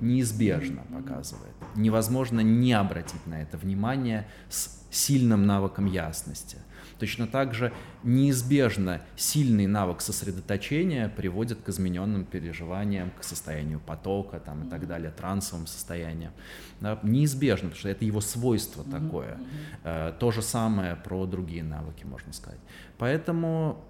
Неизбежно 0.00 0.82
показывает. 0.82 1.54
Невозможно 1.74 2.40
не 2.40 2.72
обратить 2.72 3.26
на 3.26 3.42
это 3.42 3.58
внимание 3.58 4.28
с 4.48 4.86
сильным 4.90 5.44
навыком 5.44 5.86
ясности. 5.86 6.58
Точно 6.98 7.26
так 7.26 7.52
же 7.52 7.72
неизбежно 8.02 9.02
сильный 9.16 9.66
навык 9.66 10.00
сосредоточения 10.00 11.08
приводит 11.08 11.60
к 11.60 11.68
измененным 11.68 12.24
переживаниям, 12.24 13.10
к 13.18 13.22
состоянию 13.22 13.80
потока 13.80 14.40
там, 14.40 14.66
и 14.66 14.70
так 14.70 14.86
далее, 14.86 15.10
трансовым 15.10 15.66
состояниям. 15.66 16.32
Да, 16.80 16.98
неизбежно, 17.02 17.68
потому 17.68 17.78
что 17.78 17.88
это 17.88 18.04
его 18.04 18.20
свойство 18.20 18.84
такое. 18.84 19.38
Э, 19.84 20.12
то 20.18 20.30
же 20.30 20.42
самое 20.42 20.96
про 20.96 21.26
другие 21.26 21.62
навыки, 21.62 22.04
можно 22.04 22.32
сказать. 22.32 22.60
Поэтому 22.98 23.84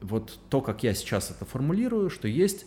вот 0.00 0.38
то, 0.48 0.60
как 0.60 0.82
я 0.82 0.94
сейчас 0.94 1.30
это 1.30 1.44
формулирую, 1.44 2.10
что 2.10 2.28
есть 2.28 2.66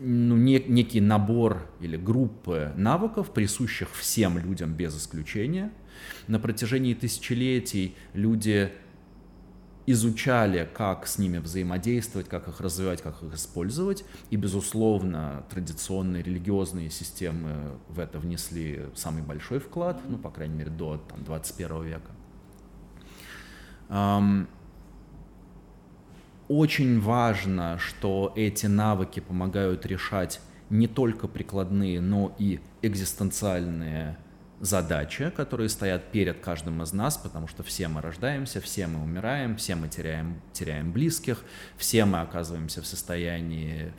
ну, 0.00 0.36
не, 0.36 0.58
некий 0.66 1.00
набор 1.00 1.70
или 1.80 1.96
группы 1.96 2.72
навыков, 2.76 3.30
присущих 3.32 3.94
всем 3.94 4.38
людям 4.38 4.72
без 4.72 4.96
исключения. 4.96 5.70
На 6.26 6.38
протяжении 6.38 6.94
тысячелетий 6.94 7.96
люди 8.12 8.72
изучали, 9.86 10.68
как 10.72 11.06
с 11.06 11.18
ними 11.18 11.38
взаимодействовать, 11.38 12.28
как 12.28 12.48
их 12.48 12.60
развивать, 12.60 13.02
как 13.02 13.22
их 13.22 13.34
использовать. 13.34 14.04
И, 14.30 14.36
безусловно, 14.36 15.44
традиционные 15.50 16.22
религиозные 16.22 16.90
системы 16.90 17.78
в 17.88 17.98
это 17.98 18.18
внесли 18.18 18.86
самый 18.94 19.22
большой 19.22 19.58
вклад, 19.58 20.00
ну, 20.08 20.18
по 20.18 20.30
крайней 20.30 20.54
мере, 20.54 20.70
до 20.70 20.98
там, 20.98 21.24
21 21.24 21.82
века. 21.82 22.10
Очень 26.48 27.00
важно, 27.00 27.78
что 27.78 28.32
эти 28.36 28.66
навыки 28.66 29.20
помогают 29.20 29.86
решать 29.86 30.40
не 30.68 30.86
только 30.86 31.26
прикладные, 31.28 32.00
но 32.00 32.34
и 32.38 32.60
экзистенциальные 32.82 34.16
задачи, 34.60 35.30
которые 35.30 35.68
стоят 35.68 36.12
перед 36.12 36.40
каждым 36.40 36.82
из 36.82 36.92
нас, 36.92 37.16
потому 37.16 37.48
что 37.48 37.62
все 37.62 37.88
мы 37.88 38.02
рождаемся, 38.02 38.60
все 38.60 38.86
мы 38.86 39.02
умираем, 39.02 39.56
все 39.56 39.74
мы 39.74 39.88
теряем, 39.88 40.40
теряем 40.52 40.92
близких, 40.92 41.42
все 41.76 42.04
мы 42.04 42.20
оказываемся 42.20 42.82
в 42.82 42.86
состоянии 42.86 43.92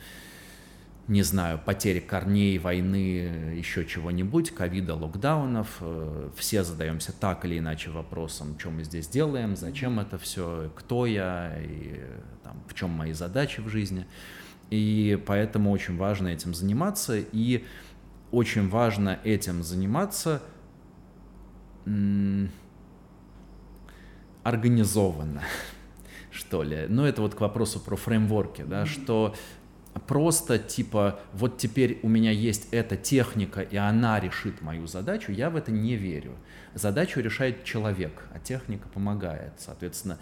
не 1.08 1.22
знаю, 1.22 1.60
потери 1.64 1.98
корней, 1.98 2.58
войны, 2.58 3.54
еще 3.56 3.84
чего-нибудь, 3.84 4.52
ковида, 4.52 4.94
локдаунов. 4.94 5.78
Э, 5.80 6.30
все 6.36 6.62
задаемся 6.62 7.12
так 7.12 7.44
или 7.44 7.58
иначе 7.58 7.90
вопросом, 7.90 8.56
что 8.58 8.70
мы 8.70 8.84
здесь 8.84 9.08
делаем, 9.08 9.56
зачем 9.56 9.98
это 9.98 10.16
все, 10.16 10.70
кто 10.76 11.06
я, 11.06 11.58
и 11.60 12.00
там, 12.44 12.62
в 12.68 12.74
чем 12.74 12.90
мои 12.90 13.12
задачи 13.12 13.60
в 13.60 13.68
жизни. 13.68 14.06
И 14.70 15.20
поэтому 15.26 15.72
очень 15.72 15.96
важно 15.96 16.28
этим 16.28 16.54
заниматься, 16.54 17.18
и 17.18 17.64
очень 18.30 18.68
важно 18.68 19.18
этим 19.24 19.62
заниматься 19.62 20.40
организованно, 24.42 25.42
что 26.30 26.62
ли. 26.62 26.86
Но 26.88 27.06
это 27.06 27.22
вот 27.22 27.34
к 27.34 27.40
вопросу 27.40 27.80
про 27.80 27.96
фреймворки, 27.96 28.62
да, 28.62 28.86
что 28.86 29.34
просто 30.06 30.58
типа 30.58 31.20
вот 31.32 31.58
теперь 31.58 32.00
у 32.02 32.08
меня 32.08 32.30
есть 32.30 32.68
эта 32.70 32.96
техника, 32.96 33.60
и 33.60 33.76
она 33.76 34.20
решит 34.20 34.62
мою 34.62 34.86
задачу, 34.86 35.32
я 35.32 35.50
в 35.50 35.56
это 35.56 35.70
не 35.70 35.96
верю. 35.96 36.32
Задачу 36.74 37.20
решает 37.20 37.64
человек, 37.64 38.26
а 38.32 38.38
техника 38.38 38.88
помогает. 38.88 39.52
Соответственно, 39.58 40.18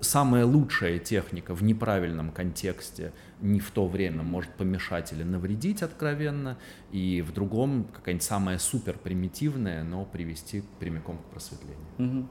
самая 0.00 0.46
лучшая 0.46 0.98
техника 0.98 1.54
в 1.54 1.62
неправильном 1.62 2.30
контексте 2.30 3.12
не 3.40 3.58
в 3.60 3.70
то 3.70 3.86
время 3.86 4.22
может 4.22 4.52
помешать 4.52 5.12
или 5.12 5.24
навредить 5.24 5.82
откровенно, 5.82 6.56
и 6.92 7.22
в 7.22 7.32
другом 7.32 7.86
какая-нибудь 7.92 8.24
самая 8.24 8.58
супер 8.58 8.96
примитивная, 8.96 9.82
но 9.82 10.04
привести 10.04 10.62
прямиком 10.78 11.18
к 11.18 11.24
просветлению. 11.32 12.28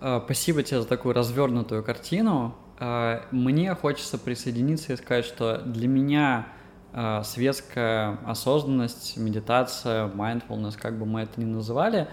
Угу. 0.00 0.20
Спасибо 0.24 0.62
тебе 0.62 0.82
за 0.82 0.88
такую 0.88 1.14
развернутую 1.14 1.84
картину. 1.84 2.56
А, 2.78 3.24
мне 3.30 3.74
хочется 3.74 4.18
присоединиться 4.18 4.92
и 4.92 4.96
сказать, 4.96 5.24
что 5.24 5.58
для 5.58 5.86
меня 5.86 6.48
а, 6.92 7.22
светская 7.22 8.18
осознанность, 8.26 9.16
медитация, 9.16 10.08
mindfulness, 10.08 10.76
как 10.80 10.98
бы 10.98 11.06
мы 11.06 11.22
это 11.22 11.40
ни 11.40 11.44
называли, 11.44 12.08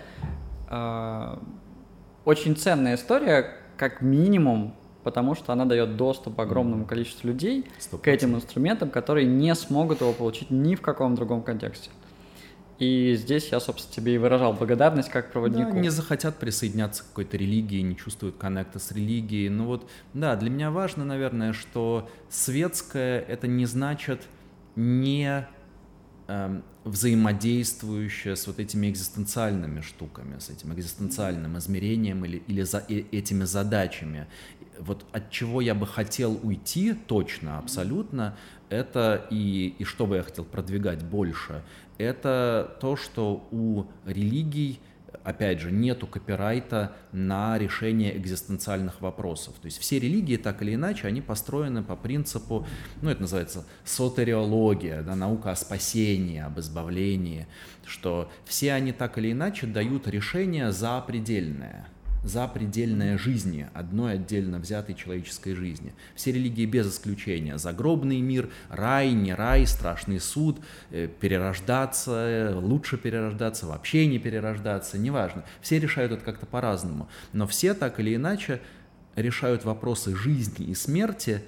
очень 2.24 2.56
ценная 2.56 2.96
история, 2.96 3.58
как 3.82 4.04
минимум, 4.04 4.76
потому 5.04 5.34
что 5.34 5.54
она 5.54 5.66
дает 5.66 5.98
доступ 5.98 6.40
огромному 6.40 6.86
количеству 6.86 7.28
людей 7.30 7.66
100%. 7.80 8.00
к 8.00 8.08
этим 8.08 8.36
инструментам, 8.36 8.92
которые 8.92 9.26
не 9.26 9.56
смогут 9.56 10.02
его 10.02 10.14
получить 10.14 10.52
ни 10.52 10.76
в 10.76 10.82
каком 10.82 11.16
другом 11.16 11.42
контексте. 11.42 11.90
И 12.78 13.16
здесь 13.16 13.48
я, 13.52 13.60
собственно, 13.60 13.96
тебе 13.96 14.14
и 14.14 14.18
выражал 14.20 14.54
благодарность 14.54 15.10
как 15.10 15.32
проводнику. 15.32 15.72
Да, 15.72 15.80
не 15.80 15.90
захотят 15.90 16.36
присоединяться 16.38 17.04
к 17.04 17.08
какой-то 17.08 17.38
религии, 17.38 17.82
не 17.82 17.98
чувствуют 17.98 18.38
коннекта 18.38 18.78
с 18.78 18.92
религией. 18.92 19.50
Ну 19.50 19.66
вот, 19.66 19.90
да, 20.14 20.36
для 20.36 20.52
меня 20.52 20.70
важно, 20.70 21.04
наверное, 21.04 21.52
что 21.52 22.08
светское— 22.30 23.20
это 23.28 23.48
не 23.48 23.66
значит 23.66 24.22
не 24.76 25.48
э, 26.28 26.62
взаимодействующее 26.84 28.36
с 28.36 28.48
вот 28.48 28.60
этими 28.60 28.90
экзистенциальными 28.90 29.82
штуками, 29.82 30.40
с 30.40 30.50
этим 30.50 30.74
экзистенциальным 30.74 31.58
измерением 31.58 32.26
или, 32.26 32.42
или 32.48 32.64
за 32.64 32.84
э, 32.90 33.04
этими 33.12 33.44
задачами. 33.44 34.28
Вот 34.80 35.06
от 35.12 35.30
чего 35.30 35.62
я 35.62 35.76
бы 35.76 35.86
хотел 35.86 36.40
уйти 36.42 36.94
точно, 36.94 37.60
абсолютно, 37.60 38.36
это 38.70 39.28
и, 39.30 39.76
и 39.78 39.84
что 39.84 40.08
бы 40.08 40.16
я 40.16 40.24
хотел 40.24 40.44
продвигать 40.44 41.04
больше, 41.04 41.64
это 41.98 42.78
то, 42.82 42.96
что 42.96 43.48
у 43.52 43.86
религий 44.06 44.80
опять 45.24 45.60
же, 45.60 45.72
нету 45.72 46.08
копирайта 46.08 46.96
на 47.12 47.58
решение 47.58 48.18
экзистенциальных 48.18 49.02
вопросов. 49.02 49.56
То 49.62 49.66
есть 49.66 49.80
все 49.80 50.00
религии, 50.00 50.38
так 50.38 50.62
или 50.62 50.76
иначе, 50.76 51.08
они 51.08 51.22
построены 51.22 51.84
по 51.84 51.96
принципу, 51.96 52.66
ну, 53.02 53.10
это 53.10 53.22
называется 53.22 53.66
сотериология, 53.84 55.02
да, 55.02 55.16
наука 55.16 55.52
о 55.52 55.56
спасении, 55.56 56.40
об 56.40 56.60
избавлении, 56.60 57.48
что 57.86 58.32
все 58.46 58.74
они 58.74 58.92
так 58.92 59.18
или 59.18 59.32
иначе 59.32 59.68
дают 59.68 60.08
решение 60.08 60.72
запредельное– 60.72 61.88
за 62.24 62.48
предельная 62.48 63.18
жизни, 63.18 63.68
одной 63.74 64.14
отдельно 64.14 64.60
взятой 64.60 64.96
человеческой 64.96 65.56
жизни. 65.56 65.94
Все 66.16 66.32
религии 66.32 66.66
без 66.66 66.94
исключения. 66.94 67.58
Загробный 67.58 68.22
мир, 68.22 68.50
рай, 68.70 69.12
не 69.12 69.34
рай, 69.34 69.66
страшный 69.66 70.20
суд, 70.20 70.60
э, 70.92 71.08
перерождаться, 71.08 72.54
лучше 72.56 72.98
перерождаться, 72.98 73.66
вообще 73.68 74.06
не 74.06 74.20
перерождаться, 74.20 74.98
неважно. 74.98 75.44
Все 75.62 75.80
решают 75.80 76.12
это 76.12 76.24
как-то 76.24 76.46
по-разному. 76.46 77.10
Но 77.34 77.48
все 77.48 77.74
так 77.74 78.00
или 78.00 78.16
иначе 78.16 78.62
решают 79.16 79.66
вопросы 79.66 80.16
жизни 80.16 80.68
и 80.68 80.76
смерти 80.76 81.44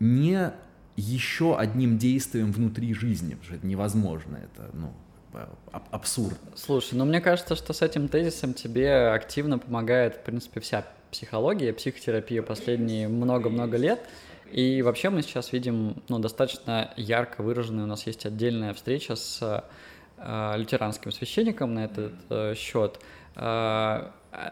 не 0.00 0.52
еще 0.96 1.56
одним 1.56 1.98
действием 1.98 2.52
внутри 2.52 2.94
жизни, 2.94 3.34
потому 3.34 3.44
что 3.44 3.54
это 3.54 3.66
невозможно, 3.66 4.36
это, 4.36 4.70
ну, 4.74 4.92
абсурд. 5.90 6.38
Слушай, 6.54 6.94
ну 6.94 7.04
мне 7.04 7.20
кажется, 7.20 7.54
что 7.54 7.72
с 7.72 7.82
этим 7.82 8.08
тезисом 8.08 8.54
тебе 8.54 9.08
активно 9.08 9.58
помогает, 9.58 10.16
в 10.16 10.20
принципе, 10.20 10.60
вся 10.60 10.84
психология, 11.10 11.72
психотерапия 11.72 12.42
последние 12.42 13.08
много-много 13.08 13.76
лет. 13.76 14.00
И 14.50 14.82
вообще 14.82 15.10
мы 15.10 15.22
сейчас 15.22 15.52
видим 15.52 16.02
ну, 16.08 16.18
достаточно 16.18 16.92
ярко 16.96 17.42
выраженную, 17.42 17.84
у 17.84 17.88
нас 17.88 18.06
есть 18.06 18.24
отдельная 18.24 18.72
встреча 18.72 19.14
с 19.14 19.62
э, 20.16 20.54
лютеранским 20.56 21.12
священником 21.12 21.74
на 21.74 21.84
этот 21.84 22.14
э, 22.30 22.54
счет. 22.54 22.98
Э, 23.36 24.08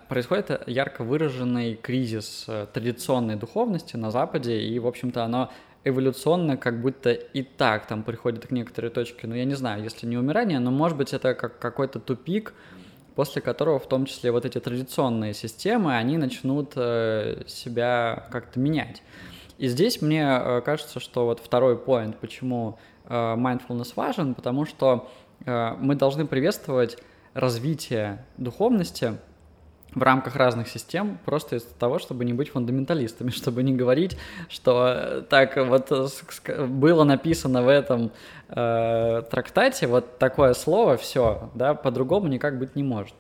происходит 0.09 0.63
ярко 0.67 1.03
выраженный 1.03 1.77
кризис 1.77 2.45
э, 2.47 2.67
традиционной 2.73 3.37
духовности 3.37 3.97
на 3.97 4.11
Западе, 4.11 4.61
и, 4.61 4.79
в 4.79 4.87
общем-то, 4.87 5.25
оно 5.25 5.51
эволюционно 5.87 6.57
как 6.57 6.81
будто 6.81 7.13
и 7.13 7.43
так 7.43 7.87
там 7.87 8.03
приходит 8.03 8.49
к 8.49 8.51
некоторой 8.51 8.91
точке, 8.91 9.29
ну, 9.29 9.35
я 9.35 9.45
не 9.45 9.55
знаю, 9.55 9.85
если 9.85 10.07
не 10.07 10.19
умирание, 10.19 10.59
но, 10.59 10.73
может 10.73 10.99
быть, 10.99 11.15
это 11.15 11.35
как 11.35 11.61
какой-то 11.61 12.01
тупик, 12.01 12.55
после 13.15 13.41
которого 13.41 13.79
в 13.79 13.89
том 13.89 14.05
числе 14.05 14.33
вот 14.33 14.45
эти 14.45 14.59
традиционные 14.59 15.33
системы, 15.33 15.97
они 15.97 16.19
начнут 16.19 16.73
э, 16.75 17.45
себя 17.47 18.27
как-то 18.31 18.59
менять. 18.59 19.03
И 19.59 19.69
здесь 19.69 20.03
мне 20.03 20.27
э, 20.29 20.61
кажется, 20.61 20.99
что 20.99 21.25
вот 21.25 21.41
второй 21.41 21.79
поинт, 21.79 22.19
почему 22.19 22.79
э, 23.05 23.15
mindfulness 23.15 23.93
важен, 23.95 24.35
потому 24.35 24.67
что 24.67 25.09
мы 25.45 25.95
должны 25.97 26.27
приветствовать 26.27 26.97
развитие 27.35 28.25
духовности 28.39 29.19
в 29.97 30.03
рамках 30.03 30.37
разных 30.37 30.69
систем, 30.69 31.19
просто 31.25 31.57
из-за 31.57 31.75
того, 31.75 31.99
чтобы 31.99 32.27
не 32.27 32.35
быть 32.35 32.51
фундаменталистами, 32.51 33.31
чтобы 33.41 33.63
не 33.65 33.75
говорить, 33.75 34.17
что 34.49 35.25
так 35.29 35.57
вот 35.57 35.91
было 36.69 37.03
написано 37.05 37.63
в 37.63 37.69
этом 37.69 38.13
э, 38.49 39.23
трактате 39.29 39.87
вот 39.87 40.19
такое 40.19 40.53
слово, 40.55 40.97
все, 40.99 41.51
да, 41.55 41.75
по-другому 41.75 42.29
никак 42.29 42.59
быть 42.59 42.77
не 42.77 42.83
может. 42.83 43.15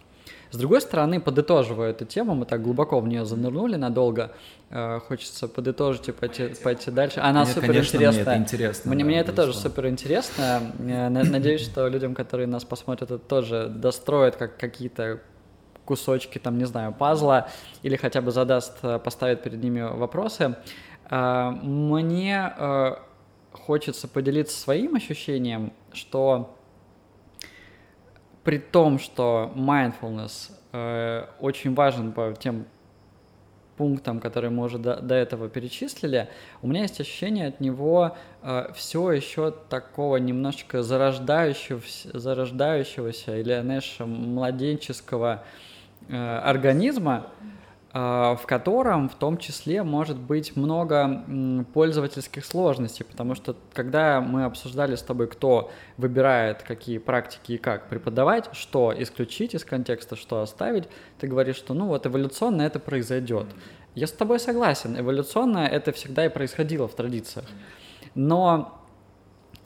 С 0.51 0.59
другой 0.59 0.81
стороны, 0.81 1.21
подытоживая 1.21 1.91
эту 1.91 2.05
тему, 2.05 2.35
мы 2.35 2.45
так 2.45 2.63
глубоко 2.63 3.01
в 3.01 3.09
нее 3.09 3.25
занырнули 3.25 3.77
надолго, 3.77 4.33
э, 4.69 5.01
хочется 5.09 5.49
подытожить 5.49 6.09
и 6.09 6.13
пойти, 6.13 6.49
пойти 6.63 6.91
дальше. 6.91 7.21
Она 7.21 7.45
Мне, 7.45 7.53
супер 7.53 7.67
конечно, 7.69 7.97
интересная. 7.97 8.25
Мне, 8.25 8.35
это 8.35 8.43
интересно, 8.43 8.91
мне, 8.91 9.03
да, 9.03 9.09
мне 9.09 9.21
это 9.21 9.33
тоже 9.33 9.55
супер 9.55 9.89
интересно. 9.89 10.61
Надеюсь, 10.79 11.63
что 11.63 11.89
людям, 11.89 12.15
которые 12.15 12.47
нас 12.47 12.65
посмотрят, 12.65 13.11
это 13.11 13.19
тоже 13.19 13.69
достроят 13.69 14.37
как 14.37 14.59
какие-то 14.59 15.21
кусочки, 15.87 16.39
там, 16.39 16.59
не 16.59 16.67
знаю, 16.67 16.93
пазла, 16.93 17.49
или 17.83 17.97
хотя 17.97 18.21
бы 18.21 18.31
задаст, 18.31 18.79
э, 18.83 18.99
поставит 18.99 19.43
перед 19.43 19.63
ними 19.63 19.81
вопросы. 19.81 20.57
Э, 21.09 21.51
мне 21.63 22.53
э, 22.59 22.97
хочется 23.53 24.09
поделиться 24.09 24.59
своим 24.59 24.97
ощущением, 24.97 25.73
что 25.93 26.55
при 28.45 28.59
том, 28.59 28.99
что 28.99 29.53
mindfulness 29.57 30.53
очень 31.41 31.75
важен 31.75 32.13
по 32.13 32.35
тем 32.39 32.67
пунктам, 33.77 34.21
которые 34.21 34.51
мы 34.51 34.65
уже 34.65 34.79
до, 34.79 35.01
до 35.01 35.15
этого 35.15 35.49
перечислили, 35.49 36.29
у 36.63 36.69
меня 36.69 36.83
есть 36.83 37.01
ощущение 37.01 37.49
от 37.49 37.61
него 37.61 38.17
э, 38.43 38.71
все 38.75 39.13
еще 39.13 39.51
такого 39.51 40.17
немножечко 40.17 40.83
зарождающегося, 40.83 42.19
зарождающегося 42.19 43.37
или, 43.37 43.61
знаешь, 43.61 43.97
младенческого 43.99 45.43
э, 45.43 45.76
организма, 46.09 47.27
в 47.93 48.41
котором 48.47 49.09
в 49.09 49.15
том 49.15 49.39
числе 49.39 49.83
может 49.83 50.19
быть 50.19 50.55
много 50.55 51.25
пользовательских 51.73 52.45
сложностей, 52.45 53.07
потому 53.07 53.35
что 53.35 53.57
когда 53.73 54.21
мы 54.21 54.45
обсуждали 54.45 54.97
с 54.97 55.03
тобой, 55.03 55.29
кто 55.29 55.71
выбирает 55.97 56.63
какие 56.63 56.99
практики 56.99 57.53
и 57.53 57.59
как 57.59 57.89
преподавать, 57.89 58.51
что 58.53 58.93
исключить 58.95 59.55
из 59.55 59.65
контекста, 59.65 60.15
что 60.15 60.43
оставить, 60.43 60.89
ты 61.19 61.27
говоришь, 61.27 61.57
что 61.57 61.73
ну 61.73 61.87
вот 61.87 62.07
эволюционно 62.07 62.63
это 62.63 62.79
произойдет. 62.81 63.47
Я 63.95 64.07
с 64.07 64.13
тобой 64.13 64.41
согласен, 64.41 65.01
эволюционно 65.01 65.61
это 65.61 65.91
всегда 65.93 66.27
и 66.27 66.29
происходило 66.29 66.87
в 66.89 66.95
традициях. 66.95 67.47
Но 68.15 68.79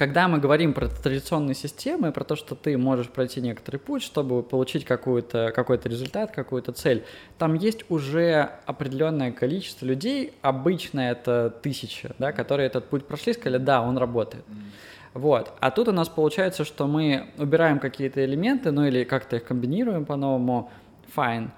когда 0.01 0.29
мы 0.29 0.39
говорим 0.39 0.73
про 0.73 0.89
традиционные 0.89 1.55
системы, 1.55 2.11
про 2.11 2.25
то, 2.25 2.35
что 2.35 2.55
ты 2.55 2.79
можешь 2.79 3.11
пройти 3.11 3.43
некоторый 3.43 3.77
путь, 3.77 4.03
чтобы 4.03 4.43
получить 4.43 4.87
какой-то 4.87 5.53
какой 5.55 5.79
результат, 5.85 6.31
какую-то 6.31 6.73
цель, 6.73 7.05
там 7.37 7.53
есть 7.53 7.85
уже 7.91 8.49
определенное 8.65 9.31
количество 9.31 9.85
людей, 9.85 10.33
обычно 10.41 11.01
это 11.01 11.55
тысячи, 11.63 12.13
да, 12.19 12.33
которые 12.33 12.69
этот 12.69 12.87
путь 12.87 13.05
прошли, 13.05 13.35
сказали, 13.35 13.59
да, 13.59 13.83
он 13.83 13.99
работает. 13.99 14.43
Вот. 15.13 15.53
А 15.61 15.71
тут 15.71 15.89
у 15.89 15.93
нас 15.93 16.09
получается, 16.09 16.65
что 16.65 16.87
мы 16.87 17.27
убираем 17.37 17.79
какие-то 17.79 18.25
элементы, 18.25 18.71
ну 18.71 18.87
или 18.87 19.05
как-то 19.05 19.37
их 19.37 19.45
комбинируем 19.45 20.07
по-новому, 20.07 20.71
fine. 21.15 21.51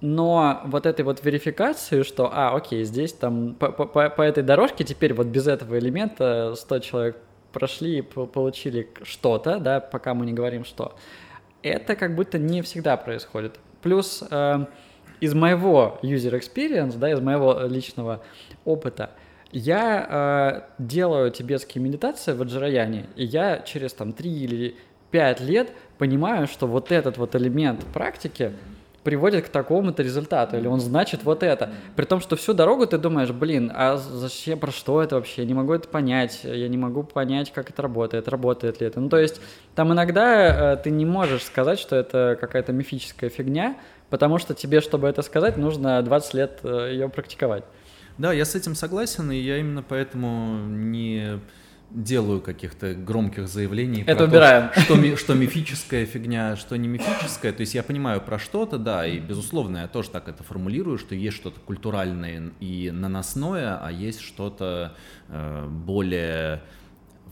Но 0.00 0.62
вот 0.64 0.84
этой 0.84 1.04
вот 1.04 1.24
верификации, 1.24 2.02
что, 2.02 2.28
а, 2.32 2.56
окей, 2.56 2.82
здесь 2.82 3.12
там 3.12 3.54
по, 3.54 3.70
по, 3.70 4.10
по 4.10 4.22
этой 4.22 4.42
дорожке 4.42 4.82
теперь 4.82 5.14
вот 5.14 5.28
без 5.28 5.46
этого 5.46 5.78
элемента 5.78 6.54
100 6.56 6.78
человек 6.80 7.16
прошли 7.52 7.98
и 7.98 8.02
получили 8.02 8.88
что-то, 9.02 9.58
да, 9.58 9.80
пока 9.80 10.14
мы 10.14 10.26
не 10.26 10.32
говорим 10.32 10.64
что, 10.64 10.96
это 11.62 11.96
как 11.96 12.14
будто 12.14 12.38
не 12.38 12.62
всегда 12.62 12.96
происходит. 12.96 13.58
Плюс 13.82 14.22
э, 14.30 14.66
из 15.20 15.34
моего 15.34 15.98
user 16.02 16.38
experience, 16.38 16.96
да, 16.96 17.10
из 17.12 17.20
моего 17.20 17.62
личного 17.62 18.22
опыта, 18.64 19.10
я 19.50 20.66
э, 20.78 20.82
делаю 20.82 21.30
тибетские 21.30 21.82
медитации 21.82 22.32
в 22.32 22.42
Аджараяне, 22.42 23.06
и 23.16 23.24
я 23.24 23.60
через 23.60 23.92
там 23.94 24.12
3 24.12 24.30
или 24.30 24.76
5 25.10 25.40
лет 25.40 25.72
понимаю, 25.96 26.46
что 26.46 26.66
вот 26.66 26.92
этот 26.92 27.16
вот 27.16 27.34
элемент 27.34 27.84
практики, 27.86 28.52
приводит 29.08 29.46
к 29.46 29.48
такому-то 29.48 30.02
результату, 30.02 30.58
или 30.58 30.66
он 30.66 30.80
значит 30.80 31.24
вот 31.24 31.42
это. 31.42 31.70
При 31.96 32.04
том, 32.04 32.20
что 32.20 32.36
всю 32.36 32.52
дорогу 32.52 32.86
ты 32.86 32.98
думаешь, 32.98 33.30
блин, 33.30 33.72
а 33.74 33.96
зачем, 33.96 34.58
про 34.58 34.70
что 34.70 35.02
это 35.02 35.14
вообще? 35.14 35.40
Я 35.40 35.48
не 35.48 35.54
могу 35.54 35.72
это 35.72 35.88
понять, 35.88 36.40
я 36.44 36.68
не 36.68 36.76
могу 36.76 37.04
понять, 37.04 37.50
как 37.50 37.70
это 37.70 37.80
работает, 37.80 38.28
работает 38.28 38.82
ли 38.82 38.86
это. 38.86 39.00
Ну, 39.00 39.08
то 39.08 39.16
есть, 39.16 39.40
там 39.74 39.94
иногда 39.94 40.74
э, 40.74 40.76
ты 40.76 40.90
не 40.90 41.06
можешь 41.06 41.42
сказать, 41.44 41.78
что 41.78 41.96
это 41.96 42.36
какая-то 42.38 42.74
мифическая 42.74 43.30
фигня, 43.30 43.78
потому 44.10 44.36
что 44.36 44.52
тебе, 44.52 44.82
чтобы 44.82 45.08
это 45.08 45.22
сказать, 45.22 45.56
нужно 45.56 46.02
20 46.02 46.34
лет 46.34 46.60
э, 46.64 46.90
ее 46.92 47.08
практиковать. 47.08 47.64
Да, 48.18 48.34
я 48.34 48.44
с 48.44 48.54
этим 48.54 48.74
согласен, 48.74 49.32
и 49.32 49.36
я 49.36 49.56
именно 49.56 49.82
поэтому 49.82 50.58
не 50.68 51.40
делаю 51.90 52.40
каких-то 52.40 52.94
громких 52.94 53.48
заявлений. 53.48 54.04
Это 54.06 54.24
убираем. 54.24 54.70
То, 54.74 54.80
что, 54.80 55.16
что 55.16 55.34
мифическая 55.34 56.06
фигня, 56.06 56.56
что 56.56 56.76
не 56.76 56.88
мифическая. 56.88 57.52
То 57.52 57.62
есть 57.62 57.74
я 57.74 57.82
понимаю 57.82 58.20
про 58.20 58.38
что-то, 58.38 58.78
да, 58.78 59.06
и 59.06 59.18
безусловно 59.18 59.78
я 59.78 59.88
тоже 59.88 60.10
так 60.10 60.28
это 60.28 60.42
формулирую, 60.42 60.98
что 60.98 61.14
есть 61.14 61.36
что-то 61.36 61.60
культуральное 61.60 62.52
и 62.60 62.90
наносное, 62.90 63.78
а 63.80 63.90
есть 63.90 64.20
что-то 64.20 64.94
э, 65.28 65.66
более 65.66 66.62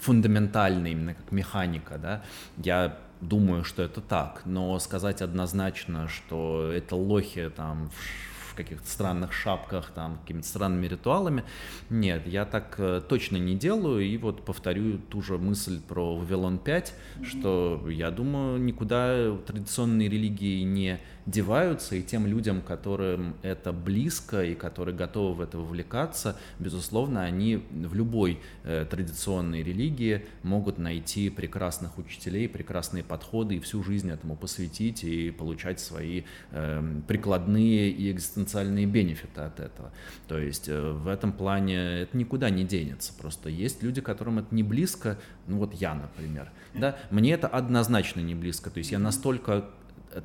фундаментальное, 0.00 0.90
именно 0.90 1.14
как 1.14 1.32
механика, 1.32 1.98
да. 1.98 2.22
Я 2.56 2.98
думаю, 3.20 3.64
что 3.64 3.82
это 3.82 4.00
так, 4.00 4.42
но 4.44 4.78
сказать 4.78 5.22
однозначно, 5.22 6.08
что 6.08 6.70
это 6.72 6.96
лохи 6.96 7.50
там 7.54 7.88
в 7.88 8.35
каких-то 8.56 8.88
странных 8.88 9.32
шапках, 9.32 9.90
там, 9.94 10.18
какими-то 10.18 10.46
странными 10.48 10.86
ритуалами. 10.86 11.44
Нет, 11.90 12.26
я 12.26 12.44
так 12.44 12.74
э, 12.78 13.00
точно 13.08 13.36
не 13.36 13.54
делаю. 13.54 14.04
И 14.04 14.16
вот 14.16 14.44
повторю 14.44 14.98
ту 14.98 15.22
же 15.22 15.38
мысль 15.38 15.80
про 15.80 16.16
Вавилон 16.16 16.58
5, 16.58 16.94
что 17.22 17.86
я 17.88 18.10
думаю, 18.10 18.58
никуда 18.60 19.36
традиционные 19.46 20.08
религии 20.08 20.62
не 20.62 21.00
деваются, 21.26 21.96
и 21.96 22.02
тем 22.02 22.26
людям, 22.26 22.62
которым 22.62 23.36
это 23.42 23.72
близко 23.72 24.44
и 24.44 24.54
которые 24.54 24.94
готовы 24.94 25.34
в 25.34 25.40
это 25.40 25.58
вовлекаться, 25.58 26.36
безусловно, 26.60 27.24
они 27.24 27.56
в 27.56 27.94
любой 27.94 28.38
э, 28.62 28.86
традиционной 28.88 29.62
религии 29.62 30.24
могут 30.44 30.78
найти 30.78 31.28
прекрасных 31.28 31.98
учителей, 31.98 32.48
прекрасные 32.48 33.02
подходы 33.02 33.56
и 33.56 33.60
всю 33.60 33.82
жизнь 33.82 34.10
этому 34.10 34.36
посвятить 34.36 35.02
и 35.02 35.32
получать 35.32 35.80
свои 35.80 36.22
э, 36.52 37.00
прикладные 37.08 37.90
и 37.90 38.10
экзистенциальные 38.12 38.86
бенефиты 38.86 39.40
от 39.40 39.58
этого. 39.58 39.92
То 40.28 40.38
есть 40.38 40.68
э, 40.68 40.92
в 40.92 41.08
этом 41.08 41.32
плане 41.32 42.02
это 42.02 42.16
никуда 42.16 42.50
не 42.50 42.62
денется. 42.62 43.12
Просто 43.12 43.48
есть 43.48 43.82
люди, 43.82 44.00
которым 44.00 44.38
это 44.38 44.54
не 44.54 44.62
близко, 44.62 45.18
ну 45.48 45.58
вот 45.58 45.74
я, 45.74 45.94
например, 45.94 46.50
да, 46.74 46.96
мне 47.10 47.32
это 47.32 47.48
однозначно 47.48 48.20
не 48.20 48.34
близко. 48.34 48.70
То 48.70 48.78
есть 48.78 48.92
я 48.92 48.98
настолько 49.00 49.64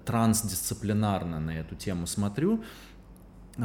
трансдисциплинарно 0.06 1.40
на 1.40 1.52
эту 1.52 1.76
тему 1.76 2.08
смотрю, 2.08 2.64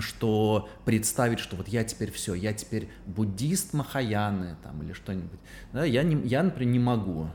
что 0.00 0.68
представить, 0.84 1.38
что 1.38 1.56
вот 1.56 1.68
я 1.68 1.84
теперь 1.84 2.10
все, 2.10 2.34
я 2.34 2.52
теперь 2.52 2.88
буддист 3.06 3.72
Махаяны 3.72 4.56
там 4.62 4.82
или 4.82 4.92
что-нибудь, 4.92 5.38
да, 5.72 5.84
я, 5.84 6.02
не, 6.02 6.26
я, 6.26 6.42
например, 6.42 6.72
не 6.72 6.78
могу, 6.78 7.30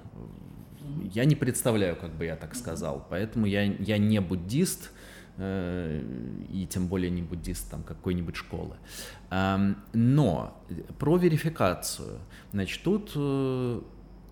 я 1.14 1.26
не 1.26 1.36
представляю, 1.36 1.96
как 1.96 2.14
бы 2.14 2.26
я 2.26 2.36
так 2.36 2.56
сказал, 2.56 3.06
поэтому 3.10 3.46
я, 3.46 3.64
я 3.64 3.98
не 3.98 4.20
буддист, 4.20 4.92
э, 5.38 6.04
и 6.50 6.68
тем 6.68 6.88
более 6.88 7.10
не 7.10 7.22
буддист 7.22 7.70
там 7.70 7.84
какой-нибудь 7.84 8.36
школы. 8.36 8.76
Эм, 9.30 9.78
но 9.94 10.62
про 11.00 11.18
верификацию, 11.18 12.20
значит, 12.52 12.84
тут, 12.84 13.12
э, 13.16 13.82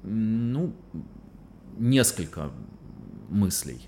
ну, 0.03 0.73
несколько 1.77 2.51
мыслей. 3.29 3.81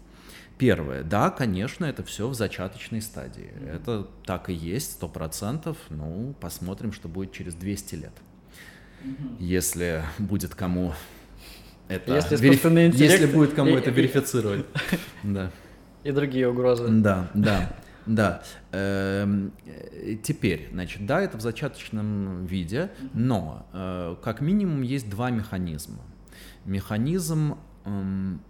Первое, 0.62 1.02
да, 1.02 1.32
конечно, 1.32 1.86
это 1.86 2.04
все 2.04 2.28
в 2.28 2.36
зачаточной 2.36 3.02
стадии. 3.02 3.52
Mm-hmm. 3.52 3.76
Это 3.76 4.08
так 4.26 4.48
и 4.48 4.54
есть, 4.54 4.92
сто 4.92 5.08
процентов. 5.08 5.76
Ну, 5.90 6.36
посмотрим, 6.40 6.94
что 6.94 7.08
будет 7.08 7.32
через 7.32 7.56
200 7.56 7.96
лет. 7.96 8.12
Mm-hmm. 9.04 9.38
Если 9.40 10.04
будет 10.20 10.54
кому 10.54 10.94
это... 11.88 12.14
Если, 12.14 12.38
вериф... 12.38 12.64
интеллект... 12.64 12.96
Если 12.96 13.26
будет 13.26 13.56
кому 13.56 13.72
и, 13.72 13.74
это 13.74 13.90
верифицировать. 13.90 14.68
Да. 15.24 15.50
И 16.04 16.12
другие 16.12 16.48
угрозы. 16.48 16.88
Да, 16.90 17.32
да. 17.34 17.76
Да. 18.06 18.44
Эм, 18.72 19.54
теперь, 20.22 20.70
значит, 20.72 21.08
да, 21.08 21.22
это 21.22 21.40
в 21.40 21.42
зачаточном 21.42 22.46
виде, 22.46 22.92
но 23.16 23.66
э, 23.74 24.16
как 24.24 24.42
минимум 24.42 24.84
есть 24.84 25.10
два 25.10 25.32
механизма. 25.32 26.04
Механизм, 26.66 27.58
эм, 27.84 28.42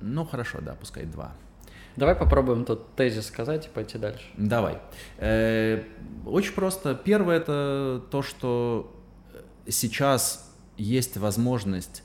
ну 0.00 0.24
хорошо, 0.24 0.58
да, 0.60 0.74
пускай 0.74 1.04
два. 1.04 1.32
Давай 1.96 2.14
попробуем 2.14 2.64
тут 2.64 2.94
тезис 2.94 3.26
сказать 3.26 3.66
и 3.66 3.68
пойти 3.68 3.98
дальше. 3.98 4.24
Давай. 4.36 4.78
Э, 5.18 5.82
очень 6.24 6.54
просто. 6.54 6.94
Первое 6.94 7.38
это 7.38 8.02
то, 8.10 8.22
что 8.22 8.96
сейчас 9.68 10.50
есть 10.76 11.16
возможность 11.16 12.02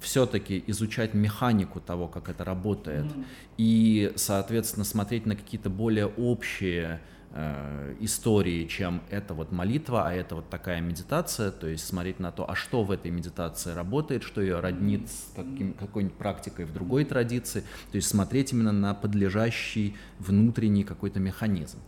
все-таки 0.00 0.62
изучать 0.66 1.14
механику 1.14 1.80
того, 1.80 2.08
как 2.08 2.28
это 2.28 2.44
работает, 2.44 3.06
mm-hmm. 3.06 3.24
и, 3.58 4.12
соответственно, 4.16 4.84
смотреть 4.84 5.26
на 5.26 5.34
какие-то 5.34 5.70
более 5.70 6.06
общие 6.06 7.00
э, 7.32 7.96
истории, 8.00 8.66
чем 8.66 9.02
это 9.10 9.34
вот 9.34 9.52
молитва, 9.52 10.08
а 10.08 10.12
это 10.12 10.36
вот 10.36 10.48
такая 10.48 10.80
медитация, 10.80 11.50
то 11.50 11.66
есть 11.66 11.86
смотреть 11.86 12.20
на 12.20 12.32
то, 12.32 12.48
а 12.48 12.54
что 12.54 12.84
в 12.84 12.90
этой 12.90 13.10
медитации 13.10 13.72
работает, 13.72 14.22
что 14.22 14.40
ее 14.40 14.60
роднит 14.60 15.08
с 15.08 15.32
каким, 15.34 15.72
какой-нибудь 15.74 16.16
практикой 16.16 16.64
в 16.64 16.72
другой 16.72 17.04
традиции, 17.04 17.62
то 17.90 17.96
есть 17.96 18.08
смотреть 18.08 18.52
именно 18.52 18.72
на 18.72 18.94
подлежащий 18.94 19.96
внутренний 20.18 20.84
какой-то 20.84 21.20
механизм. 21.20 21.78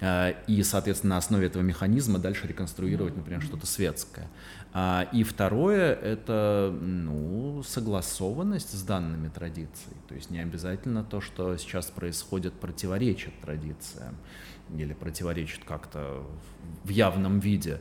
Э, 0.00 0.34
и, 0.46 0.62
соответственно, 0.62 1.14
на 1.14 1.18
основе 1.18 1.46
этого 1.46 1.62
механизма 1.62 2.18
дальше 2.18 2.46
реконструировать, 2.46 3.16
например, 3.16 3.42
что-то 3.42 3.66
светское. 3.66 4.28
А, 4.72 5.08
и 5.12 5.24
второе— 5.24 5.94
это 6.02 6.74
ну, 6.80 7.62
согласованность 7.64 8.72
с 8.78 8.82
данными 8.82 9.28
традицией. 9.28 9.96
То 10.08 10.14
есть 10.14 10.30
не 10.30 10.38
обязательно 10.38 11.04
то, 11.04 11.20
что 11.20 11.56
сейчас 11.56 11.86
происходит, 11.86 12.54
противоречит 12.54 13.38
традициям 13.40 14.16
или 14.76 14.92
противоречит 14.92 15.64
как-то 15.64 16.22
в 16.84 16.88
явном 16.88 17.40
виде. 17.40 17.80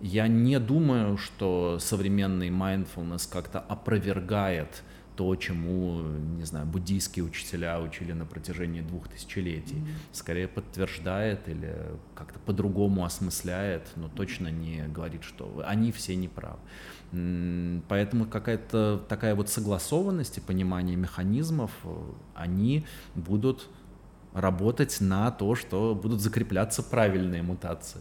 Я 0.00 0.28
не 0.28 0.58
думаю, 0.60 1.16
что 1.16 1.78
современный 1.80 2.50
mindfulness 2.50 3.28
как-то 3.30 3.60
опровергает 3.60 4.82
то, 5.16 5.34
чему, 5.34 6.00
не 6.36 6.44
знаю, 6.44 6.64
буддийские 6.66 7.24
учителя 7.24 7.80
учили 7.80 8.12
на 8.12 8.24
протяжении 8.24 8.82
двух 8.82 9.08
тысячелетий. 9.08 9.78
Mm-hmm. 9.78 10.12
Скорее 10.12 10.46
подтверждает 10.46 11.48
или 11.48 11.74
как-то 12.14 12.38
по-другому 12.38 13.04
осмысляет, 13.04 13.88
но 13.96 14.08
точно 14.08 14.46
не 14.46 14.86
говорит, 14.86 15.24
что 15.24 15.64
они 15.66 15.90
все 15.90 16.14
неправы. 16.14 16.60
Поэтому 17.88 18.26
какая-то 18.26 19.04
такая 19.08 19.34
вот 19.34 19.48
согласованность 19.48 20.38
и 20.38 20.40
понимание 20.40 20.94
механизмов, 20.96 21.72
они 22.36 22.86
будут 23.16 23.68
работать 24.34 24.96
на 25.00 25.30
то, 25.30 25.54
что 25.54 25.94
будут 25.94 26.20
закрепляться 26.20 26.82
правильные 26.82 27.42
мутации. 27.42 28.00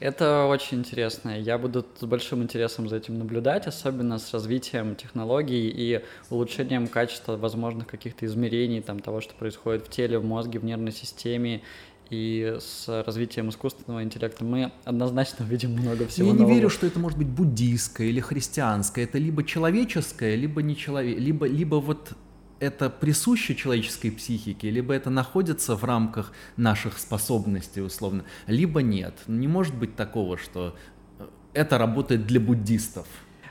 Это 0.00 0.46
очень 0.46 0.78
интересно. 0.78 1.38
Я 1.40 1.58
буду 1.58 1.84
с 1.98 2.04
большим 2.04 2.42
интересом 2.42 2.88
за 2.88 2.96
этим 2.96 3.18
наблюдать, 3.18 3.66
особенно 3.66 4.20
с 4.20 4.32
развитием 4.32 4.94
технологий 4.94 5.68
и 5.68 6.04
улучшением 6.30 6.86
качества 6.86 7.36
возможных 7.36 7.88
каких-то 7.88 8.24
измерений 8.26 8.80
там, 8.80 9.00
того, 9.00 9.20
что 9.20 9.34
происходит 9.34 9.86
в 9.86 9.90
теле, 9.90 10.18
в 10.20 10.24
мозге, 10.24 10.60
в 10.60 10.64
нервной 10.64 10.92
системе 10.92 11.62
и 12.10 12.56
с 12.60 12.86
развитием 13.04 13.50
искусственного 13.50 14.02
интеллекта 14.02 14.44
мы 14.44 14.72
однозначно 14.84 15.44
увидим 15.44 15.72
много 15.72 16.06
всего 16.06 16.28
Я 16.28 16.32
нового. 16.34 16.48
не 16.48 16.54
верю, 16.54 16.70
что 16.70 16.86
это 16.86 16.98
может 16.98 17.18
быть 17.18 17.28
буддийское 17.28 18.06
или 18.06 18.20
христианское. 18.20 19.02
Это 19.04 19.18
либо 19.18 19.44
человеческое, 19.44 20.36
либо 20.36 20.62
не 20.62 20.76
человек, 20.76 21.18
либо, 21.18 21.46
либо 21.46 21.76
вот 21.76 22.12
это 22.60 22.90
присуще 22.90 23.54
человеческой 23.54 24.10
психике, 24.10 24.70
либо 24.70 24.94
это 24.94 25.10
находится 25.10 25.76
в 25.76 25.84
рамках 25.84 26.32
наших 26.56 26.98
способностей, 26.98 27.80
условно, 27.80 28.24
либо 28.46 28.82
нет. 28.82 29.14
Не 29.26 29.48
может 29.48 29.74
быть 29.74 29.96
такого, 29.96 30.38
что 30.38 30.74
э, 31.18 31.26
это 31.54 31.78
работает 31.78 32.26
для 32.26 32.40
буддистов. 32.40 33.06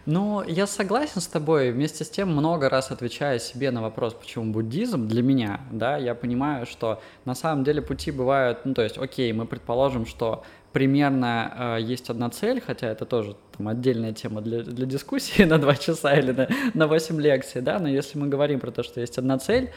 Ну, 0.05 0.41
я 0.47 0.68
согласен 0.68 1.20
с 1.20 1.28
тобой. 1.28 1.72
Вместе 1.72 2.05
с 2.05 2.10
тем, 2.10 2.32
много 2.32 2.70
раз 2.70 2.91
отвечая 2.91 3.39
себе 3.39 3.72
на 3.72 3.82
вопрос, 3.82 4.14
почему 4.14 4.53
буддизм 4.53 5.05
для 5.05 5.22
меня, 5.22 5.60
да, 5.70 5.97
я 5.97 6.16
понимаю, 6.16 6.66
что 6.66 7.01
на 7.26 7.36
самом 7.36 7.66
деле 7.66 7.82
пути 7.82 8.12
бывают, 8.12 8.60
ну, 8.64 8.74
то 8.74 8.84
есть, 8.84 8.97
окей, 8.97 9.34
мы 9.34 9.45
предположим, 9.45 10.05
что 10.05 10.45
примерно 10.74 11.78
э, 11.80 11.82
есть 11.82 12.09
одна 12.09 12.30
цель, 12.30 12.61
хотя 12.61 12.88
это 12.88 13.05
тоже 13.05 13.36
там, 13.57 13.68
отдельная 13.68 14.13
тема 14.13 14.41
для, 14.41 14.63
для 14.63 14.86
дискуссии 14.86 15.43
на 15.45 15.57
два 15.57 15.76
часа 15.76 16.13
или 16.13 16.32
на, 16.32 16.47
на 16.74 16.88
8 16.88 17.20
лекций, 17.20 17.61
да, 17.61 17.80
но 17.80 17.88
если 17.88 18.18
мы 18.18 18.28
говорим 18.28 18.59
про 18.59 18.72
то, 18.72 18.84
что 18.84 19.01
есть 19.01 19.18
одна 19.18 19.38
цель, 19.38 19.72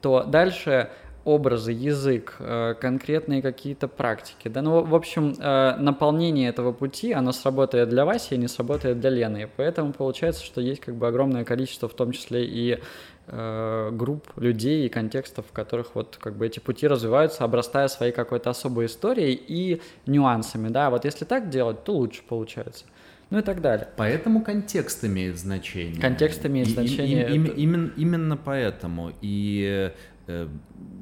то 0.00 0.22
дальше 0.22 0.90
образы, 1.24 1.72
язык, 1.72 2.36
э, 2.38 2.74
конкретные 2.80 3.40
какие-то 3.40 3.88
практики. 3.88 4.48
Да? 4.48 4.62
Ну, 4.62 4.82
в 4.82 4.94
общем, 4.94 5.34
э, 5.38 5.76
наполнение 5.78 6.50
этого 6.50 6.72
пути, 6.72 7.12
оно 7.12 7.32
сработает 7.32 7.88
для 7.88 8.04
Васи 8.04 8.34
и 8.34 8.38
не 8.38 8.48
сработает 8.48 9.00
для 9.00 9.10
Лены. 9.10 9.48
Поэтому 9.56 9.92
получается, 9.92 10.44
что 10.44 10.60
есть 10.60 10.80
как 10.80 10.94
бы 10.94 11.08
огромное 11.08 11.44
количество, 11.44 11.88
в 11.88 11.94
том 11.94 12.12
числе 12.12 12.44
и 12.44 12.78
групп 13.26 14.30
людей 14.36 14.86
и 14.86 14.88
контекстов, 14.88 15.46
в 15.48 15.52
которых 15.52 15.94
вот 15.94 16.18
как 16.20 16.36
бы 16.36 16.46
эти 16.46 16.58
пути 16.58 16.86
развиваются, 16.86 17.44
обрастая 17.44 17.88
своей 17.88 18.12
какой-то 18.12 18.50
особой 18.50 18.86
историей 18.86 19.32
и 19.34 19.80
нюансами. 20.06 20.68
Да? 20.68 20.90
Вот 20.90 21.04
если 21.04 21.24
так 21.24 21.48
делать, 21.48 21.84
то 21.84 21.94
лучше 21.94 22.22
получается 22.28 22.84
ну 23.30 23.38
и 23.38 23.42
так 23.42 23.62
далее. 23.62 23.88
Поэтому 23.96 24.42
контекст 24.42 25.02
имеет 25.04 25.38
значение. 25.38 26.00
Контекст 26.00 26.44
имеет 26.46 26.68
значение. 26.68 27.30
И, 27.30 27.32
и, 27.32 27.46
и, 27.46 27.62
именно, 27.62 27.90
именно 27.96 28.36
поэтому. 28.36 29.12
И 29.22 29.90
Э, 30.26 30.48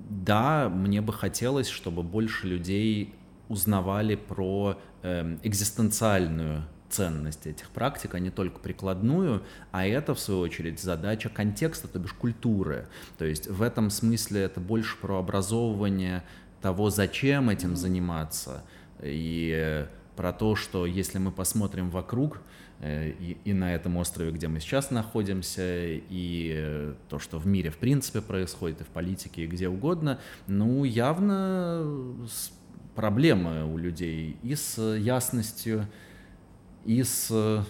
да, 0.09 0.69
мне 0.69 1.01
бы 1.01 1.13
хотелось, 1.13 1.69
чтобы 1.69 2.03
больше 2.03 2.47
людей 2.47 3.15
узнавали 3.49 4.15
про 4.15 4.79
э, 5.03 5.37
экзистенциальную 5.43 6.65
ценность 6.93 7.47
этих 7.47 7.69
практик, 7.71 8.15
а 8.15 8.19
не 8.19 8.31
только 8.31 8.59
прикладную, 8.59 9.43
а 9.71 9.87
это, 9.87 10.15
в 10.15 10.21
свою 10.21 10.41
очередь, 10.41 10.81
задача 10.81 11.29
контекста, 11.29 11.89
то 11.89 11.99
бишь 11.99 12.13
культуры. 12.13 12.87
То 13.19 13.25
есть 13.25 13.49
в 13.49 13.63
этом 13.63 13.91
смысле 13.91 14.43
это 14.43 14.61
больше 14.61 14.97
про 14.99 15.19
образовывание 15.19 16.23
того, 16.61 16.91
зачем 16.91 17.51
этим 17.51 17.77
заниматься, 17.77 18.63
и 19.03 19.87
про 20.17 20.33
то, 20.33 20.55
что 20.55 20.87
если 20.87 21.19
мы 21.19 21.33
посмотрим 21.33 21.91
вокруг, 21.91 22.41
Э, 22.83 23.11
и, 23.11 23.39
и 23.45 23.53
на 23.53 23.75
этом 23.75 23.97
острове, 23.97 24.33
где 24.33 24.49
мы 24.49 24.59
сейчас 24.59 24.91
находимся, 24.91 25.63
и 25.63 26.93
то, 27.09 27.21
что 27.21 27.39
в 27.39 27.47
мире 27.47 27.71
в 27.71 27.79
принципе 27.79 28.21
происходит, 28.21 28.81
и 28.81 28.85
в 28.85 28.89
политике, 28.89 29.45
и 29.45 29.47
где 29.47 29.69
угодно, 29.69 30.19
ну, 30.49 30.83
явно 30.83 31.87
проблемы 32.97 33.73
у 33.73 33.79
людей 33.79 34.37
и 34.43 34.57
с 34.57 34.83
ясностью, 34.97 35.87
и 36.85 37.03
с 37.03 37.65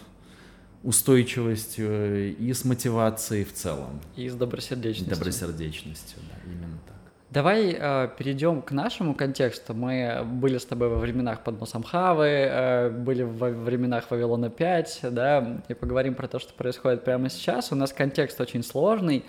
устойчивостью, 0.82 2.36
и 2.36 2.52
с 2.52 2.64
мотивацией 2.64 3.44
в 3.44 3.52
целом. 3.52 4.00
И 4.16 4.28
с 4.28 4.34
добросердечностью. 4.34 5.16
Добросердечностью, 5.16 6.18
да, 6.28 6.50
именно 6.50 6.78
так. 6.86 6.96
Давай 7.30 7.74
э, 7.78 8.08
перейдем 8.18 8.60
к 8.60 8.72
нашему 8.72 9.14
контексту. 9.14 9.74
Мы 9.74 10.22
были 10.24 10.58
с 10.58 10.66
тобой 10.66 10.88
во 10.88 10.96
временах 10.96 11.44
под 11.44 11.60
носом 11.60 11.82
Хавы, 11.82 12.26
э, 12.26 12.90
были 12.90 13.22
во 13.22 13.48
временах 13.48 14.10
Вавилона 14.10 14.50
5, 14.50 15.00
да, 15.10 15.62
и 15.68 15.74
поговорим 15.74 16.14
про 16.14 16.26
то, 16.28 16.38
что 16.38 16.52
происходит 16.52 17.04
прямо 17.04 17.30
сейчас. 17.30 17.72
У 17.72 17.74
нас 17.74 17.92
контекст 17.92 18.40
очень 18.40 18.62
сложный. 18.62 19.24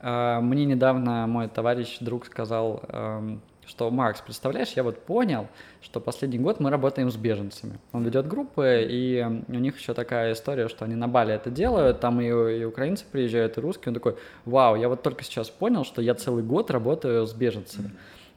Э, 0.00 0.40
мне 0.40 0.66
недавно 0.66 1.26
мой 1.26 1.48
товарищ, 1.48 1.98
друг 2.00 2.26
сказал, 2.26 2.82
э, 2.88 3.38
что, 3.68 3.90
Макс, 3.90 4.20
представляешь, 4.20 4.72
я 4.72 4.82
вот 4.82 4.98
понял, 4.98 5.46
что 5.82 6.00
последний 6.00 6.38
год 6.38 6.58
мы 6.58 6.70
работаем 6.70 7.10
с 7.10 7.16
беженцами. 7.16 7.78
Он 7.92 8.02
ведет 8.02 8.26
группы, 8.26 8.86
и 8.88 9.24
у 9.48 9.54
них 9.54 9.78
еще 9.78 9.94
такая 9.94 10.32
история, 10.32 10.68
что 10.68 10.86
они 10.86 10.94
на 10.94 11.06
Бали 11.06 11.34
это 11.34 11.50
делают, 11.50 12.00
там 12.00 12.20
и, 12.20 12.26
и 12.26 12.64
украинцы 12.64 13.04
приезжают, 13.10 13.58
и 13.58 13.60
русские. 13.60 13.90
Он 13.90 13.94
такой, 13.94 14.16
вау, 14.46 14.76
я 14.76 14.88
вот 14.88 15.02
только 15.02 15.22
сейчас 15.22 15.50
понял, 15.50 15.84
что 15.84 16.00
я 16.00 16.14
целый 16.14 16.42
год 16.42 16.70
работаю 16.70 17.26
с 17.26 17.34
беженцами. 17.34 17.92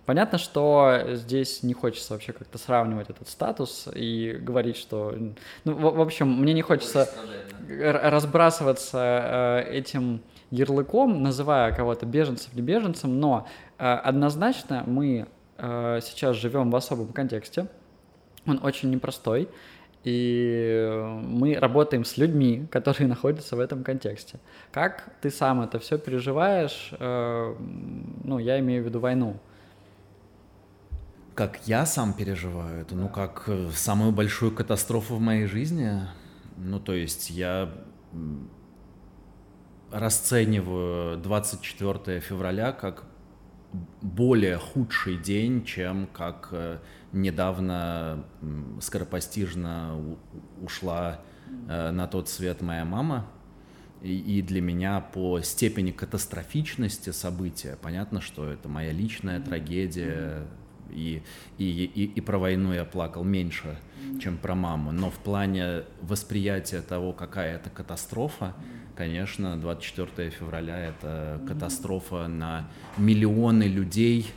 Понятно, 0.06 0.38
что 0.38 1.02
здесь 1.12 1.64
не 1.64 1.74
хочется 1.74 2.14
вообще 2.14 2.34
как-то 2.34 2.58
сравнивать 2.58 3.10
этот 3.10 3.30
статус 3.30 3.88
и 3.94 4.38
говорить, 4.42 4.76
что... 4.76 5.16
Ну, 5.64 5.74
в, 5.74 5.96
в 5.96 6.02
общем, 6.02 6.28
мне 6.42 6.54
не 6.54 6.64
хочется 6.64 7.08
разбрасываться 7.70 9.64
э, 9.68 9.72
этим 9.72 10.22
ярлыком, 10.52 11.24
называя 11.24 11.74
кого-то 11.74 12.06
беженцем 12.06 12.52
или 12.54 12.62
беженцем, 12.62 13.20
но 13.20 13.48
э, 13.80 13.86
однозначно 13.86 14.84
мы 14.86 15.28
э, 15.58 16.00
сейчас 16.04 16.36
живем 16.36 16.70
в 16.70 16.76
особом 16.76 17.08
контексте, 17.14 17.68
он 18.46 18.60
очень 18.64 18.90
непростой, 18.92 19.50
и 20.04 21.20
мы 21.24 21.56
работаем 21.56 22.04
с 22.04 22.18
людьми, 22.18 22.68
которые 22.70 23.08
находятся 23.16 23.56
в 23.56 23.60
этом 23.60 23.84
контексте. 23.84 24.40
Как 24.72 25.14
ты 25.22 25.30
сам 25.30 25.62
это 25.62 25.80
все 25.80 25.98
переживаешь? 25.98 26.92
Э, 27.00 27.56
ну, 28.24 28.38
я 28.38 28.60
имею 28.60 28.84
в 28.84 28.86
виду 28.86 29.00
войну. 29.00 29.38
Как 31.34 31.66
я 31.66 31.86
сам 31.86 32.14
переживаю 32.14 32.82
это? 32.82 32.94
Ну, 32.94 33.08
как 33.08 33.50
самую 33.74 34.12
большую 34.12 34.52
катастрофу 34.52 35.16
в 35.16 35.22
моей 35.22 35.46
жизни. 35.46 36.02
Ну, 36.58 36.80
то 36.80 36.94
есть 36.94 37.30
я 37.30 37.72
расцениваю 39.92 41.18
24 41.18 42.20
февраля 42.20 42.72
как 42.72 43.04
более 44.02 44.58
худший 44.58 45.18
день, 45.18 45.64
чем 45.64 46.08
как 46.08 46.50
э, 46.52 46.80
недавно 47.14 48.26
скоропостижно 48.82 50.18
ушла 50.62 51.22
э, 51.68 51.92
на 51.92 52.08
тот 52.08 52.30
свет 52.30 52.62
моя 52.62 52.86
мама. 52.86 53.28
И, 54.02 54.42
для 54.42 54.62
меня 54.62 55.00
по 55.00 55.42
степени 55.42 55.92
катастрофичности 55.92 57.12
события 57.12 57.78
понятно, 57.80 58.20
что 58.20 58.50
это 58.50 58.68
моя 58.68 58.92
личная 58.92 59.40
трагедия, 59.40 60.48
и, 60.94 61.22
и, 61.58 61.66
и, 61.66 62.06
и 62.06 62.22
про 62.22 62.38
войну 62.38 62.74
я 62.74 62.86
плакал 62.86 63.24
меньше, 63.24 63.78
чем 64.22 64.38
про 64.38 64.56
маму. 64.56 64.92
Но 64.92 65.10
в 65.10 65.20
плане 65.20 65.84
восприятия 66.02 66.82
того, 66.82 67.14
какая 67.14 67.56
это 67.56 67.70
катастрофа, 67.70 68.54
конечно, 68.96 69.60
24 69.60 70.30
февраля 70.30 70.78
это 70.78 71.42
катастрофа 71.48 72.28
на 72.28 72.70
миллионы 72.98 73.64
людей, 73.64 74.28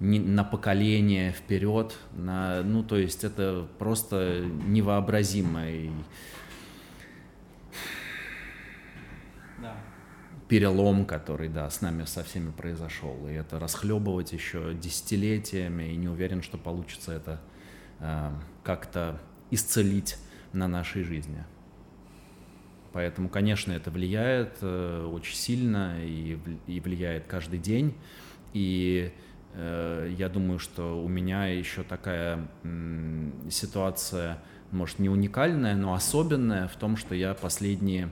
на 0.00 0.44
поколение 0.44 1.32
вперед, 1.32 1.96
на, 2.14 2.62
ну, 2.62 2.82
то 2.82 2.98
есть 2.98 3.24
это 3.24 3.66
просто 3.78 4.44
невообразимо. 4.66 5.62
Перелом, 10.48 11.04
который, 11.04 11.48
да, 11.48 11.68
с 11.68 11.80
нами 11.80 12.04
со 12.04 12.22
всеми 12.22 12.50
произошел. 12.50 13.16
И 13.28 13.32
это 13.32 13.58
расхлебывать 13.58 14.32
еще 14.32 14.74
десятилетиями, 14.74 15.92
и 15.92 15.96
не 15.96 16.08
уверен, 16.08 16.42
что 16.42 16.56
получится 16.56 17.12
это 17.12 17.40
э, 17.98 18.30
как-то 18.62 19.20
исцелить 19.50 20.16
на 20.52 20.68
нашей 20.68 21.02
жизни. 21.02 21.44
Поэтому, 22.92 23.28
конечно, 23.28 23.72
это 23.72 23.90
влияет 23.90 24.58
э, 24.62 25.10
очень 25.12 25.34
сильно 25.34 25.96
и, 25.98 26.38
и 26.66 26.80
влияет 26.80 27.26
каждый 27.26 27.58
день. 27.58 27.94
И 28.54 29.12
э, 29.54 30.14
я 30.16 30.28
думаю, 30.28 30.58
что 30.58 31.02
у 31.04 31.08
меня 31.08 31.46
еще 31.46 31.82
такая 31.82 32.48
э, 32.62 33.30
ситуация, 33.50 34.38
может, 34.70 34.98
не 34.98 35.08
уникальная, 35.08 35.74
но 35.74 35.92
особенная 35.92 36.68
в 36.68 36.76
том, 36.76 36.96
что 36.96 37.14
я 37.14 37.34
последние 37.34 38.08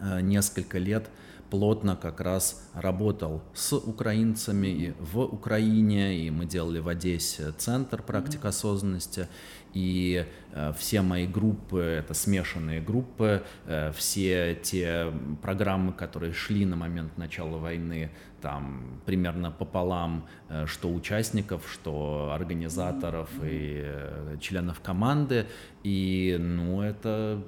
э, 0.00 0.20
несколько 0.20 0.78
лет 0.78 1.10
плотно 1.50 1.96
как 1.96 2.20
раз 2.20 2.68
работал 2.74 3.42
с 3.54 3.72
украинцами 3.72 4.66
и 4.66 4.94
в 4.98 5.20
Украине, 5.20 6.18
и 6.18 6.30
мы 6.30 6.46
делали 6.46 6.78
в 6.78 6.88
Одессе 6.88 7.52
центр 7.52 8.02
практик 8.02 8.44
осознанности, 8.44 9.28
и 9.74 10.26
э, 10.52 10.72
все 10.78 11.02
мои 11.02 11.26
группы, 11.26 11.80
это 11.80 12.14
смешанные 12.14 12.80
группы, 12.80 13.42
э, 13.66 13.92
все 13.92 14.54
те 14.54 15.12
программы, 15.42 15.92
которые 15.92 16.32
шли 16.32 16.64
на 16.64 16.76
момент 16.76 17.18
начала 17.18 17.58
войны, 17.58 18.10
там 18.40 19.00
примерно 19.04 19.50
пополам, 19.50 20.26
э, 20.48 20.66
что 20.66 20.92
участников, 20.92 21.68
что 21.70 22.30
организаторов 22.32 23.28
и 23.42 23.82
э, 23.84 24.36
членов 24.40 24.80
команды, 24.80 25.46
и, 25.82 26.36
ну, 26.38 26.80
это, 26.80 27.42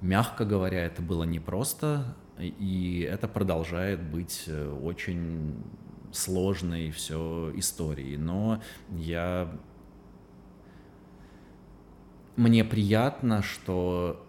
мягко 0.00 0.44
говоря, 0.44 0.84
это 0.84 1.02
было 1.02 1.24
непросто, 1.24 2.16
и 2.38 3.06
это 3.10 3.28
продолжает 3.28 4.02
быть 4.02 4.44
э, 4.46 4.70
очень 4.82 5.62
сложной 6.12 6.90
все 6.90 7.52
историей. 7.56 8.16
Но 8.16 8.62
я... 8.90 9.50
Мне 12.36 12.64
приятно, 12.64 13.42
что 13.42 14.26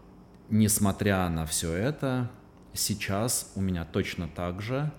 несмотря 0.50 1.30
на 1.30 1.46
все 1.46 1.74
это, 1.74 2.30
сейчас 2.74 3.52
у 3.56 3.62
меня 3.62 3.86
точно 3.86 4.28
так 4.28 4.62
же 4.62 4.92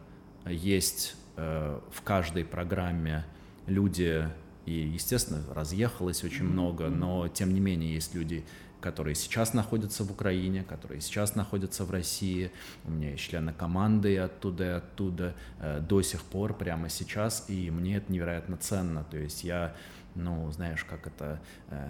есть 0.46 1.16
э, 1.36 1.80
в 1.90 2.02
каждой 2.02 2.44
программе 2.44 3.24
люди, 3.66 4.28
и, 4.66 4.72
естественно, 4.72 5.42
разъехалось 5.52 6.24
очень 6.24 6.44
много, 6.44 6.88
но 6.88 7.28
тем 7.28 7.52
не 7.52 7.60
менее 7.60 7.94
есть 7.94 8.14
люди, 8.14 8.44
которые 8.84 9.14
сейчас 9.14 9.54
находятся 9.54 10.04
в 10.04 10.10
Украине, 10.10 10.62
которые 10.62 11.00
сейчас 11.00 11.34
находятся 11.34 11.86
в 11.86 11.90
России. 11.90 12.50
У 12.84 12.90
меня 12.90 13.12
есть 13.12 13.22
члены 13.22 13.54
команды 13.54 14.12
и 14.12 14.16
оттуда, 14.16 14.64
и 14.64 14.68
оттуда 14.68 15.34
э, 15.58 15.80
до 15.80 16.02
сих 16.02 16.22
пор, 16.22 16.52
прямо 16.52 16.90
сейчас, 16.90 17.46
и 17.48 17.70
мне 17.70 17.96
это 17.96 18.12
невероятно 18.12 18.58
ценно. 18.58 19.02
То 19.10 19.16
есть 19.16 19.42
я, 19.42 19.74
ну, 20.14 20.50
знаешь, 20.52 20.84
как 20.84 21.06
это... 21.06 21.40
Э, 21.70 21.88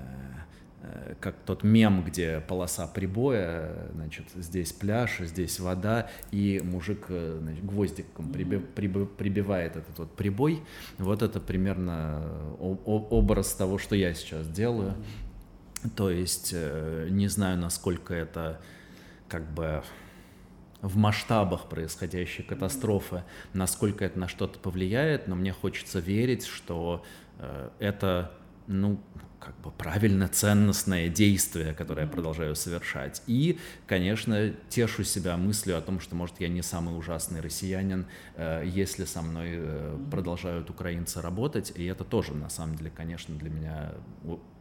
э 0.83 1.15
как 1.19 1.35
тот 1.47 1.65
мем, 1.65 2.05
где 2.05 2.41
полоса 2.41 2.87
прибоя, 2.87 3.89
значит, 3.95 4.27
здесь 4.37 4.73
пляж, 4.73 5.19
здесь 5.21 5.59
вода, 5.59 6.09
и 6.31 6.61
мужик 6.63 7.07
значит, 7.09 7.65
гвоздиком 7.65 8.31
приби, 8.31 8.59
приби, 8.59 9.07
прибивает 9.07 9.77
этот 9.77 9.99
вот 9.99 10.15
прибой. 10.15 10.63
Вот 10.99 11.23
это 11.23 11.41
примерно 11.41 12.23
образ 12.61 13.55
того, 13.55 13.79
что 13.79 13.97
я 13.97 14.15
сейчас 14.15 14.47
делаю. 14.47 14.95
То 15.97 16.11
есть 16.11 16.51
э, 16.53 17.09
не 17.11 17.29
знаю, 17.29 17.59
насколько 17.59 18.15
это 18.15 18.61
как 19.29 19.51
бы 19.53 19.83
в 20.81 20.97
масштабах 20.97 21.69
происходящей 21.69 22.45
катастрофы, 22.45 23.25
насколько 23.53 24.05
это 24.05 24.19
на 24.19 24.29
что-то 24.29 24.59
повлияет, 24.59 25.29
но 25.29 25.35
мне 25.35 25.53
хочется 25.53 25.99
верить, 25.99 26.45
что 26.45 27.05
э, 27.39 27.71
это, 27.79 28.33
ну, 28.67 29.01
как 29.41 29.59
бы 29.61 29.71
правильно 29.71 30.27
ценностное 30.29 31.09
действие, 31.09 31.75
которое 31.75 32.03
я 32.03 32.09
продолжаю 32.09 32.55
совершать. 32.55 33.23
И, 33.27 33.59
конечно, 33.87 34.55
тешу 34.71 35.05
себя 35.05 35.37
мыслью 35.37 35.77
о 35.77 35.83
том, 35.83 36.01
что, 36.01 36.15
может, 36.17 36.41
я 36.41 36.49
не 36.49 36.63
самый 36.63 36.97
ужасный 36.97 37.41
россиянин, 37.41 38.07
э, 38.37 38.63
если 38.67 39.05
со 39.05 39.21
мной 39.21 39.61
продолжают 40.11 40.71
украинцы 40.71 41.21
работать. 41.21 41.73
И 41.77 41.85
это 41.85 42.05
тоже, 42.05 42.35
на 42.35 42.49
самом 42.49 42.77
деле, 42.77 42.91
конечно, 42.95 43.35
для 43.35 43.51
меня 43.51 43.93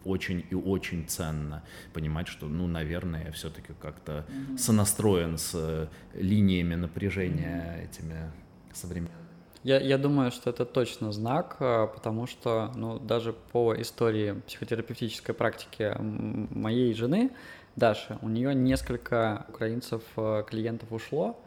очень 0.05 0.45
и 0.49 0.55
очень 0.55 1.07
ценно 1.07 1.63
понимать, 1.93 2.27
что, 2.27 2.47
ну, 2.47 2.67
наверное, 2.67 3.25
я 3.25 3.31
все-таки 3.31 3.73
как-то 3.81 4.25
сонастроен 4.57 5.37
с 5.37 5.51
э, 5.53 5.87
линиями 6.13 6.75
напряжения 6.75 7.87
этими 7.89 8.31
современными. 8.73 9.23
Я, 9.63 9.79
я 9.79 9.97
думаю, 9.97 10.31
что 10.31 10.49
это 10.49 10.65
точно 10.65 11.11
знак, 11.11 11.55
э, 11.59 11.87
потому 11.93 12.27
что, 12.27 12.71
ну, 12.75 12.99
даже 12.99 13.33
по 13.33 13.73
истории 13.79 14.41
психотерапевтической 14.47 15.33
практики 15.33 15.95
моей 15.99 16.93
жены, 16.93 17.31
Даши, 17.75 18.19
у 18.21 18.29
нее 18.29 18.53
несколько 18.53 19.45
украинцев 19.49 20.03
э, 20.17 20.43
клиентов 20.47 20.91
ушло, 20.91 21.39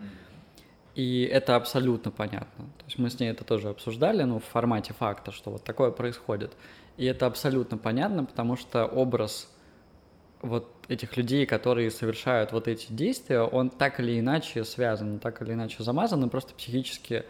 и 0.94 1.28
это 1.30 1.56
абсолютно 1.56 2.10
понятно. 2.10 2.64
То 2.78 2.84
есть 2.86 2.98
мы 2.98 3.10
с 3.10 3.20
ней 3.20 3.30
это 3.30 3.44
тоже 3.44 3.68
обсуждали, 3.68 4.22
ну, 4.22 4.38
в 4.38 4.44
формате 4.44 4.94
факта, 4.94 5.30
что 5.30 5.50
вот 5.50 5.62
такое 5.62 5.90
происходит. 5.90 6.52
И 6.96 7.04
это 7.04 7.26
абсолютно 7.26 7.76
понятно, 7.76 8.24
потому 8.24 8.56
что 8.56 8.86
образ 8.86 9.48
вот 10.42 10.68
этих 10.88 11.16
людей, 11.16 11.46
которые 11.46 11.90
совершают 11.90 12.52
вот 12.52 12.68
эти 12.68 12.92
действия, 12.92 13.40
он 13.40 13.70
так 13.70 14.00
или 14.00 14.18
иначе 14.18 14.64
связан, 14.64 15.18
так 15.18 15.42
или 15.42 15.52
иначе 15.52 15.82
замазан, 15.82 16.24
и 16.24 16.28
просто 16.28 16.54
психически 16.54 17.24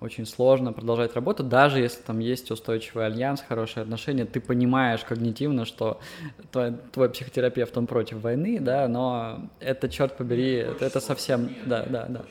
очень 0.00 0.24
сложно 0.24 0.72
продолжать 0.72 1.14
работу, 1.14 1.42
даже 1.42 1.78
если 1.80 2.00
там 2.00 2.20
есть 2.20 2.50
устойчивый 2.50 3.04
альянс, 3.04 3.44
хорошие 3.46 3.82
отношения, 3.82 4.24
ты 4.24 4.40
понимаешь 4.40 5.04
когнитивно, 5.04 5.66
что 5.66 6.00
твой, 6.50 6.72
твой 6.92 7.10
психотерапевт, 7.10 7.76
он 7.76 7.86
против 7.86 8.22
войны, 8.22 8.58
да, 8.60 8.88
но 8.88 9.50
это, 9.60 9.90
черт 9.90 10.16
побери, 10.16 10.54
это, 10.54 10.86
это 10.86 11.00
совсем, 11.00 11.50
да, 11.66 11.84
да, 11.84 12.06
да. 12.08 12.22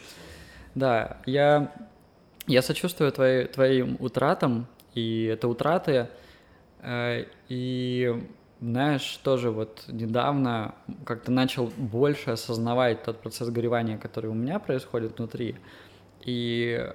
Да, 0.74 1.18
я, 1.28 1.72
я 2.48 2.62
сочувствую 2.64 3.12
твои, 3.12 3.46
твоим 3.46 3.98
утратам, 4.00 4.66
и 4.96 5.26
это 5.26 5.48
утраты, 5.48 6.08
и 6.84 8.23
знаешь, 8.61 9.19
тоже 9.23 9.51
вот 9.51 9.84
недавно 9.88 10.76
как-то 11.06 11.31
начал 11.31 11.72
больше 11.77 12.31
осознавать 12.31 13.03
тот 13.03 13.22
процесс 13.22 13.49
горевания, 13.49 13.97
который 13.97 14.30
у 14.30 14.34
меня 14.34 14.60
происходит 14.60 15.18
внутри. 15.18 15.56
И 16.26 16.91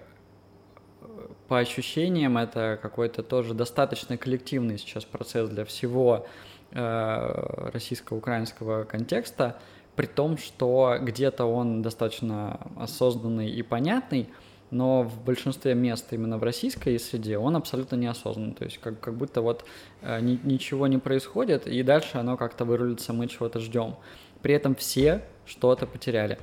по 1.49 1.59
ощущениям 1.59 2.37
это 2.37 2.79
какой-то 2.81 3.23
тоже 3.23 3.55
достаточно 3.55 4.17
коллективный 4.17 4.79
сейчас 4.79 5.05
процесс 5.05 5.49
для 5.49 5.65
всего 5.65 6.27
э, 6.73 7.71
российско-украинского 7.73 8.85
контекста, 8.85 9.59
при 9.97 10.07
том, 10.07 10.37
что 10.39 10.97
где-то 11.01 11.45
он 11.45 11.83
достаточно 11.83 12.61
осознанный 12.77 13.51
и 13.51 13.63
понятный, 13.63 14.29
но 14.75 15.05
в 15.05 15.23
большинстве 15.25 15.75
мест 15.75 16.13
именно 16.13 16.37
в 16.37 16.43
российской 16.43 16.99
среде 16.99 17.39
он 17.39 17.55
абсолютно 17.55 17.95
неосознанный, 17.95 18.55
то 18.55 18.65
есть 18.65 18.79
как, 18.79 18.99
как 18.99 19.15
будто 19.15 19.41
вот 19.41 19.65
э, 20.03 20.21
ни, 20.21 20.39
ничего 20.43 20.89
не 20.89 20.99
происходит, 20.99 21.69
и 21.69 21.83
дальше 21.85 22.19
оно 22.19 22.37
как-то 22.37 22.65
вырулится, 22.65 23.13
мы 23.13 23.29
чего-то 23.29 23.61
ждем. 23.61 23.95
При 24.43 24.53
этом 24.53 24.75
все 24.75 25.23
что-то 25.47 25.87
потеряли. 25.87 26.39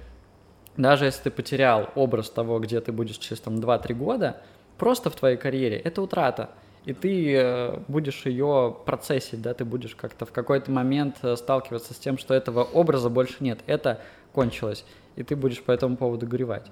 Даже 0.77 1.05
если 1.05 1.23
ты 1.23 1.31
потерял 1.31 1.89
образ 1.95 2.29
того, 2.29 2.59
где 2.59 2.79
ты 2.79 2.93
будешь 2.93 3.17
через 3.17 3.41
там 3.41 3.55
2-3 3.55 3.93
года, 3.93 4.41
просто 4.77 5.09
в 5.09 5.15
твоей 5.15 5.35
карьере, 5.35 5.77
это 5.77 6.01
утрата. 6.01 6.51
И 6.85 6.93
ты 6.93 7.35
э, 7.35 7.79
будешь 7.89 8.25
ее 8.25 8.77
процессить, 8.85 9.41
да, 9.41 9.53
ты 9.53 9.65
будешь 9.65 9.95
как-то 9.95 10.25
в 10.25 10.31
какой-то 10.31 10.71
момент 10.71 11.17
э, 11.21 11.35
сталкиваться 11.35 11.93
с 11.93 11.97
тем, 11.97 12.17
что 12.17 12.33
этого 12.33 12.63
образа 12.63 13.09
больше 13.09 13.35
нет, 13.41 13.59
это 13.67 13.99
кончилось, 14.31 14.85
и 15.17 15.23
ты 15.23 15.35
будешь 15.35 15.61
по 15.61 15.73
этому 15.73 15.97
поводу 15.97 16.25
горевать. 16.25 16.71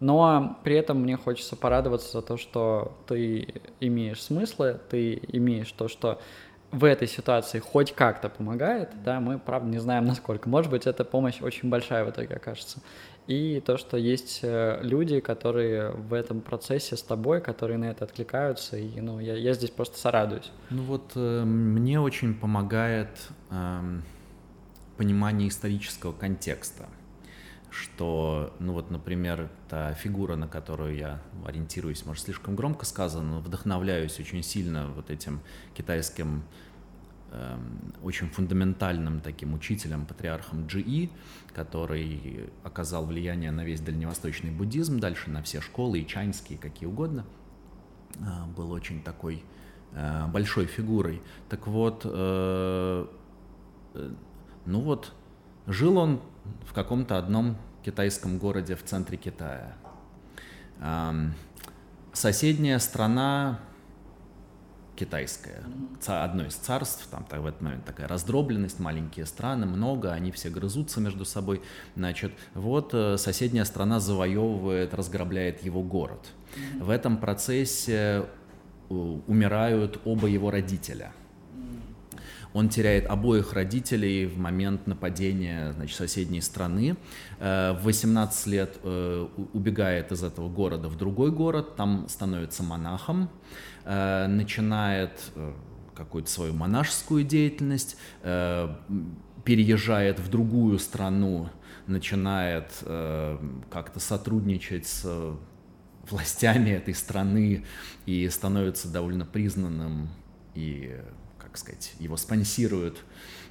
Но 0.00 0.58
при 0.64 0.76
этом 0.76 1.02
мне 1.02 1.16
хочется 1.16 1.56
порадоваться 1.56 2.10
за 2.12 2.22
то, 2.22 2.38
что 2.38 2.96
ты 3.06 3.62
имеешь 3.80 4.22
смыслы, 4.22 4.80
ты 4.88 5.20
имеешь 5.28 5.70
то, 5.72 5.88
что 5.88 6.20
в 6.72 6.84
этой 6.84 7.08
ситуации 7.08 7.58
хоть 7.58 7.92
как-то 7.92 8.28
помогает, 8.28 8.90
да, 9.04 9.20
мы, 9.20 9.38
правда, 9.38 9.68
не 9.68 9.78
знаем 9.78 10.06
насколько. 10.06 10.48
Может 10.48 10.70
быть, 10.70 10.86
эта 10.86 11.04
помощь 11.04 11.42
очень 11.42 11.68
большая 11.68 12.04
в 12.04 12.10
итоге 12.10 12.36
окажется. 12.36 12.80
И 13.26 13.60
то, 13.64 13.76
что 13.76 13.96
есть 13.96 14.40
э, 14.42 14.78
люди, 14.82 15.20
которые 15.20 15.90
в 15.90 16.14
этом 16.14 16.40
процессе 16.40 16.96
с 16.96 17.02
тобой, 17.02 17.40
которые 17.40 17.78
на 17.78 17.84
это 17.84 18.04
откликаются, 18.04 18.76
и, 18.76 19.00
ну, 19.00 19.20
я, 19.20 19.36
я 19.36 19.52
здесь 19.52 19.70
просто 19.70 19.98
сорадуюсь. 19.98 20.50
Ну 20.70 20.82
вот 20.82 21.12
э, 21.14 21.44
мне 21.44 22.00
очень 22.00 22.34
помогает 22.34 23.10
э, 23.50 23.80
понимание 24.96 25.48
исторического 25.48 26.12
контекста 26.12 26.86
что, 27.70 28.54
ну 28.58 28.72
вот, 28.72 28.90
например, 28.90 29.48
та 29.68 29.94
фигура, 29.94 30.36
на 30.36 30.48
которую 30.48 30.96
я 30.96 31.22
ориентируюсь, 31.46 32.04
может, 32.04 32.24
слишком 32.24 32.56
громко 32.56 32.84
сказано, 32.84 33.36
но 33.36 33.40
вдохновляюсь 33.40 34.18
очень 34.18 34.42
сильно 34.42 34.88
вот 34.88 35.10
этим 35.10 35.40
китайским 35.74 36.42
эм, 37.30 37.94
очень 38.02 38.28
фундаментальным 38.28 39.20
таким 39.20 39.54
учителем, 39.54 40.04
патриархом 40.04 40.66
Джи, 40.66 41.10
который 41.54 42.50
оказал 42.64 43.06
влияние 43.06 43.52
на 43.52 43.64
весь 43.64 43.80
дальневосточный 43.80 44.50
буддизм, 44.50 44.98
дальше 44.98 45.30
на 45.30 45.42
все 45.42 45.60
школы, 45.60 46.00
и 46.00 46.06
чайнские, 46.06 46.58
какие 46.58 46.88
угодно, 46.88 47.24
э, 48.18 48.22
был 48.56 48.72
очень 48.72 49.00
такой 49.00 49.44
э, 49.92 50.26
большой 50.26 50.66
фигурой. 50.66 51.22
Так 51.48 51.68
вот, 51.68 52.02
э, 52.04 53.06
ну 54.66 54.80
вот, 54.80 55.12
жил 55.66 55.98
он 55.98 56.20
в 56.66 56.72
каком-то 56.72 57.18
одном 57.18 57.56
китайском 57.82 58.38
городе 58.38 58.76
в 58.76 58.84
центре 58.84 59.16
Китая. 59.16 59.74
Соседняя 62.12 62.78
страна 62.78 63.60
китайская, 64.96 65.62
одно 66.06 66.44
из 66.44 66.54
царств, 66.54 67.08
там 67.10 67.24
в 67.30 67.46
этот 67.46 67.62
момент 67.62 67.86
такая 67.86 68.06
раздробленность, 68.06 68.80
маленькие 68.80 69.24
страны, 69.24 69.64
много, 69.64 70.12
они 70.12 70.30
все 70.30 70.50
грызутся 70.50 71.00
между 71.00 71.24
собой. 71.24 71.62
Значит, 71.96 72.32
вот 72.52 72.92
э, 72.92 73.16
соседняя 73.16 73.64
страна 73.64 73.98
завоевывает, 73.98 74.92
разграбляет 74.92 75.62
его 75.62 75.82
город. 75.82 76.28
В 76.78 76.90
этом 76.90 77.16
процессе 77.16 78.26
э, 78.90 78.94
умирают 79.26 80.00
оба 80.04 80.26
его 80.26 80.50
родителя– 80.50 81.12
он 82.52 82.68
теряет 82.68 83.06
обоих 83.06 83.52
родителей 83.52 84.26
в 84.26 84.38
момент 84.38 84.86
нападения 84.86 85.72
значит, 85.72 85.96
соседней 85.96 86.40
страны. 86.40 86.96
Э, 87.38 87.72
в 87.72 87.84
18 87.84 88.46
лет 88.48 88.78
э, 88.82 89.28
убегает 89.52 90.12
из 90.12 90.24
этого 90.24 90.48
города 90.48 90.88
в 90.88 90.96
другой 90.96 91.30
город, 91.30 91.76
там 91.76 92.08
становится 92.08 92.62
монахом, 92.62 93.30
э, 93.84 94.26
начинает 94.26 95.20
какую-то 95.94 96.30
свою 96.30 96.54
монашескую 96.54 97.24
деятельность, 97.24 97.98
переезжает 98.22 100.18
в 100.18 100.30
другую 100.30 100.78
страну, 100.78 101.50
начинает 101.86 102.72
как-то 103.70 104.00
сотрудничать 104.00 104.86
с 104.86 105.36
властями 106.08 106.70
этой 106.70 106.94
страны 106.94 107.66
и 108.06 108.26
становится 108.30 108.88
довольно 108.88 109.26
признанным 109.26 110.08
и 110.54 110.96
как 111.50 111.58
сказать, 111.58 111.92
его 111.98 112.16
спонсируют 112.16 113.02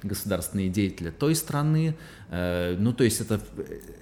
государственные 0.02 0.70
деятели 0.70 1.10
той 1.10 1.34
страны. 1.34 1.94
Э, 2.30 2.76
ну, 2.78 2.92
то 2.92 3.04
есть 3.04 3.20
это, 3.20 3.40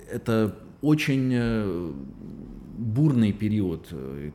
это 0.08 0.56
очень 0.82 1.30
э, 1.34 1.92
бурный 2.78 3.32
период 3.32 3.88
э, 3.90 4.30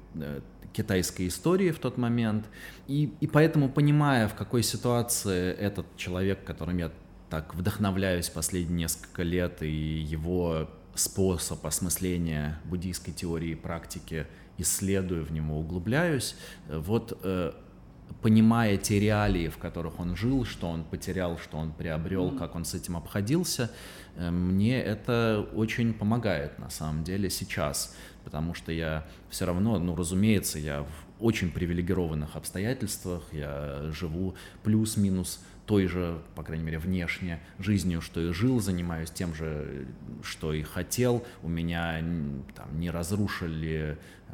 китайской 0.74 1.30
истории 1.30 1.72
в 1.72 1.80
тот 1.80 1.98
момент. 1.98 2.46
И, 2.88 3.14
и 3.22 3.28
поэтому, 3.28 3.70
понимая, 3.70 4.28
в 4.28 4.36
какой 4.36 4.64
ситуации 4.64 5.54
этот 5.54 5.86
человек, 5.96 6.44
которым 6.44 6.78
я 6.78 6.92
так 7.30 7.56
вдохновляюсь 7.56 8.30
последние 8.30 8.80
несколько 8.80 9.24
лет, 9.24 9.64
и 9.64 9.72
его 9.72 10.70
способ 10.94 11.66
осмысления 11.66 12.60
буддийской 12.66 13.14
теории 13.14 13.52
и 13.52 13.56
практики 13.56 14.28
исследую, 14.58 15.26
в 15.26 15.32
него 15.32 15.58
углубляюсь, 15.58 16.36
вот 16.68 17.20
понимая 18.22 18.78
те 18.78 19.00
реалии, 19.00 19.50
в 19.50 19.58
которых 19.58 20.00
он 20.00 20.16
жил, 20.16 20.46
что 20.46 20.70
он 20.70 20.84
потерял, 20.84 21.38
что 21.38 21.58
он 21.58 21.72
приобрел, 21.72 22.30
mm-hmm. 22.30 22.38
как 22.38 22.56
он 22.56 22.66
с 22.66 22.74
этим 22.74 22.98
обходился, 22.98 23.72
э, 24.16 24.30
мне 24.30 24.82
это 24.82 25.48
очень 25.54 25.94
помогает 25.94 26.60
на 26.60 26.70
самом 26.70 27.04
деле 27.04 27.30
сейчас, 27.30 27.96
потому 28.24 28.54
что 28.54 28.72
я 28.72 29.06
все 29.30 29.46
равно, 29.46 29.78
ну, 29.80 29.96
разумеется, 29.96 30.60
я 30.60 30.84
в 30.84 31.24
очень 31.24 31.52
привилегированных 31.52 32.36
обстоятельствах, 32.36 33.24
я 33.32 33.90
живу 33.92 34.36
плюс-минус 34.64 35.40
той 35.66 35.88
же, 35.88 36.22
по 36.36 36.44
крайней 36.44 36.66
мере, 36.66 36.80
внешне 36.80 37.40
жизнью, 37.60 38.02
что 38.02 38.20
и 38.20 38.34
жил, 38.34 38.60
занимаюсь 38.60 39.10
тем 39.10 39.34
же, 39.34 39.88
что 40.22 40.54
и 40.54 40.62
хотел. 40.62 41.24
У 41.42 41.48
меня 41.48 42.00
там 42.56 42.80
не 42.80 42.90
разрушили 42.90 43.98
э, 44.28 44.34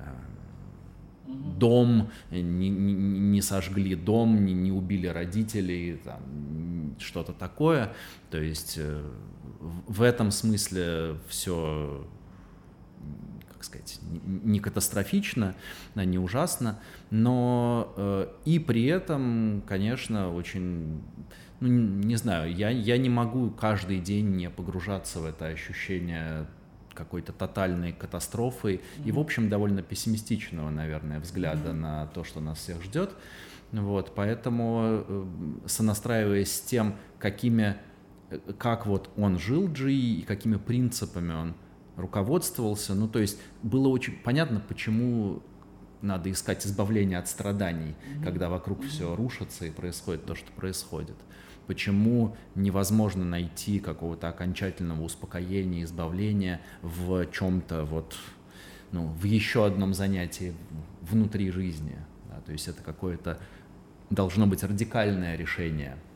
дом, 1.30 2.10
не, 2.32 2.42
не, 2.42 2.70
не 2.70 3.42
сожгли 3.42 3.96
дом, 3.96 4.46
не, 4.46 4.54
не 4.54 4.72
убили 4.72 5.08
родителей, 5.08 6.00
там, 6.04 6.96
что-то 7.00 7.34
такое. 7.34 7.94
То 8.30 8.42
есть 8.42 8.76
э, 8.78 9.02
в 9.60 10.02
этом 10.02 10.32
смысле 10.32 11.18
все, 11.28 12.08
как 13.52 13.64
сказать, 13.64 14.00
не 14.26 14.60
катастрофично, 14.60 15.56
не 15.96 16.18
ужасно, 16.18 16.80
но 17.10 17.94
э, 17.98 18.28
и 18.46 18.60
при 18.60 18.86
этом, 18.86 19.64
конечно, 19.68 20.34
очень 20.34 21.02
ну, 21.60 21.68
не 21.68 22.16
знаю, 22.16 22.56
я, 22.56 22.70
я 22.70 22.98
не 22.98 23.10
могу 23.10 23.50
каждый 23.50 24.00
день 24.00 24.30
не 24.30 24.50
погружаться 24.50 25.20
в 25.20 25.26
это 25.26 25.48
ощущение 25.48 26.48
какой-то 27.00 27.32
тотальной 27.32 27.94
катастрофой 27.94 28.76
mm-hmm. 28.76 29.06
и, 29.06 29.12
в 29.14 29.20
общем, 29.20 29.48
довольно 29.48 29.82
пессимистичного, 29.82 30.70
наверное, 30.70 31.22
взгляда 31.22 31.70
mm-hmm. 31.70 31.74
на 31.74 32.08
то, 32.08 32.26
что 32.26 32.42
нас 32.42 32.58
всех 32.60 32.84
ждет. 32.84 33.12
Вот, 33.72 34.14
поэтому, 34.16 35.06
э, 35.08 35.26
сонастраиваясь 35.66 36.52
с 36.52 36.60
тем, 36.60 36.96
какими, 37.18 37.78
э, 38.30 38.40
как 38.58 38.86
вот 38.86 39.10
он 39.16 39.40
жил 39.40 39.72
Джи 39.72 39.94
и 39.94 40.22
какими 40.24 40.58
принципами 40.58 41.34
он 41.34 41.54
руководствовался, 41.96 42.96
ну, 42.96 43.08
то 43.08 43.20
есть 43.20 43.40
было 43.64 43.88
очень 43.88 44.18
понятно, 44.18 44.60
почему 44.60 45.42
надо 46.02 46.30
искать 46.30 46.66
избавление 46.68 47.18
от 47.18 47.30
страданий, 47.30 47.96
mm-hmm. 47.96 48.24
когда 48.26 48.50
вокруг 48.50 48.80
mm-hmm. 48.80 48.88
все 48.88 49.16
рушится 49.16 49.66
и 49.66 49.70
происходит 49.70 50.26
то, 50.26 50.36
что 50.36 50.52
происходит 50.52 51.16
почему 51.70 52.36
невозможно 52.56 53.24
найти 53.24 53.80
какого-то 53.80 54.28
окончательного 54.28 55.04
успокоения, 55.04 55.84
избавления 55.84 56.62
в 56.82 57.28
чем-то 57.28 57.86
вот, 57.86 58.16
ну, 58.92 59.06
в 59.06 59.24
еще 59.26 59.68
одном 59.68 59.94
занятии 59.94 60.56
внутри 61.02 61.52
жизни. 61.52 61.96
Да, 62.28 62.42
то 62.42 62.54
есть 62.54 62.68
это 62.68 62.82
какое-то 62.82 63.38
должно 64.10 64.48
быть 64.48 64.64
радикальное 64.64 65.36
решение– 65.36 65.96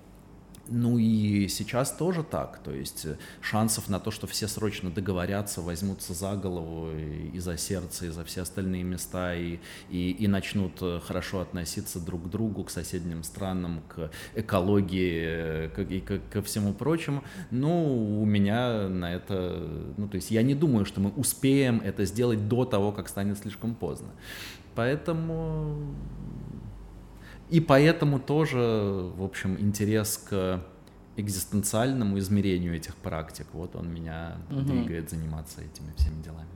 ну 0.69 0.98
и 0.98 1.48
сейчас 1.49 1.91
тоже 1.91 2.23
так, 2.23 2.60
то 2.64 2.72
есть 2.72 3.06
э, 3.06 3.18
шансов 3.41 3.90
на 3.90 3.99
то, 3.99 4.11
что 4.11 4.27
все 4.27 4.48
срочно 4.48 4.90
договорятся, 4.90 5.61
возьмутся 5.61 6.14
за 6.14 6.35
голову 6.35 6.90
и 7.34 7.38
за 7.40 7.57
сердце, 7.57 8.06
и 8.06 8.10
за 8.10 8.23
все 8.23 8.41
остальные 8.41 8.84
места, 8.84 9.35
и, 9.35 9.60
и, 9.90 10.11
и 10.11 10.27
начнут 10.27 10.73
э, 10.81 11.02
хорошо 11.06 11.41
относиться 11.41 11.99
друг 11.99 12.23
к 12.23 12.30
другу, 12.30 12.64
к 12.64 12.69
соседним 12.69 13.23
странам, 13.23 13.81
к 13.90 14.10
экологии 14.35 15.23
э, 15.26 15.69
к, 15.69 15.80
и 15.80 15.99
к, 15.99 16.22
ко 16.31 16.41
всему 16.41 16.73
прочему, 16.73 17.23
ну, 17.52 18.22
у 18.22 18.26
меня 18.26 18.88
на 18.88 19.14
это, 19.14 19.68
ну, 19.98 20.07
то 20.07 20.15
есть 20.15 20.31
я 20.31 20.44
не 20.44 20.56
думаю, 20.56 20.85
что 20.85 21.02
мы 21.02 21.10
успеем 21.11 21.81
это 21.84 22.06
сделать 22.06 22.48
до 22.48 22.64
того, 22.64 22.94
как 22.94 23.10
станет 23.10 23.38
слишком 23.38 23.76
поздно. 23.76 24.10
Поэтому 24.76 25.94
и 27.53 27.59
поэтому 27.59 28.19
тоже, 28.19 28.57
в 29.15 29.23
общем, 29.23 29.59
интерес 29.59 30.17
к 30.17 30.59
экзистенциальному 31.17 32.17
измерению 32.17 32.75
этих 32.75 32.95
практик, 32.95 33.45
вот 33.53 33.75
он 33.75 33.93
меня 33.93 34.38
угу. 34.49 34.61
двигает 34.61 35.11
заниматься 35.11 35.61
этими 35.61 35.93
всеми 35.95 36.23
делами. 36.23 36.49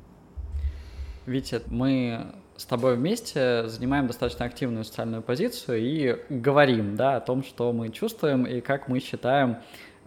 Витя, 1.28 1.62
мы 1.68 2.34
с 2.56 2.66
тобой 2.66 2.96
вместе 2.96 3.68
занимаем 3.68 4.08
достаточно 4.08 4.46
активную 4.46 4.84
социальную 4.86 5.22
позицию 5.22 5.78
и 5.80 6.18
говорим, 6.30 6.96
да, 6.96 7.18
о 7.18 7.22
том, 7.22 7.44
что 7.44 7.72
мы 7.74 7.90
чувствуем 7.90 8.48
и 8.48 8.60
как 8.60 8.88
мы 8.88 9.00
считаем, 9.00 9.58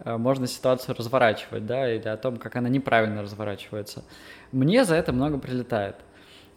э, 0.03 0.17
можно 0.17 0.45
ситуацию 0.45 0.93
разворачивать, 0.97 1.65
да, 1.65 1.89
или 1.89 2.09
о 2.09 2.17
том, 2.17 2.35
как 2.35 2.57
она 2.57 2.67
неправильно 2.67 3.21
разворачивается. 3.21 4.03
Мне 4.51 4.83
за 4.83 4.95
это 4.95 5.13
много 5.13 5.37
прилетает. 5.37 5.95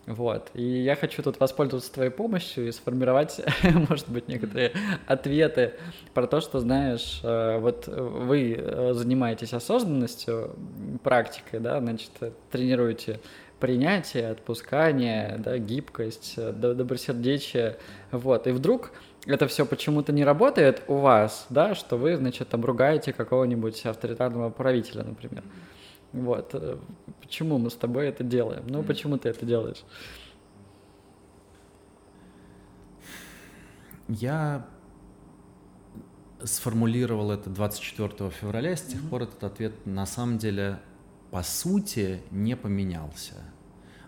Вот. 0.07 0.51
И 0.53 0.63
я 0.63 0.97
хочу 0.97 1.23
тут 1.23 1.41
воспользоваться 1.41 1.93
твоей 1.93 2.11
помощью 2.11 2.69
и 2.69 2.73
сформировать, 2.73 3.41
может 3.89 4.09
быть, 4.09 4.29
некоторые 4.29 4.73
ответы 5.07 5.75
про 6.13 6.27
то, 6.27 6.41
что, 6.41 6.61
знаешь, 6.61 7.21
э, 7.23 7.59
вот 7.59 7.87
вы 7.87 8.55
э, 8.59 8.93
занимаетесь 8.93 9.55
осознанностью, 9.55 10.57
практикой, 11.03 11.61
да, 11.61 11.81
значит, 11.81 12.11
тренируете 12.51 13.21
принятие, 13.61 14.29
отпускание, 14.29 15.37
да, 15.39 15.57
гибкость, 15.57 16.35
э, 16.37 16.53
добросердечие, 16.53 17.79
вот, 18.11 18.47
и 18.47 18.51
вдруг 18.51 18.93
это 19.27 19.47
все 19.47 19.65
почему-то 19.65 20.13
не 20.13 20.23
работает 20.23 20.83
у 20.87 20.97
вас, 20.97 21.47
да, 21.49 21.75
что 21.75 21.97
вы, 21.97 22.17
значит, 22.17 22.49
там 22.49 22.63
ругаете 22.63 23.15
какого-нибудь 23.15 23.87
авторитарного 23.87 24.51
правителя, 24.51 25.03
например. 25.03 25.43
Вот. 26.15 26.55
Э, 26.55 26.79
почему 27.21 27.59
мы 27.59 27.71
с 27.71 27.75
тобой 27.75 28.07
это 28.07 28.23
делаем? 28.23 28.65
Ну, 28.69 28.83
почему 28.85 29.19
ты 29.19 29.29
это 29.29 29.45
делаешь? 29.45 29.85
Я 34.09 34.67
сформулировал 36.43 37.33
это 37.33 37.51
24 37.51 38.31
февраля, 38.31 38.77
с 38.77 38.83
тех 38.83 39.03
пор 39.09 39.23
этот 39.23 39.43
ответ 39.43 39.87
на 39.87 40.07
самом 40.07 40.39
деле 40.39 40.79
по 41.31 41.43
сути 41.43 42.23
не 42.31 42.55
поменялся. 42.55 43.35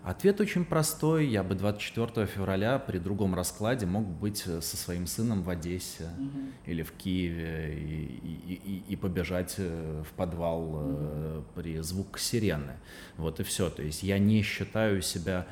Ответ 0.07 0.39
очень 0.39 0.63
простой. 0.63 1.27
Я 1.27 1.43
бы 1.43 1.53
24 1.53 2.27
февраля 2.27 2.79
при 2.79 2.97
другом 2.97 3.35
раскладе 3.35 3.85
мог 3.85 4.07
быть 4.07 4.41
э, 4.47 4.61
со 4.61 4.77
своим 4.77 5.05
сыном 5.05 5.43
в 5.43 5.49
Одессе 5.49 6.03
mm-hmm. 6.03 6.51
или 6.65 6.81
в 6.81 6.93
Киеве 6.93 7.73
и, 7.77 8.05
и, 8.23 8.53
и, 8.53 8.83
и 8.87 8.95
побежать 8.95 9.55
э, 9.57 10.03
в 10.09 10.13
подвал 10.13 10.63
mm-hmm. 10.63 11.43
при 11.55 11.81
звук 11.81 12.19
сирены. 12.19 12.77
Вот 13.17 13.41
и 13.41 13.43
все. 13.43 13.69
То 13.69 13.83
есть 13.83 14.01
я 14.01 14.17
не 14.17 14.43
считаю 14.43 15.01
себя 15.01 15.45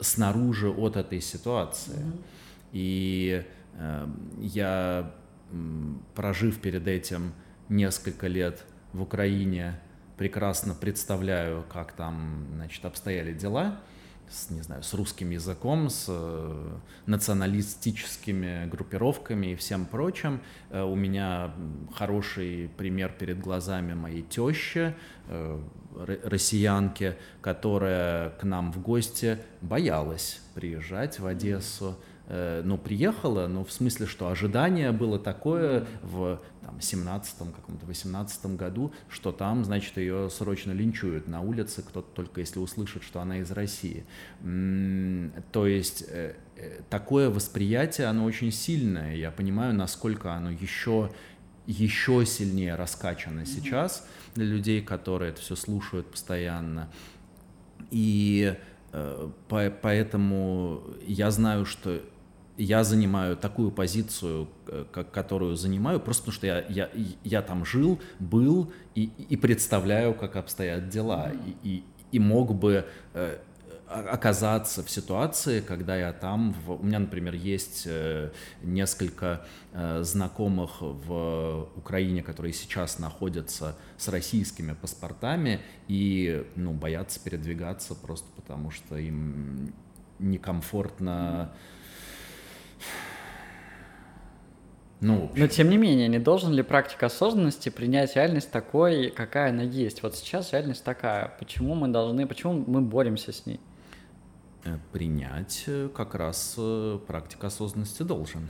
снаружи 0.00 0.70
от 0.70 0.96
этой 0.96 1.20
ситуации. 1.20 1.98
Mm-hmm. 1.98 2.24
И 2.72 3.44
э, 3.74 4.08
я, 4.40 5.14
прожив 6.14 6.58
перед 6.58 6.88
этим 6.88 7.34
несколько 7.68 8.28
лет 8.28 8.64
в 8.94 9.02
Украине, 9.02 9.78
прекрасно 10.16 10.74
представляю, 10.74 11.64
как 11.72 11.92
там, 11.92 12.46
значит, 12.54 12.84
обстояли 12.84 13.32
дела, 13.32 13.80
с, 14.32 14.50
не 14.50 14.62
знаю, 14.62 14.82
с 14.82 14.94
русским 14.94 15.30
языком, 15.30 15.90
с 15.90 16.06
э, 16.08 16.78
националистическими 17.06 18.66
группировками 18.66 19.48
и 19.48 19.54
всем 19.54 19.84
прочим. 19.84 20.40
Э, 20.70 20.82
у 20.82 20.94
меня 20.94 21.52
хороший 21.94 22.70
пример 22.76 23.12
перед 23.18 23.40
глазами 23.40 23.94
моей 23.94 24.22
тещи, 24.22 24.94
э, 25.28 25.60
россиянки, 26.24 27.16
которая 27.42 28.30
к 28.30 28.44
нам 28.44 28.72
в 28.72 28.80
гости 28.80 29.38
боялась 29.60 30.40
приезжать 30.54 31.18
в 31.18 31.26
Одессу. 31.26 31.98
Э, 32.28 32.62
ну, 32.64 32.78
приехала, 32.78 33.46
но 33.46 33.64
в 33.64 33.70
смысле, 33.72 34.06
что 34.06 34.28
ожидание 34.28 34.92
было 34.92 35.18
такое 35.18 35.86
в 36.02 36.40
там, 36.64 36.76
17-м, 36.78 37.52
каком-то 37.52 37.86
18 37.86 38.46
году, 38.56 38.92
что 39.08 39.32
там, 39.32 39.64
значит, 39.64 39.96
ее 39.96 40.30
срочно 40.30 40.72
линчуют 40.72 41.28
на 41.28 41.40
улице, 41.40 41.82
кто-то 41.82 42.08
только 42.14 42.40
если 42.40 42.58
услышит, 42.58 43.02
что 43.02 43.20
она 43.20 43.38
из 43.38 43.50
России. 43.50 44.04
То 45.52 45.66
есть 45.66 46.04
э, 46.08 46.36
э, 46.56 46.80
такое 46.88 47.30
восприятие, 47.30 48.06
оно 48.06 48.24
очень 48.24 48.52
сильное. 48.52 49.14
Я 49.16 49.30
понимаю, 49.30 49.74
насколько 49.74 50.32
оно 50.32 50.50
еще 50.50 51.10
еще 51.64 52.26
сильнее 52.26 52.74
раскачано 52.74 53.46
сейчас 53.46 54.04
для 54.34 54.44
людей, 54.44 54.82
которые 54.82 55.30
это 55.30 55.40
все 55.40 55.54
слушают 55.54 56.10
постоянно. 56.10 56.90
И 57.92 58.56
поэтому 59.48 60.82
я 61.06 61.30
знаю, 61.30 61.64
что 61.64 62.02
я 62.56 62.84
занимаю 62.84 63.36
такую 63.36 63.70
позицию, 63.70 64.48
э, 64.66 64.84
как, 64.92 65.10
которую 65.10 65.56
занимаю, 65.56 66.00
просто 66.00 66.22
потому 66.22 66.34
что 66.34 66.46
я, 66.46 66.64
я, 66.68 66.90
я 67.24 67.42
там 67.42 67.64
жил, 67.64 68.00
был 68.18 68.72
и, 68.94 69.10
и 69.28 69.36
представляю, 69.36 70.14
как 70.14 70.36
обстоят 70.36 70.88
дела, 70.88 71.32
и, 71.32 71.56
и, 71.68 71.84
и 72.12 72.18
мог 72.18 72.54
бы 72.54 72.84
э, 73.14 73.38
оказаться 73.88 74.82
в 74.82 74.90
ситуации, 74.90 75.60
когда 75.60 75.96
я 75.96 76.12
там, 76.12 76.54
в, 76.64 76.72
у 76.72 76.82
меня, 76.82 76.98
например, 76.98 77.34
есть 77.34 77.84
э, 77.86 78.30
несколько 78.62 79.46
э, 79.72 80.02
знакомых 80.02 80.80
в 80.80 81.68
Украине, 81.76 82.22
которые 82.22 82.52
сейчас 82.52 82.98
находятся 82.98 83.76
с 83.96 84.08
российскими 84.08 84.74
паспортами 84.74 85.60
и, 85.88 86.46
ну, 86.56 86.72
боятся 86.72 87.18
передвигаться 87.18 87.94
просто 87.94 88.28
потому, 88.36 88.70
что 88.70 88.96
им 88.98 89.72
некомфортно 90.18 91.50
mm-hmm 91.52 91.71
ну, 95.02 95.32
Но 95.34 95.48
тем 95.48 95.68
не 95.68 95.78
менее, 95.78 96.06
не 96.06 96.20
должен 96.20 96.52
ли 96.52 96.62
практика 96.62 97.06
осознанности 97.06 97.70
принять 97.70 98.14
реальность 98.14 98.52
такой, 98.52 99.10
какая 99.10 99.50
она 99.50 99.64
есть? 99.64 100.00
Вот 100.04 100.14
сейчас 100.14 100.52
реальность 100.52 100.84
такая. 100.84 101.34
Почему 101.40 101.74
мы 101.74 101.88
должны, 101.88 102.24
почему 102.24 102.52
мы 102.64 102.80
боремся 102.82 103.32
с 103.32 103.44
ней? 103.44 103.58
Э, 104.64 104.78
принять 104.92 105.64
э, 105.66 105.88
как 105.92 106.14
раз 106.14 106.54
э, 106.56 107.00
практика 107.04 107.48
осознанности 107.48 108.04
должен. 108.04 108.48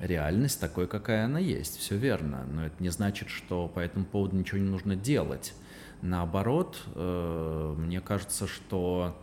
Реальность 0.00 0.60
такой, 0.60 0.88
какая 0.88 1.26
она 1.26 1.38
есть, 1.38 1.78
все 1.78 1.96
верно. 1.96 2.44
Но 2.50 2.66
это 2.66 2.74
не 2.82 2.88
значит, 2.88 3.28
что 3.28 3.68
по 3.68 3.78
этому 3.78 4.04
поводу 4.04 4.34
ничего 4.34 4.58
не 4.58 4.68
нужно 4.68 4.96
делать. 4.96 5.54
Наоборот, 6.02 6.76
мне 6.94 8.00
кажется, 8.00 8.46
что 8.46 9.16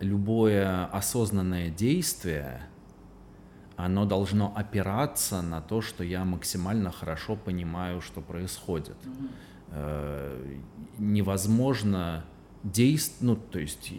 любое 0.00 0.86
осознанное 0.86 1.70
действие– 1.70 2.60
оно 3.76 4.04
должно 4.04 4.52
опираться 4.56 5.42
на 5.42 5.60
то, 5.60 5.80
что 5.80 6.02
я 6.04 6.24
максимально 6.24 6.90
хорошо 6.90 7.36
понимаю, 7.36 8.00
что 8.00 8.20
происходит. 8.20 8.96
Mm-hmm. 9.72 10.62
Невозможно 10.98 12.24
действовать, 12.72 13.22
ну, 13.22 13.36
то 13.36 13.58
есть, 13.58 13.92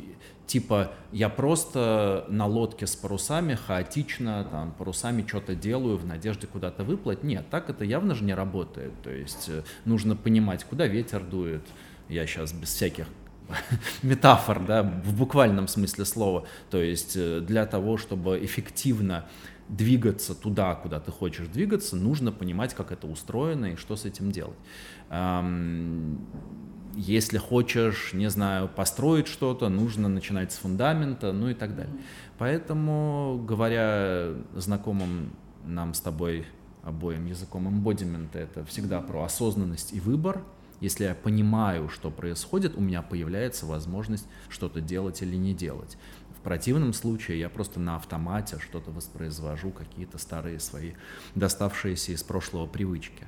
типа, 0.45 0.91
я 1.12 1.30
просто 1.30 2.26
на 2.30 2.45
лодке 2.45 2.88
с 2.88 2.95
парусами 2.95 3.56
хаотично, 3.56 4.48
там, 4.49 4.72
парусами 4.72 5.26
что-то 5.28 5.56
делаю 5.56 5.98
в 5.98 6.06
надежде 6.06 6.48
куда-то 6.48 6.84
выплыть. 6.84 7.24
Нет, 7.24 7.49
так 7.49 7.70
это 7.70 7.86
явно 7.86 8.16
же 8.16 8.24
не 8.24 8.34
работает. 8.34 8.94
То 9.04 9.12
есть, 9.12 9.49
э, 9.49 9.64
нужно 9.86 10.16
понимать, 10.16 10.64
куда 10.64 10.88
ветер 10.88 11.24
дует. 11.24 11.66
Я 12.10 12.26
сейчас 12.26 12.54
без 12.54 12.70
всяких 12.70 13.08
метафор, 14.04 14.66
да, 14.66 14.84
в 14.84 15.16
буквальном 15.18 15.68
смысле 15.68 16.06
слова. 16.06 16.45
То 16.70 16.82
есть, 16.82 17.16
э, 17.16 17.40
для 17.40 17.66
того, 17.66 17.98
чтобы 17.98 18.44
эффективно 18.44 19.26
двигаться 19.69 20.34
туда, 20.34 20.76
куда 20.76 20.99
ты 20.99 21.11
хочешь 21.11 21.48
двигаться, 21.48 21.95
нужно 21.95 22.31
понимать, 22.31 22.73
как 22.73 22.91
это 22.91 23.07
устроено 23.07 23.73
и 23.73 23.76
что 23.76 23.95
с 23.95 24.06
этим 24.06 24.31
делать. 24.31 24.57
Если 26.95 27.38
хочешь, 27.38 28.14
не 28.14 28.30
знаю, 28.30 28.69
построить 28.69 29.27
что-то, 29.27 29.69
нужно 29.69 30.07
начинать 30.07 30.52
с 30.52 30.57
фундамента, 30.57 31.31
ну 31.31 31.49
и 31.49 31.53
так 31.53 31.76
далее. 31.76 31.94
Поэтому, 32.39 33.44
говоря 33.48 34.34
знакомым 34.56 35.34
нам 35.65 35.94
с 35.94 35.99
тобой 35.99 36.45
обоим 36.81 37.26
языком 37.26 37.68
эмбодимента, 37.68 38.39
это 38.39 38.64
всегда 38.65 39.02
про 39.02 39.26
осознанность 39.26 39.94
и 39.94 39.99
выбор. 39.99 40.41
Если 40.80 41.03
я 41.06 41.15
понимаю, 41.15 41.89
что 41.89 42.10
происходит, 42.10 42.77
у 42.77 42.81
меня 42.81 43.02
появляется 43.02 43.65
возможность 43.65 44.27
что-то 44.48 44.80
делать 44.80 45.22
или 45.22 45.35
не 45.35 45.53
делать 45.53 45.98
противном 46.48 46.94
случае 46.94 47.41
я 47.41 47.49
просто 47.49 47.78
на 47.78 47.98
автомате 47.98 48.57
что-то 48.61 48.90
воспроизвожу, 48.90 49.72
какие-то 49.72 50.18
старые 50.18 50.61
свои 50.61 50.94
доставшиеся 51.36 52.14
из 52.14 52.24
прошлого 52.24 52.68
привычки. 52.68 53.26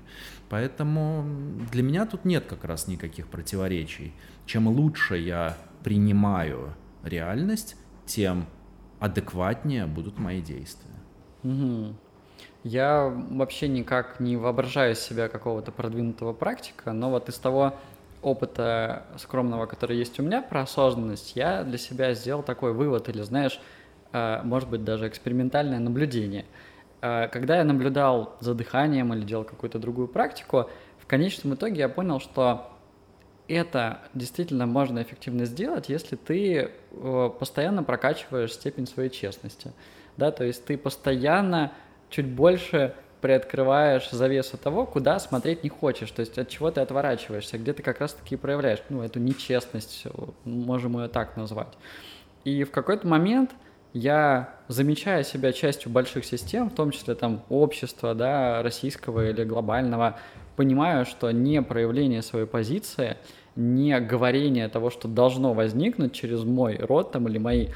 Поэтому 0.47 1.25
для 1.69 1.83
меня 1.83 2.05
тут 2.05 2.23
нет 2.23 2.45
как 2.47 2.63
раз 2.63 2.87
никаких 2.87 3.27
противоречий. 3.27 4.13
Чем 4.45 4.69
лучше 4.69 5.17
я 5.17 5.57
принимаю 5.83 6.73
реальность, 7.03 7.75
тем 8.05 8.45
адекватнее 9.01 9.85
будут 9.85 10.17
мои 10.17 10.41
действия. 10.41 10.95
Угу. 11.43 11.95
Я 12.63 13.09
вообще 13.31 13.67
никак 13.67 14.21
не 14.21 14.37
воображаю 14.37 14.95
себя 14.95 15.27
какого-то 15.27 15.73
продвинутого 15.73 16.31
практика, 16.31 16.93
но 16.93 17.09
вот 17.09 17.27
из 17.27 17.37
того, 17.37 17.75
опыта 18.21 19.03
скромного, 19.17 19.65
который 19.65 19.97
есть 19.97 20.19
у 20.19 20.23
меня 20.23 20.41
про 20.41 20.61
осознанность, 20.61 21.35
я 21.35 21.63
для 21.63 21.77
себя 21.77 22.13
сделал 22.13 22.43
такой 22.43 22.73
вывод 22.73 23.09
или, 23.09 23.21
знаешь, 23.21 23.59
э, 24.11 24.41
может 24.43 24.69
быть, 24.69 24.83
даже 24.83 25.07
экспериментальное 25.07 25.79
наблюдение. 25.79 26.45
Э, 27.01 27.27
когда 27.27 27.57
я 27.57 27.63
наблюдал 27.63 28.35
за 28.39 28.53
дыханием 28.53 29.13
или 29.13 29.23
делал 29.23 29.43
какую-то 29.43 29.79
другую 29.79 30.07
практику, 30.07 30.69
в 30.97 31.07
конечном 31.07 31.53
итоге 31.53 31.79
я 31.79 31.89
понял, 31.89 32.19
что 32.19 32.69
это 33.47 33.99
действительно 34.13 34.67
можно 34.67 35.01
эффективно 35.01 35.45
сделать, 35.45 35.89
если 35.89 36.15
ты 36.15 36.71
э, 36.91 37.29
постоянно 37.39 37.83
прокачиваешь 37.83 38.53
степень 38.53 38.85
своей 38.85 39.09
честности. 39.09 39.71
Да, 40.17 40.31
то 40.31 40.43
есть 40.43 40.65
ты 40.65 40.77
постоянно 40.77 41.71
чуть 42.09 42.27
больше 42.27 42.93
приоткрываешь 43.21 44.09
завесу 44.11 44.57
того, 44.57 44.85
куда 44.85 45.19
смотреть 45.19 45.63
не 45.63 45.69
хочешь, 45.69 46.11
то 46.11 46.21
есть 46.21 46.37
от 46.37 46.49
чего 46.49 46.71
ты 46.71 46.81
отворачиваешься, 46.81 47.57
где 47.57 47.73
ты 47.73 47.83
как 47.83 47.99
раз-таки 47.99 48.35
проявляешь, 48.35 48.79
ну, 48.89 49.01
эту 49.01 49.19
нечестность, 49.19 50.05
можем 50.45 50.99
ее 50.99 51.07
так 51.07 51.35
назвать. 51.37 51.77
И 52.45 52.63
в 52.63 52.71
какой-то 52.71 53.07
момент 53.07 53.51
я, 53.93 54.55
замечая 54.67 55.23
себя 55.23 55.51
частью 55.51 55.91
больших 55.91 56.25
систем, 56.25 56.69
в 56.69 56.75
том 56.75 56.91
числе 56.91 57.15
там 57.15 57.43
общества, 57.49 58.13
да, 58.13 58.61
российского 58.61 59.29
или 59.29 59.43
глобального, 59.43 60.19
понимаю, 60.55 61.05
что 61.05 61.31
не 61.31 61.61
проявление 61.61 62.21
своей 62.21 62.45
позиции 62.45 63.17
не 63.55 63.99
говорение 63.99 64.69
того, 64.69 64.89
что 64.89 65.07
должно 65.07 65.53
возникнуть 65.53 66.13
через 66.13 66.43
мой 66.43 66.77
рот 66.77 67.11
там, 67.11 67.27
или 67.27 67.37
мои 67.37 67.67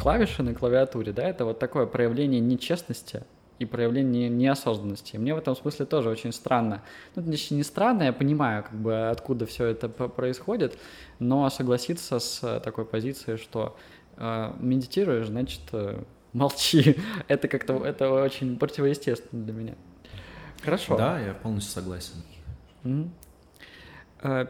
клавиши 0.00 0.42
на 0.42 0.54
клавиатуре, 0.54 1.12
да, 1.12 1.22
это 1.28 1.44
вот 1.44 1.58
такое 1.58 1.86
проявление 1.86 2.40
нечестности 2.40 3.24
и 3.58 3.64
проявление 3.64 4.28
неосознанности. 4.28 5.16
И 5.16 5.18
мне 5.18 5.34
в 5.34 5.38
этом 5.38 5.54
смысле 5.54 5.86
тоже 5.86 6.10
очень 6.10 6.32
странно. 6.32 6.82
Ну, 7.14 7.22
не 7.22 7.62
странно, 7.62 8.04
я 8.04 8.12
понимаю, 8.12 8.64
как 8.64 8.74
бы, 8.74 9.08
откуда 9.08 9.46
все 9.46 9.66
это 9.66 9.88
происходит, 9.88 10.78
но 11.18 11.48
согласиться 11.50 12.18
с 12.18 12.60
такой 12.60 12.84
позицией, 12.84 13.36
что 13.36 13.76
э, 14.16 14.52
медитируешь, 14.58 15.28
значит, 15.28 15.62
э, 15.72 16.02
молчи. 16.32 16.96
это 17.28 17.46
как-то, 17.48 17.84
это 17.84 18.10
очень 18.10 18.58
противоестественно 18.58 19.44
для 19.44 19.52
меня. 19.52 19.74
Хорошо. 20.62 20.96
Да, 20.96 21.20
я 21.20 21.34
полностью 21.34 21.72
согласен. 21.72 22.22
Mm-hmm. 22.84 23.10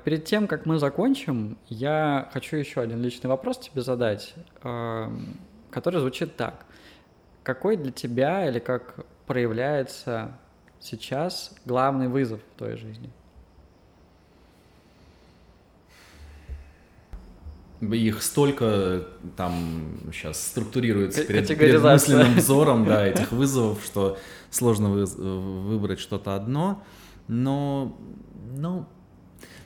Перед 0.05 0.25
тем, 0.25 0.47
как 0.47 0.67
мы 0.67 0.79
закончим, 0.79 1.59
я 1.69 2.31
хочу 2.33 2.57
еще 2.57 2.81
один 2.81 3.03
личный 3.03 3.29
вопрос 3.29 3.59
тебе 3.59 3.83
задать, 3.83 4.33
эм, 4.63 5.37
который 5.73 5.99
звучит 5.99 6.37
так. 6.37 6.65
Какой 7.45 7.77
для 7.77 7.93
тебя 7.93 8.49
или 8.49 8.59
как 8.59 9.05
проявляется 9.27 10.33
сейчас 10.81 11.55
главный 11.67 12.09
вызов 12.09 12.41
в 12.41 12.59
твоей 12.59 12.79
жизни? 12.79 13.11
Их 17.83 18.23
столько 18.23 19.07
там 19.37 19.99
сейчас 20.11 20.43
структурируется 20.43 21.23
перед, 21.23 21.47
перед 21.49 21.83
мысленным 21.83 22.35
взором, 22.37 22.87
да, 22.87 23.07
этих 23.07 23.31
вызовов, 23.31 23.85
что 23.85 24.17
сложно 24.51 24.89
вы, 24.89 25.05
выбрать 25.05 26.01
что-то 26.01 26.35
одно. 26.35 26.83
Но, 27.29 27.95
ну, 28.57 28.87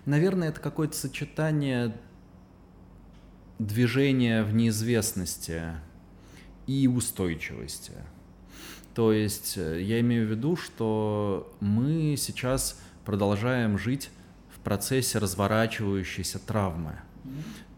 наверное, 0.05 0.49
это 0.49 0.59
какое-то 0.59 0.97
сочетание 0.97 1.97
движения 3.61 4.43
в 4.43 4.53
неизвестности 4.53 5.63
и 6.69 6.87
устойчивости. 6.87 7.93
То 8.95 9.13
есть 9.13 9.55
э, 9.57 9.81
я 9.83 9.99
имею 10.01 10.29
в 10.29 10.31
виду, 10.31 10.57
что 10.57 11.53
мы 11.61 12.15
сейчас 12.17 12.81
продолжаем 13.05 13.79
жить 13.79 14.11
в 14.55 14.61
процессе 14.61 15.19
разворачивающейся 15.19 16.39
травмы. 16.39 17.01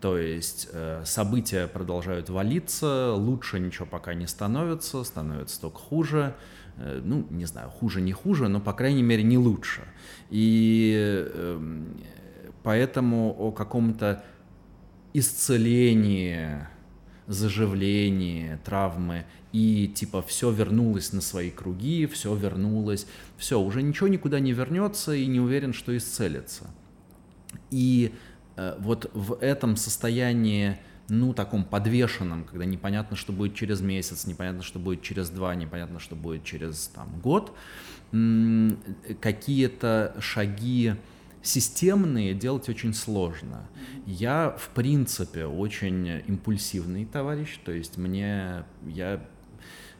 То 0.01 0.17
есть 0.19 0.69
э, 0.73 1.03
события 1.05 1.67
продолжают 1.67 2.31
валиться, 2.31 3.13
лучше 3.15 3.61
ничего 3.61 3.87
пока 3.87 4.15
не 4.15 4.27
становится, 4.27 5.05
становится 5.05 5.61
только 5.61 5.79
хуже. 5.79 6.35
Э, 6.79 7.01
ну, 7.05 7.27
не 7.31 7.45
знаю, 7.45 7.71
хуже, 7.71 8.01
не 8.01 8.13
хуже, 8.13 8.49
но, 8.49 8.61
по 8.61 8.73
крайней 8.73 9.03
мере, 9.03 9.23
не 9.23 9.39
лучше. 9.39 9.83
И 10.31 10.95
э, 11.33 11.85
поэтому 12.63 13.37
о 13.39 13.53
каком-то 13.53 14.25
исцелении 15.13 16.67
заживление, 17.31 18.59
травмы, 18.65 19.25
и 19.53 19.87
типа 19.87 20.21
все 20.21 20.51
вернулось 20.51 21.13
на 21.13 21.21
свои 21.21 21.51
круги, 21.51 22.07
все 22.07 22.35
вернулось, 22.35 23.07
все, 23.39 23.61
уже 23.61 23.83
ничего 23.83 24.09
никуда 24.09 24.41
не 24.41 24.53
вернется 24.53 25.15
и 25.15 25.27
не 25.27 25.39
уверен, 25.39 25.73
что 25.73 25.97
исцелится. 25.97 26.71
И 27.71 28.13
э, 28.57 28.77
вот 28.81 29.11
в 29.15 29.39
этом 29.41 29.77
состоянии, 29.77 30.79
ну, 31.09 31.33
таком 31.33 31.65
подвешенном, 31.65 32.45
когда 32.45 32.65
непонятно, 32.65 33.17
что 33.17 33.33
будет 33.33 33.55
через 33.55 33.81
месяц, 33.81 34.27
непонятно, 34.27 34.65
что 34.65 34.81
будет 34.81 35.03
через 35.03 35.31
два, 35.31 35.55
непонятно, 35.55 36.01
что 36.01 36.17
будет 36.17 36.43
через 36.43 36.89
там, 36.89 37.21
год, 37.21 37.57
какие-то 39.21 40.17
шаги, 40.19 40.95
системные 41.43 42.35
делать 42.35 42.69
очень 42.69 42.93
сложно. 42.95 43.69
Я, 44.07 44.55
в 44.59 44.69
принципе, 44.71 45.47
очень 45.47 46.23
импульсивный 46.27 47.05
товарищ, 47.05 47.59
то 47.65 47.73
есть 47.73 47.97
мне, 47.97 48.65
я, 48.87 49.25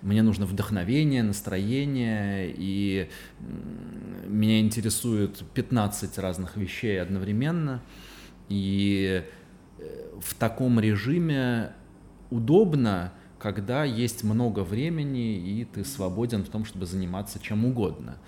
мне 0.03 0.23
нужно 0.23 0.47
вдохновение, 0.47 1.23
настроение, 1.23 2.53
и 2.57 3.09
меня 4.27 4.61
интересует 4.61 5.43
15 5.55 6.19
разных 6.19 6.57
вещей 6.57 7.01
одновременно, 7.01 7.83
и 8.49 9.25
э, 9.79 10.11
в 10.21 10.35
таком 10.35 10.81
режиме 10.81 11.73
удобно, 12.31 13.13
когда 13.39 13.85
есть 13.85 14.25
много 14.25 14.61
времени, 14.61 15.37
и 15.37 15.65
ты 15.65 15.85
свободен 15.85 16.45
в 16.45 16.49
том, 16.49 16.65
чтобы 16.65 16.87
заниматься 16.87 17.39
чем 17.41 17.65
угодно. 17.65 18.19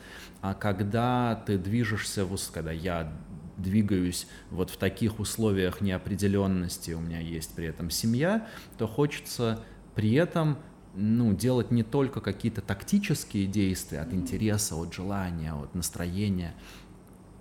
А 0.42 0.54
когда 0.54 1.42
ты 1.46 1.56
движешься, 1.56 2.26
в, 2.26 2.36
когда 2.52 2.72
я 2.72 3.10
двигаюсь 3.56 4.26
вот 4.50 4.70
в 4.70 4.76
таких 4.76 5.20
условиях 5.20 5.80
неопределенности, 5.80 6.90
у 6.90 7.00
меня 7.00 7.20
есть 7.20 7.54
при 7.54 7.66
этом 7.66 7.90
семья, 7.90 8.48
то 8.76 8.86
хочется 8.86 9.60
при 9.94 10.12
этом 10.14 10.58
ну, 10.94 11.32
делать 11.32 11.70
не 11.70 11.84
только 11.84 12.20
какие-то 12.20 12.60
тактические 12.60 13.46
действия 13.46 14.00
от 14.00 14.12
интереса, 14.12 14.74
от 14.74 14.92
желания, 14.92 15.54
от 15.54 15.74
настроения, 15.76 16.54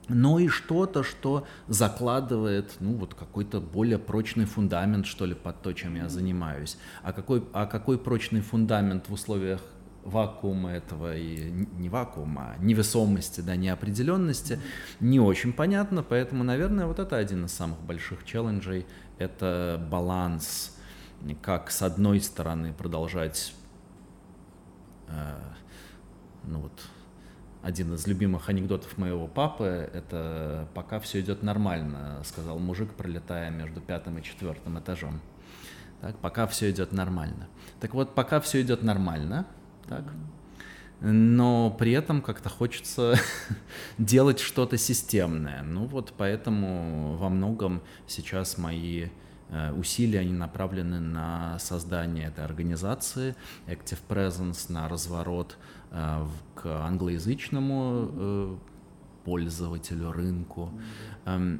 но 0.07 0.37
и 0.39 0.47
что-то, 0.47 1.03
что 1.03 1.47
закладывает, 1.67 2.75
ну, 2.79 2.93
вот 2.93 3.15
какой-то 3.15 3.61
более 3.61 3.97
прочный 3.97 4.45
фундамент, 4.45 5.07
что 5.07 5.25
ли, 5.25 5.33
под 5.33 5.61
то, 5.61 5.73
чем 5.73 5.95
я 5.95 6.07
занимаюсь. 6.07 6.77
А 7.01 7.13
какой, 7.13 7.43
а 7.53 7.65
какой 7.65 7.97
прочный 7.97 8.41
фундамент 8.41 9.09
в 9.09 9.13
условиях 9.13 9.61
вакуума 10.03 10.71
этого 10.71 11.15
и 11.15 11.51
не 11.51 11.89
вакуума, 11.89 12.55
а 12.55 12.63
невесомости, 12.63 13.41
да, 13.41 13.55
неопределенности, 13.55 14.59
не 14.99 15.19
очень 15.19 15.53
понятно, 15.53 16.03
поэтому, 16.03 16.43
наверное, 16.43 16.85
вот 16.85 16.99
это 16.99 17.17
один 17.17 17.45
из 17.45 17.51
самых 17.51 17.79
больших 17.81 18.25
челленджей, 18.25 18.85
это 19.17 19.85
баланс, 19.89 20.77
как 21.41 21.71
с 21.71 21.81
одной 21.81 22.19
стороны 22.21 22.73
продолжать, 22.73 23.53
э, 25.07 25.37
ну 26.43 26.61
вот, 26.61 26.81
один 27.61 27.93
из 27.93 28.07
любимых 28.07 28.49
анекдотов 28.49 28.97
моего 28.97 29.27
папы, 29.27 29.89
это 29.93 30.67
«пока 30.73 30.99
все 30.99 31.21
идет 31.21 31.43
нормально», 31.43 32.21
сказал 32.25 32.57
мужик, 32.57 32.93
пролетая 32.93 33.51
между 33.51 33.81
пятым 33.81 34.17
и 34.17 34.23
четвертым 34.23 34.79
этажом. 34.79 35.21
Так, 36.01 36.17
пока 36.17 36.47
все 36.47 36.71
идет 36.71 36.91
нормально. 36.91 37.47
Так 37.79 37.93
вот, 37.93 38.15
пока 38.15 38.39
все 38.39 38.61
идет 38.61 38.81
нормально, 38.81 39.45
так? 39.87 40.03
но 41.01 41.71
при 41.71 41.93
этом 41.93 42.21
как-то 42.21 42.49
хочется 42.49 43.15
делать 43.97 44.39
что-то 44.39 44.77
системное. 44.77 45.63
Ну 45.63 45.85
вот 45.85 46.13
поэтому 46.15 47.17
во 47.17 47.29
многом 47.29 47.81
сейчас 48.07 48.57
мои 48.57 49.07
э, 49.49 49.71
усилия 49.73 50.19
они 50.19 50.33
направлены 50.33 50.99
на 50.99 51.57
создание 51.57 52.27
этой 52.27 52.45
организации 52.45 53.35
Active 53.67 53.99
Presence, 54.07 54.71
на 54.71 54.87
разворот 54.87 55.57
э, 55.89 56.25
к 56.53 56.65
англоязычному 56.67 58.11
э, 58.13 58.55
пользователю, 59.23 60.11
рынку, 60.11 60.71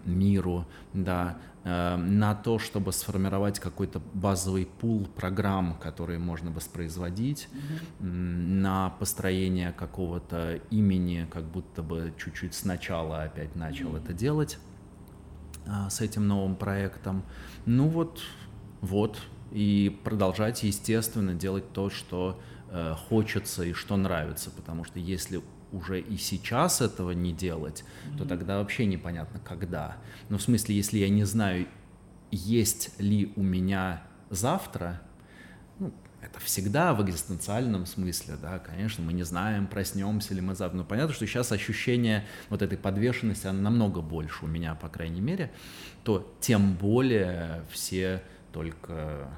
миру, 0.05 0.65
да, 0.93 1.37
Э, 1.63 1.95
на 1.95 2.33
то, 2.33 2.57
чтобы 2.57 2.91
сформировать 2.91 3.59
какой-то 3.59 4.01
базовый 4.13 4.65
пул 4.65 5.05
программ, 5.05 5.75
которые 5.75 6.17
можно 6.17 6.49
воспроизводить, 6.49 7.49
mm-hmm. 7.51 8.03
на 8.03 8.89
построение 8.89 9.71
какого-то 9.71 10.59
имени, 10.71 11.27
как 11.29 11.43
будто 11.43 11.83
бы 11.83 12.13
чуть-чуть 12.17 12.55
сначала 12.55 13.23
опять 13.23 13.55
начал 13.55 13.95
mm-hmm. 13.95 14.03
это 14.03 14.13
делать 14.13 14.57
а, 15.67 15.91
с 15.91 16.01
этим 16.01 16.27
новым 16.27 16.55
проектом. 16.55 17.23
Ну 17.67 17.89
вот, 17.89 18.21
вот, 18.81 19.19
и 19.51 19.95
продолжать, 20.03 20.63
естественно, 20.63 21.35
делать 21.35 21.71
то, 21.73 21.91
что 21.91 22.41
э, 22.69 22.95
хочется 23.07 23.63
и 23.65 23.73
что 23.73 23.97
нравится, 23.97 24.49
потому 24.49 24.83
что 24.83 24.97
если 24.97 25.43
уже 25.71 25.99
и 25.99 26.17
сейчас 26.17 26.81
этого 26.81 27.11
не 27.11 27.33
делать, 27.33 27.83
mm-hmm. 27.83 28.17
то 28.17 28.25
тогда 28.25 28.57
вообще 28.57 28.85
непонятно 28.85 29.39
когда. 29.39 29.97
Но 30.29 30.37
в 30.37 30.41
смысле, 30.41 30.75
если 30.75 30.99
я 30.99 31.09
не 31.09 31.23
знаю, 31.23 31.67
есть 32.31 32.99
ли 32.99 33.31
у 33.35 33.43
меня 33.43 34.03
завтра, 34.29 35.01
ну, 35.79 35.93
это 36.21 36.39
всегда 36.39 36.93
в 36.93 37.03
экзистенциальном 37.03 37.85
смысле, 37.85 38.35
да, 38.41 38.59
конечно, 38.59 39.03
мы 39.03 39.13
не 39.13 39.23
знаем, 39.23 39.67
проснемся 39.67 40.33
ли 40.33 40.41
мы 40.41 40.55
завтра, 40.55 40.77
но 40.77 40.83
понятно, 40.83 41.13
что 41.13 41.25
сейчас 41.25 41.51
ощущение 41.51 42.25
вот 42.49 42.61
этой 42.61 42.77
подвешенности, 42.77 43.47
оно 43.47 43.61
намного 43.61 44.01
больше 44.01 44.45
у 44.45 44.47
меня, 44.47 44.75
по 44.75 44.87
крайней 44.87 45.21
мере, 45.21 45.51
то 46.03 46.33
тем 46.39 46.73
более 46.75 47.63
все 47.69 48.23
только 48.53 49.29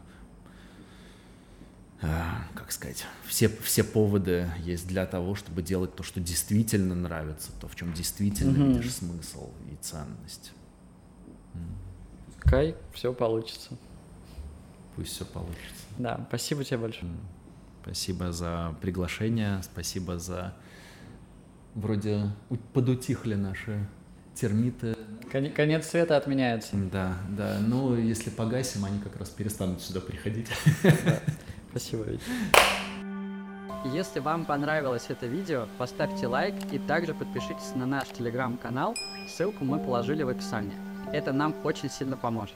как 2.54 2.72
сказать, 2.72 3.06
все, 3.26 3.48
все 3.48 3.84
поводы 3.84 4.50
есть 4.60 4.88
для 4.88 5.06
того, 5.06 5.36
чтобы 5.36 5.62
делать 5.62 5.96
то, 5.96 6.04
что 6.04 6.20
действительно 6.20 6.96
нравится, 6.96 7.52
то, 7.62 7.68
в 7.68 7.76
чем 7.76 7.94
действительно 7.94 8.58
mm-hmm. 8.58 8.74
видишь 8.74 8.94
смысл 8.94 9.52
и 9.72 9.76
ценность. 9.82 10.52
Кай, 12.40 12.76
все 12.94 13.14
получится. 13.14 13.78
Пусть 14.96 15.14
все 15.14 15.26
получится. 15.26 15.86
Да, 15.98 16.26
спасибо 16.28 16.64
тебе 16.64 16.78
большое. 16.78 17.12
Спасибо 17.82 18.32
за 18.32 18.76
приглашение, 18.82 19.62
спасибо 19.64 20.20
за... 20.20 20.54
Вроде 21.76 22.30
подутихли 22.74 23.36
наши 23.36 23.88
термиты... 24.36 24.96
Конец 25.32 25.88
света 25.88 26.18
отменяется. 26.18 26.76
Да, 26.92 27.18
да. 27.30 27.58
Ну, 27.60 27.96
если 27.96 28.30
погасим, 28.30 28.86
они 28.86 29.00
как 29.00 29.16
раз 29.16 29.30
перестанут 29.30 29.82
сюда 29.82 30.00
приходить. 30.00 30.48
Спасибо, 31.74 32.04
Вить. 32.04 32.22
Если 33.86 34.20
вам 34.20 34.46
понравилось 34.46 35.06
это 35.10 35.26
видео, 35.26 35.68
поставьте 35.80 36.28
лайк 36.28 36.54
и 36.72 36.78
также 36.78 37.16
подпишитесь 37.16 37.74
на 37.74 37.88
наш 37.88 38.10
телеграм-канал, 38.10 38.96
ссылку 39.28 39.66
мы 39.66 39.80
положили 39.80 40.22
в 40.22 40.30
описании. 40.30 40.78
Это 41.12 41.34
нам 41.34 41.56
очень 41.64 41.90
сильно 41.90 42.16
поможет. 42.16 42.56